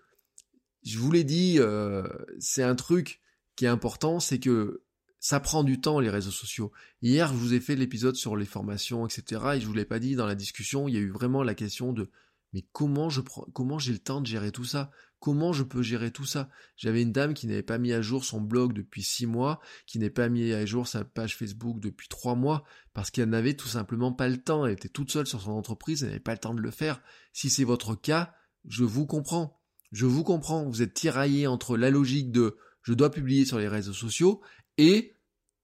je 0.83 0.97
vous 0.97 1.11
l'ai 1.11 1.23
dit, 1.23 1.57
euh, 1.59 2.07
c'est 2.39 2.63
un 2.63 2.75
truc 2.75 3.21
qui 3.55 3.65
est 3.65 3.69
important, 3.69 4.19
c'est 4.19 4.39
que 4.39 4.83
ça 5.19 5.39
prend 5.39 5.63
du 5.63 5.79
temps 5.79 5.99
les 5.99 6.09
réseaux 6.09 6.31
sociaux. 6.31 6.71
Hier, 7.03 7.27
je 7.27 7.37
vous 7.37 7.53
ai 7.53 7.59
fait 7.59 7.75
l'épisode 7.75 8.15
sur 8.15 8.35
les 8.35 8.45
formations, 8.45 9.05
etc. 9.05 9.41
Et 9.53 9.61
je 9.61 9.67
vous 9.67 9.73
l'ai 9.73 9.85
pas 9.85 9.99
dit 9.99 10.15
dans 10.15 10.25
la 10.25 10.33
discussion, 10.33 10.87
il 10.87 10.95
y 10.95 10.97
a 10.97 11.01
eu 11.01 11.11
vraiment 11.11 11.43
la 11.43 11.53
question 11.53 11.93
de 11.93 12.09
mais 12.53 12.65
comment 12.71 13.09
je 13.09 13.21
prends, 13.21 13.45
comment 13.53 13.79
j'ai 13.79 13.93
le 13.93 13.99
temps 13.99 14.21
de 14.21 14.27
gérer 14.27 14.51
tout 14.51 14.65
ça? 14.65 14.91
Comment 15.19 15.53
je 15.53 15.63
peux 15.63 15.83
gérer 15.83 16.11
tout 16.11 16.25
ça? 16.25 16.49
J'avais 16.77 17.03
une 17.03 17.11
dame 17.11 17.35
qui 17.35 17.45
n'avait 17.45 17.61
pas 17.61 17.77
mis 17.77 17.93
à 17.93 18.01
jour 18.01 18.25
son 18.25 18.41
blog 18.41 18.73
depuis 18.73 19.03
six 19.03 19.27
mois, 19.27 19.59
qui 19.85 19.99
n'avait 19.99 20.09
pas 20.09 20.29
mis 20.29 20.51
à 20.51 20.65
jour 20.65 20.87
sa 20.87 21.05
page 21.05 21.37
Facebook 21.37 21.79
depuis 21.79 22.07
trois 22.07 22.35
mois, 22.35 22.63
parce 22.93 23.11
qu'elle 23.11 23.29
n'avait 23.29 23.53
tout 23.53 23.67
simplement 23.67 24.11
pas 24.11 24.27
le 24.27 24.41
temps. 24.41 24.65
Elle 24.65 24.73
était 24.73 24.89
toute 24.89 25.11
seule 25.11 25.27
sur 25.27 25.39
son 25.39 25.51
entreprise, 25.51 26.01
elle 26.01 26.09
n'avait 26.09 26.19
pas 26.19 26.33
le 26.33 26.39
temps 26.39 26.55
de 26.55 26.61
le 26.61 26.71
faire. 26.71 27.01
Si 27.33 27.51
c'est 27.51 27.63
votre 27.63 27.93
cas, 27.95 28.33
je 28.67 28.83
vous 28.83 29.05
comprends. 29.05 29.61
Je 29.91 30.05
vous 30.05 30.23
comprends. 30.23 30.67
Vous 30.67 30.81
êtes 30.81 30.93
tiraillé 30.93 31.47
entre 31.47 31.77
la 31.77 31.91
logique 31.91 32.31
de 32.31 32.57
je 32.81 32.93
dois 32.93 33.11
publier 33.11 33.45
sur 33.45 33.59
les 33.59 33.67
réseaux 33.67 33.93
sociaux 33.93 34.41
et 34.77 35.15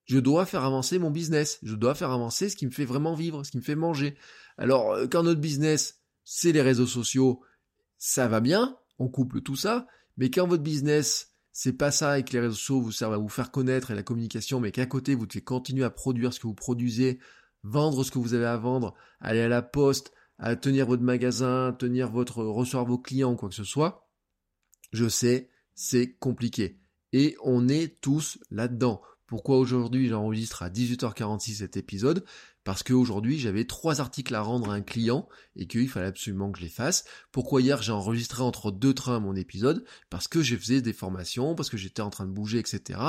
je 0.05 0.19
dois 0.19 0.45
faire 0.45 0.63
avancer 0.63 0.99
mon 0.99 1.11
business. 1.11 1.59
Je 1.63 1.75
dois 1.75 1.95
faire 1.95 2.11
avancer 2.11 2.49
ce 2.49 2.55
qui 2.55 2.65
me 2.65 2.71
fait 2.71 2.85
vraiment 2.85 3.15
vivre, 3.15 3.43
ce 3.43 3.51
qui 3.51 3.57
me 3.57 3.63
fait 3.63 3.75
manger. 3.75 4.17
Alors, 4.57 4.91
euh, 4.91 5.07
quand 5.07 5.23
notre 5.23 5.41
business 5.41 5.96
c'est 6.29 6.51
les 6.51 6.61
réseaux 6.61 6.87
sociaux, 6.87 7.41
ça 7.97 8.27
va 8.27 8.41
bien, 8.41 8.77
on 8.99 9.07
couple 9.07 9.39
tout 9.39 9.55
ça, 9.55 9.87
mais 10.17 10.29
quand 10.29 10.45
votre 10.45 10.61
business, 10.61 11.31
c'est 11.53 11.71
pas 11.71 11.89
ça 11.89 12.19
et 12.19 12.25
que 12.25 12.33
les 12.33 12.41
réseaux 12.41 12.55
sociaux 12.55 12.81
vous 12.81 12.91
servent 12.91 13.13
à 13.13 13.17
vous 13.17 13.29
faire 13.29 13.49
connaître 13.49 13.91
et 13.91 13.95
la 13.95 14.03
communication, 14.03 14.59
mais 14.59 14.73
qu'à 14.73 14.85
côté 14.85 15.15
vous 15.15 15.25
devez 15.25 15.39
continuer 15.39 15.85
à 15.85 15.89
produire 15.89 16.33
ce 16.33 16.41
que 16.41 16.47
vous 16.47 16.53
produisez, 16.53 17.19
vendre 17.63 18.03
ce 18.03 18.11
que 18.11 18.19
vous 18.19 18.33
avez 18.33 18.45
à 18.45 18.57
vendre, 18.57 18.93
aller 19.21 19.39
à 19.39 19.47
la 19.47 19.61
poste, 19.61 20.11
à 20.37 20.57
tenir 20.57 20.85
votre 20.85 21.01
magasin, 21.01 21.71
tenir 21.71 22.11
votre, 22.11 22.43
recevoir 22.43 22.85
vos 22.85 22.97
clients, 22.97 23.37
quoi 23.37 23.47
que 23.47 23.55
ce 23.55 23.63
soit, 23.63 24.09
je 24.91 25.07
sais, 25.07 25.49
c'est 25.75 26.11
compliqué. 26.17 26.77
Et 27.13 27.37
on 27.41 27.69
est 27.69 28.01
tous 28.01 28.37
là-dedans. 28.51 29.01
Pourquoi 29.27 29.57
aujourd'hui 29.59 30.09
j'enregistre 30.09 30.61
à 30.61 30.69
18h46 30.69 31.55
cet 31.55 31.77
épisode? 31.77 32.25
Parce 32.67 32.83
qu'aujourd'hui 32.83 33.39
j'avais 33.39 33.63
trois 33.63 34.01
articles 34.01 34.35
à 34.35 34.41
rendre 34.41 34.71
à 34.71 34.73
un 34.73 34.81
client 34.81 35.29
et 35.55 35.67
qu'il 35.67 35.87
fallait 35.87 36.07
absolument 36.07 36.51
que 36.51 36.59
je 36.59 36.65
les 36.65 36.69
fasse. 36.69 37.05
Pourquoi 37.31 37.61
hier 37.61 37.81
j'ai 37.81 37.93
enregistré 37.93 38.43
entre 38.43 38.71
deux 38.71 38.93
trains 38.93 39.21
mon 39.21 39.37
épisode? 39.37 39.85
Parce 40.09 40.27
que 40.27 40.41
je 40.41 40.57
faisais 40.57 40.81
des 40.81 40.91
formations, 40.91 41.55
parce 41.55 41.69
que 41.69 41.77
j'étais 41.77 42.01
en 42.01 42.09
train 42.09 42.25
de 42.25 42.33
bouger, 42.33 42.59
etc. 42.59 42.99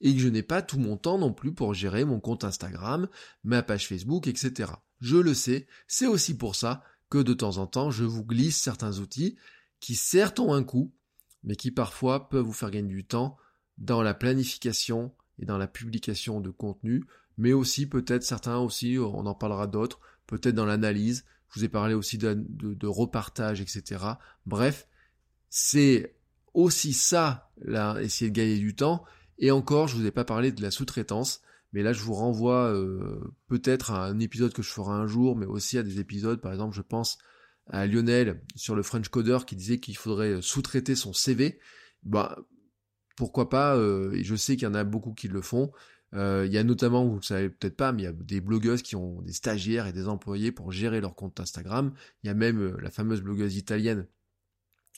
Et 0.00 0.12
que 0.12 0.20
je 0.20 0.26
n'ai 0.26 0.42
pas 0.42 0.62
tout 0.62 0.80
mon 0.80 0.96
temps 0.96 1.16
non 1.16 1.32
plus 1.32 1.54
pour 1.54 1.74
gérer 1.74 2.04
mon 2.04 2.18
compte 2.18 2.42
Instagram, 2.42 3.06
ma 3.44 3.62
page 3.62 3.86
Facebook, 3.86 4.26
etc. 4.26 4.72
Je 5.00 5.18
le 5.18 5.32
sais, 5.32 5.68
c'est 5.86 6.08
aussi 6.08 6.36
pour 6.36 6.56
ça 6.56 6.82
que 7.08 7.18
de 7.18 7.34
temps 7.34 7.58
en 7.58 7.68
temps 7.68 7.92
je 7.92 8.02
vous 8.02 8.24
glisse 8.24 8.60
certains 8.60 8.98
outils 8.98 9.36
qui 9.78 9.94
certes 9.94 10.40
ont 10.40 10.54
un 10.54 10.64
coût, 10.64 10.92
mais 11.44 11.54
qui 11.54 11.70
parfois 11.70 12.28
peuvent 12.28 12.46
vous 12.46 12.52
faire 12.52 12.72
gagner 12.72 12.88
du 12.88 13.06
temps 13.06 13.36
dans 13.78 14.02
la 14.02 14.12
planification, 14.12 15.14
et 15.38 15.46
dans 15.46 15.58
la 15.58 15.66
publication 15.66 16.40
de 16.40 16.50
contenu, 16.50 17.04
mais 17.38 17.52
aussi 17.52 17.86
peut-être 17.86 18.22
certains 18.22 18.58
aussi, 18.58 18.98
on 18.98 19.26
en 19.26 19.34
parlera 19.34 19.66
d'autres, 19.66 20.00
peut-être 20.26 20.54
dans 20.54 20.66
l'analyse, 20.66 21.24
je 21.50 21.60
vous 21.60 21.64
ai 21.64 21.68
parlé 21.68 21.94
aussi 21.94 22.18
de, 22.18 22.34
de, 22.34 22.86
repartage, 22.86 23.60
etc. 23.60 24.04
Bref, 24.46 24.88
c'est 25.50 26.16
aussi 26.52 26.92
ça, 26.92 27.50
là, 27.62 28.00
essayer 28.00 28.30
de 28.30 28.36
gagner 28.36 28.58
du 28.58 28.74
temps, 28.74 29.04
et 29.38 29.50
encore, 29.50 29.88
je 29.88 29.96
vous 29.96 30.06
ai 30.06 30.10
pas 30.10 30.24
parlé 30.24 30.52
de 30.52 30.62
la 30.62 30.70
sous-traitance, 30.70 31.42
Mais 31.72 31.82
là, 31.82 31.92
je 31.92 32.02
vous 32.02 32.14
renvoie 32.14 32.72
euh, 32.72 33.34
peut-être 33.48 33.90
à 33.90 34.06
un 34.06 34.20
épisode 34.20 34.52
que 34.52 34.62
je 34.62 34.70
ferai 34.70 34.92
un 34.92 35.08
jour, 35.08 35.36
mais 35.36 35.46
aussi 35.46 35.76
à 35.76 35.82
des 35.82 35.98
épisodes, 35.98 36.40
par 36.40 36.52
exemple, 36.52 36.74
je 36.74 36.82
pense 36.82 37.18
à 37.68 37.86
Lionel 37.86 38.42
sur 38.54 38.76
le 38.76 38.82
French 38.82 39.08
Coder 39.08 39.38
qui 39.46 39.56
disait 39.56 39.78
qu'il 39.78 39.96
faudrait 39.96 40.40
sous-traiter 40.40 40.94
son 40.94 41.12
CV. 41.12 41.58
Bah, 42.04 42.38
pourquoi 43.16 43.48
pas, 43.48 43.76
euh, 43.76 44.12
et 44.12 44.24
je 44.24 44.34
sais 44.34 44.56
qu'il 44.56 44.64
y 44.64 44.70
en 44.70 44.74
a 44.74 44.84
beaucoup 44.84 45.14
qui 45.14 45.28
le 45.28 45.40
font. 45.40 45.72
Euh, 46.14 46.44
il 46.46 46.52
y 46.52 46.58
a 46.58 46.64
notamment, 46.64 47.04
vous 47.04 47.16
ne 47.16 47.22
savez 47.22 47.50
peut-être 47.50 47.76
pas, 47.76 47.92
mais 47.92 48.02
il 48.02 48.04
y 48.04 48.08
a 48.08 48.12
des 48.12 48.40
blogueuses 48.40 48.82
qui 48.82 48.96
ont 48.96 49.20
des 49.22 49.32
stagiaires 49.32 49.86
et 49.86 49.92
des 49.92 50.08
employés 50.08 50.52
pour 50.52 50.70
gérer 50.70 51.00
leur 51.00 51.14
compte 51.16 51.40
Instagram. 51.40 51.92
Il 52.22 52.28
y 52.28 52.30
a 52.30 52.34
même 52.34 52.60
euh, 52.60 52.76
la 52.80 52.90
fameuse 52.90 53.20
blogueuse 53.20 53.56
italienne 53.56 54.06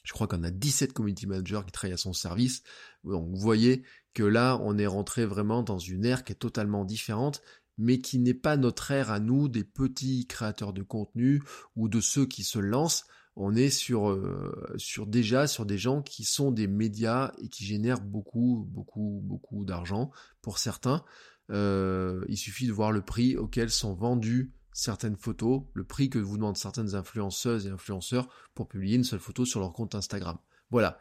je 0.07 0.13
crois 0.13 0.29
qu'on 0.29 0.45
a 0.45 0.51
17 0.51 0.93
community 0.93 1.27
managers 1.27 1.63
qui 1.67 1.73
travaillent 1.73 1.95
à 1.95 1.99
son 1.99 2.13
service. 2.13 2.63
Donc 3.03 3.29
vous 3.29 3.37
voyez 3.37 3.83
que 4.15 4.23
là, 4.23 4.59
on 4.63 4.79
est 4.79 4.87
rentré 4.87 5.27
vraiment 5.27 5.63
dans 5.63 5.79
une 5.79 6.05
ère 6.05 6.23
qui 6.23 6.33
est 6.33 6.37
totalement 6.37 6.85
différente, 6.85 7.43
mais 7.77 7.99
qui 7.99 8.21
n'est 8.21 8.33
pas 8.33 8.57
notre 8.57 8.93
ère 8.93 9.11
à 9.11 9.19
nous, 9.19 9.49
des 9.49 9.65
petits 9.65 10.27
créateurs 10.27 10.73
de 10.73 10.83
contenu 10.83 11.43
ou 11.75 11.89
de 11.89 12.01
ceux 12.01 12.25
qui 12.25 12.45
se 12.45 12.61
lancent. 12.61 13.07
On 13.37 13.55
est 13.55 13.71
sur, 13.71 14.09
euh, 14.09 14.75
sur 14.77 15.07
déjà 15.07 15.47
sur 15.47 15.67
des 15.67 15.79
gens 15.79 16.03
qui 16.03 16.25
sont 16.25 16.51
des 16.51 16.67
médias 16.67 17.33
et 17.39 17.49
qui 17.49 17.65
génèrent 17.65 18.01
beaucoup, 18.01 18.67
beaucoup, 18.71 19.21
beaucoup 19.23 19.65
d'argent 19.65 20.11
pour 20.41 20.59
certains. 20.59 21.05
Euh, 21.51 22.25
il 22.29 22.39
suffit 22.39 22.67
de 22.67 22.73
voir 22.73 22.93
le 22.93 23.03
prix 23.03 23.37
auquel 23.37 23.71
sont 23.71 23.95
vendus 23.95 24.53
certaines 24.73 25.17
photos, 25.17 25.63
le 25.75 25.85
prix 25.85 26.11
que 26.11 26.19
vous 26.19 26.37
demandent 26.37 26.57
certaines 26.57 26.95
influenceuses 26.95 27.67
et 27.67 27.71
influenceurs 27.71 28.29
pour 28.55 28.69
publier 28.69 28.97
une 28.97 29.05
seule 29.05 29.21
photo 29.21 29.45
sur 29.45 29.61
leur 29.61 29.73
compte 29.73 29.95
Instagram. 29.95 30.39
Voilà. 30.71 30.99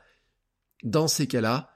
Dans 0.83 1.07
ces 1.07 1.27
cas-là, 1.27 1.71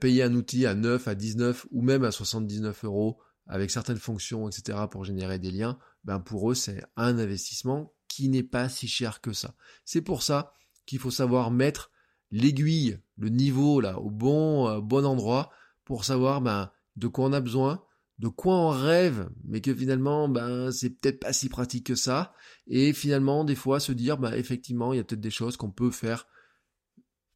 payer 0.00 0.22
un 0.22 0.34
outil 0.34 0.66
à 0.66 0.74
9, 0.74 1.08
à 1.08 1.14
19 1.14 1.66
ou 1.70 1.82
même 1.82 2.04
à 2.04 2.10
79 2.10 2.84
euros 2.84 3.20
avec 3.46 3.70
certaines 3.70 3.98
fonctions, 3.98 4.48
etc. 4.48 4.78
pour 4.90 5.04
générer 5.04 5.38
des 5.38 5.50
liens, 5.50 5.78
ben 6.04 6.20
pour 6.20 6.50
eux 6.50 6.54
c'est 6.54 6.82
un 6.96 7.18
investissement 7.18 7.92
n'est 8.28 8.42
pas 8.42 8.68
si 8.68 8.88
cher 8.88 9.20
que 9.20 9.32
ça. 9.32 9.54
C'est 9.84 10.02
pour 10.02 10.22
ça 10.22 10.52
qu'il 10.86 10.98
faut 10.98 11.10
savoir 11.10 11.50
mettre 11.50 11.90
l'aiguille, 12.30 12.98
le 13.16 13.28
niveau 13.28 13.80
là 13.80 13.98
au 13.98 14.10
bon, 14.10 14.68
euh, 14.68 14.80
bon 14.80 15.04
endroit 15.04 15.50
pour 15.84 16.04
savoir 16.04 16.40
ben, 16.40 16.70
de 16.96 17.08
quoi 17.08 17.26
on 17.26 17.32
a 17.32 17.40
besoin, 17.40 17.82
de 18.18 18.28
quoi 18.28 18.54
on 18.54 18.68
rêve, 18.68 19.30
mais 19.44 19.60
que 19.60 19.74
finalement, 19.74 20.28
ben, 20.28 20.70
c'est 20.70 20.90
peut-être 20.90 21.20
pas 21.20 21.32
si 21.32 21.48
pratique 21.48 21.86
que 21.86 21.94
ça. 21.94 22.34
Et 22.66 22.92
finalement, 22.92 23.44
des 23.44 23.54
fois, 23.54 23.80
se 23.80 23.92
dire, 23.92 24.18
ben, 24.18 24.32
effectivement, 24.34 24.92
il 24.92 24.98
y 24.98 25.00
a 25.00 25.04
peut-être 25.04 25.20
des 25.20 25.30
choses 25.30 25.56
qu'on 25.56 25.70
peut 25.70 25.90
faire 25.90 26.26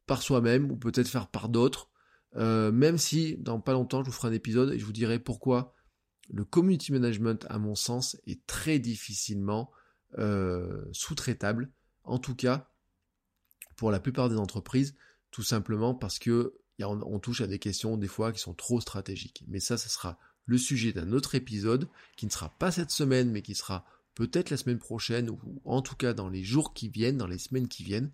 par 0.06 0.20
soi-même, 0.20 0.70
ou 0.70 0.76
peut-être 0.76 1.08
faire 1.08 1.28
par 1.28 1.48
d'autres. 1.48 1.90
Euh, 2.36 2.70
même 2.70 2.98
si, 2.98 3.36
dans 3.38 3.60
pas 3.60 3.72
longtemps, 3.72 4.02
je 4.04 4.10
vous 4.10 4.14
ferai 4.14 4.28
un 4.28 4.32
épisode 4.32 4.72
et 4.72 4.78
je 4.78 4.84
vous 4.84 4.92
dirai 4.92 5.18
pourquoi 5.18 5.74
le 6.30 6.44
community 6.44 6.92
management, 6.92 7.46
à 7.48 7.58
mon 7.58 7.74
sens, 7.74 8.16
est 8.26 8.44
très 8.46 8.78
difficilement 8.78 9.70
euh, 10.18 10.84
sous-traitable. 10.92 11.70
En 12.04 12.18
tout 12.18 12.34
cas, 12.34 12.70
pour 13.76 13.90
la 13.90 14.00
plupart 14.00 14.28
des 14.28 14.36
entreprises, 14.36 14.94
tout 15.30 15.42
simplement 15.42 15.94
parce 15.94 16.18
que 16.18 16.54
on 16.80 17.18
touche 17.20 17.40
à 17.40 17.46
des 17.46 17.58
questions 17.58 17.96
des 17.96 18.08
fois 18.08 18.32
qui 18.32 18.40
sont 18.40 18.54
trop 18.54 18.80
stratégiques. 18.80 19.44
Mais 19.46 19.60
ça, 19.60 19.78
ça 19.78 19.88
sera 19.88 20.18
le 20.46 20.58
sujet 20.58 20.92
d'un 20.92 21.12
autre 21.12 21.34
épisode 21.34 21.88
qui 22.16 22.26
ne 22.26 22.30
sera 22.30 22.50
pas 22.58 22.72
cette 22.72 22.90
semaine 22.90 23.30
mais 23.30 23.42
qui 23.42 23.54
sera 23.54 23.84
peut-être 24.14 24.50
la 24.50 24.56
semaine 24.56 24.78
prochaine 24.78 25.30
ou 25.30 25.38
en 25.64 25.82
tout 25.82 25.96
cas 25.96 26.14
dans 26.14 26.28
les 26.28 26.42
jours 26.42 26.74
qui 26.74 26.88
viennent, 26.88 27.16
dans 27.16 27.26
les 27.26 27.38
semaines 27.38 27.68
qui 27.68 27.84
viennent. 27.84 28.12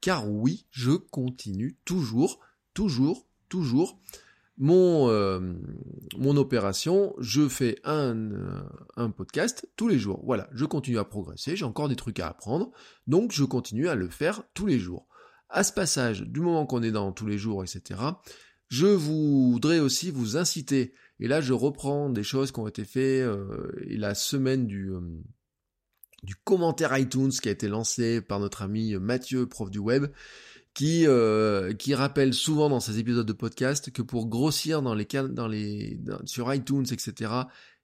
Car 0.00 0.28
oui, 0.30 0.66
je 0.70 0.92
continue 0.92 1.76
toujours, 1.84 2.40
toujours, 2.74 3.26
toujours 3.48 4.00
mon, 4.58 5.08
euh, 5.08 5.40
mon 6.16 6.36
opération. 6.36 7.14
Je 7.18 7.48
fais 7.48 7.78
un, 7.84 8.32
euh, 8.32 8.62
un 8.96 9.10
podcast 9.10 9.68
tous 9.76 9.88
les 9.88 9.98
jours. 9.98 10.22
Voilà, 10.24 10.48
je 10.52 10.64
continue 10.64 10.98
à 10.98 11.04
progresser, 11.04 11.56
j'ai 11.56 11.64
encore 11.64 11.88
des 11.88 11.96
trucs 11.96 12.20
à 12.20 12.28
apprendre, 12.28 12.70
donc 13.06 13.32
je 13.32 13.44
continue 13.44 13.88
à 13.88 13.94
le 13.94 14.08
faire 14.08 14.42
tous 14.54 14.66
les 14.66 14.78
jours. 14.78 15.06
À 15.48 15.64
ce 15.64 15.72
passage, 15.72 16.22
du 16.22 16.40
moment 16.40 16.66
qu'on 16.66 16.82
est 16.82 16.90
dans 16.90 17.12
tous 17.12 17.26
les 17.26 17.38
jours, 17.38 17.62
etc., 17.62 18.00
je 18.68 18.86
voudrais 18.86 19.80
aussi 19.80 20.10
vous 20.10 20.38
inciter 20.38 20.94
et 21.20 21.28
là, 21.28 21.40
je 21.40 21.52
reprends 21.52 22.10
des 22.10 22.24
choses 22.24 22.50
qui 22.50 22.58
ont 22.58 22.66
été 22.66 22.84
faites 22.84 23.22
euh, 23.22 23.70
la 23.86 24.12
semaine 24.14 24.66
du, 24.66 24.90
du 26.24 26.34
commentaire 26.34 26.98
iTunes 26.98 27.30
qui 27.30 27.48
a 27.48 27.52
été 27.52 27.68
lancé 27.68 28.20
par 28.20 28.40
notre 28.40 28.62
ami 28.62 28.94
Mathieu, 28.96 29.46
prof 29.46 29.70
du 29.70 29.78
web, 29.78 30.06
qui, 30.74 31.06
euh, 31.06 31.74
qui 31.74 31.94
rappelle 31.94 32.32
souvent 32.32 32.68
dans 32.68 32.80
ses 32.80 32.98
épisodes 32.98 33.26
de 33.26 33.32
podcast 33.32 33.90
que 33.90 34.02
pour 34.02 34.26
grossir 34.28 34.82
dans 34.82 34.94
les, 34.94 35.06
dans 35.30 35.48
les, 35.48 36.00
sur 36.24 36.52
iTunes, 36.52 36.86
etc., 36.90 37.32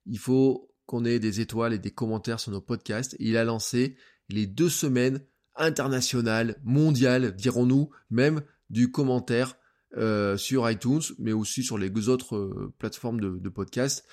il 0.07 0.18
faut 0.18 0.70
qu'on 0.87 1.05
ait 1.05 1.18
des 1.18 1.40
étoiles 1.40 1.74
et 1.74 1.79
des 1.79 1.90
commentaires 1.90 2.40
sur 2.40 2.51
nos 2.51 2.62
podcasts. 2.62 3.14
il 3.18 3.37
a 3.37 3.44
lancé 3.44 3.96
les 4.31 4.46
deux 4.46 4.70
semaines 4.70 5.20
internationales, 5.57 6.57
mondiales, 6.64 7.35
dirons-nous, 7.35 7.90
même 8.11 8.42
du 8.70 8.90
commentaire 8.90 9.57
euh, 9.96 10.37
sur 10.37 10.70
iTunes, 10.70 11.03
mais 11.18 11.33
aussi 11.33 11.62
sur 11.62 11.77
les 11.77 11.90
autres 12.09 12.37
euh, 12.37 12.72
plateformes 12.79 13.20
de, 13.20 13.38
de 13.38 13.48
podcast. 13.48 14.07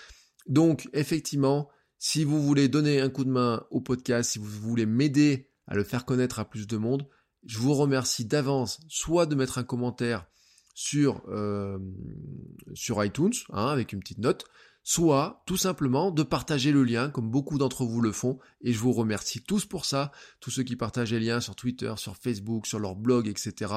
Donc, 0.48 0.90
effectivement, 0.94 1.70
si 1.98 2.24
vous 2.24 2.42
voulez 2.42 2.68
donner 2.68 3.00
un 3.00 3.10
coup 3.10 3.24
de 3.24 3.30
main 3.30 3.66
au 3.72 3.80
podcast, 3.80 4.32
si 4.32 4.40
vous 4.40 4.46
voulez 4.46 4.86
m'aider 4.86 5.50
à 5.68 5.76
le 5.76 5.84
faire 5.84 6.06
connaître 6.06 6.40
à 6.40 6.46
plus 6.46 6.68
de 6.68 6.78
monde, 6.78 7.08
je 7.46 7.60
vous 7.60 7.74
remercie 7.74 8.26
d'avance, 8.26 8.80
soit 8.88 9.26
de 9.26 9.36
mettre 9.36 9.58
un 9.58 9.64
commentaire 9.64 10.26
sur, 10.74 11.24
euh, 11.30 11.80
sur 12.74 13.04
iTunes, 13.04 13.34
hein, 13.52 13.68
avec 13.68 13.94
une 13.94 14.00
petite 14.00 14.18
note, 14.20 14.46
soit 14.84 15.42
tout 15.48 15.58
simplement 15.58 16.12
de 16.12 16.22
partager 16.22 16.72
le 16.72 16.84
lien, 16.84 17.10
comme 17.10 17.32
beaucoup 17.32 17.58
d'entre 17.58 17.86
vous 17.86 18.02
le 18.02 18.12
font, 18.12 18.40
et 18.62 18.72
je 18.72 18.80
vous 18.80 18.94
remercie 18.94 19.42
tous 19.42 19.66
pour 19.66 19.86
ça, 19.86 20.12
tous 20.40 20.52
ceux 20.52 20.64
qui 20.64 20.76
partagent 20.76 21.12
les 21.12 21.20
liens 21.20 21.40
sur 21.40 21.56
Twitter, 21.56 21.94
sur 21.98 22.18
Facebook, 22.18 22.68
sur 22.68 22.80
leur 22.80 22.96
blog, 22.96 23.28
etc. 23.28 23.74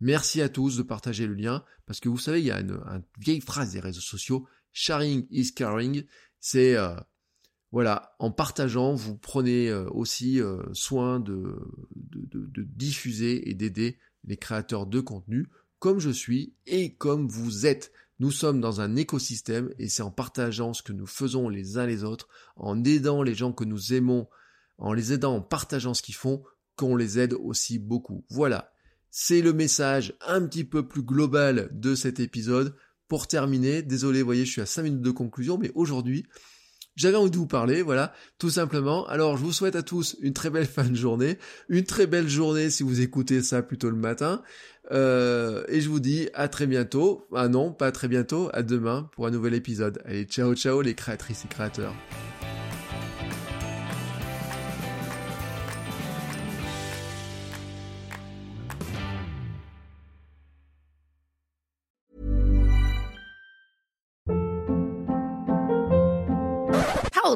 Merci 0.00 0.40
à 0.40 0.48
tous 0.48 0.76
de 0.76 0.82
partager 0.82 1.26
le 1.26 1.34
lien, 1.34 1.62
parce 1.86 2.00
que 2.00 2.08
vous 2.08 2.18
savez, 2.18 2.40
il 2.40 2.46
y 2.46 2.50
a 2.50 2.58
une, 2.60 2.80
vieille 3.18 3.40
phrase 3.40 3.72
des 3.72 3.80
réseaux 3.80 4.00
sociaux, 4.00 4.46
sharing 4.72 5.26
is 5.30 5.52
caring, 5.52 6.04
c'est 6.40 6.74
euh, 6.74 6.96
voilà, 7.72 8.16
en 8.18 8.32
partageant, 8.32 8.94
vous 8.94 9.16
prenez 9.16 9.68
euh, 9.68 9.88
aussi 9.90 10.40
euh, 10.40 10.62
soin 10.72 11.20
de, 11.20 11.56
de, 11.94 12.62
diffuser 12.62 13.48
et 13.48 13.54
d'aider 13.54 13.98
les 14.24 14.36
créateurs 14.36 14.86
de 14.86 15.00
contenu, 15.00 15.48
comme 15.78 16.00
je 16.00 16.10
suis 16.10 16.54
et 16.66 16.94
comme 16.94 17.28
vous 17.28 17.66
êtes. 17.66 17.92
Nous 18.18 18.32
sommes 18.32 18.60
dans 18.60 18.80
un 18.80 18.96
écosystème 18.96 19.72
et 19.78 19.88
c'est 19.88 20.02
en 20.02 20.10
partageant 20.10 20.74
ce 20.74 20.82
que 20.82 20.92
nous 20.92 21.06
faisons 21.06 21.48
les 21.48 21.78
uns 21.78 21.86
les 21.86 22.02
autres, 22.02 22.28
en 22.56 22.82
aidant 22.84 23.22
les 23.22 23.34
gens 23.34 23.52
que 23.52 23.64
nous 23.64 23.94
aimons, 23.94 24.28
en 24.78 24.92
les 24.92 25.12
aidant, 25.12 25.36
en 25.36 25.40
partageant 25.40 25.94
ce 25.94 26.02
qu'ils 26.02 26.16
font, 26.16 26.42
qu'on 26.74 26.96
les 26.96 27.18
aide 27.18 27.34
aussi 27.34 27.78
beaucoup. 27.78 28.24
Voilà. 28.30 28.72
C'est 29.10 29.42
le 29.42 29.52
message 29.52 30.14
un 30.26 30.44
petit 30.46 30.64
peu 30.64 30.86
plus 30.86 31.02
global 31.02 31.68
de 31.72 31.94
cet 31.94 32.20
épisode. 32.20 32.74
Pour 33.08 33.26
terminer, 33.26 33.82
désolé, 33.82 34.20
vous 34.20 34.26
voyez, 34.26 34.44
je 34.44 34.52
suis 34.52 34.60
à 34.60 34.66
5 34.66 34.82
minutes 34.82 35.02
de 35.02 35.10
conclusion, 35.10 35.56
mais 35.56 35.72
aujourd'hui, 35.74 36.26
j'avais 36.96 37.16
envie 37.16 37.30
de 37.30 37.36
vous 37.36 37.46
parler, 37.46 37.82
voilà, 37.82 38.12
tout 38.38 38.50
simplement. 38.50 39.06
Alors, 39.06 39.36
je 39.36 39.44
vous 39.44 39.52
souhaite 39.52 39.76
à 39.76 39.82
tous 39.82 40.16
une 40.20 40.32
très 40.32 40.50
belle 40.50 40.66
fin 40.66 40.84
de 40.84 40.96
journée, 40.96 41.38
une 41.68 41.84
très 41.84 42.06
belle 42.06 42.28
journée 42.28 42.70
si 42.70 42.82
vous 42.82 43.00
écoutez 43.00 43.42
ça 43.42 43.62
plutôt 43.62 43.90
le 43.90 43.96
matin, 43.96 44.42
euh, 44.92 45.62
et 45.68 45.80
je 45.80 45.88
vous 45.88 46.00
dis 46.00 46.28
à 46.34 46.48
très 46.48 46.66
bientôt. 46.66 47.26
Ah 47.34 47.48
non, 47.48 47.72
pas 47.72 47.92
très 47.92 48.08
bientôt, 48.08 48.50
à 48.52 48.62
demain 48.62 49.08
pour 49.12 49.26
un 49.26 49.30
nouvel 49.30 49.54
épisode. 49.54 50.00
Allez, 50.04 50.24
ciao 50.24 50.54
ciao 50.54 50.82
les 50.82 50.94
créatrices 50.94 51.44
et 51.44 51.48
créateurs. 51.48 51.94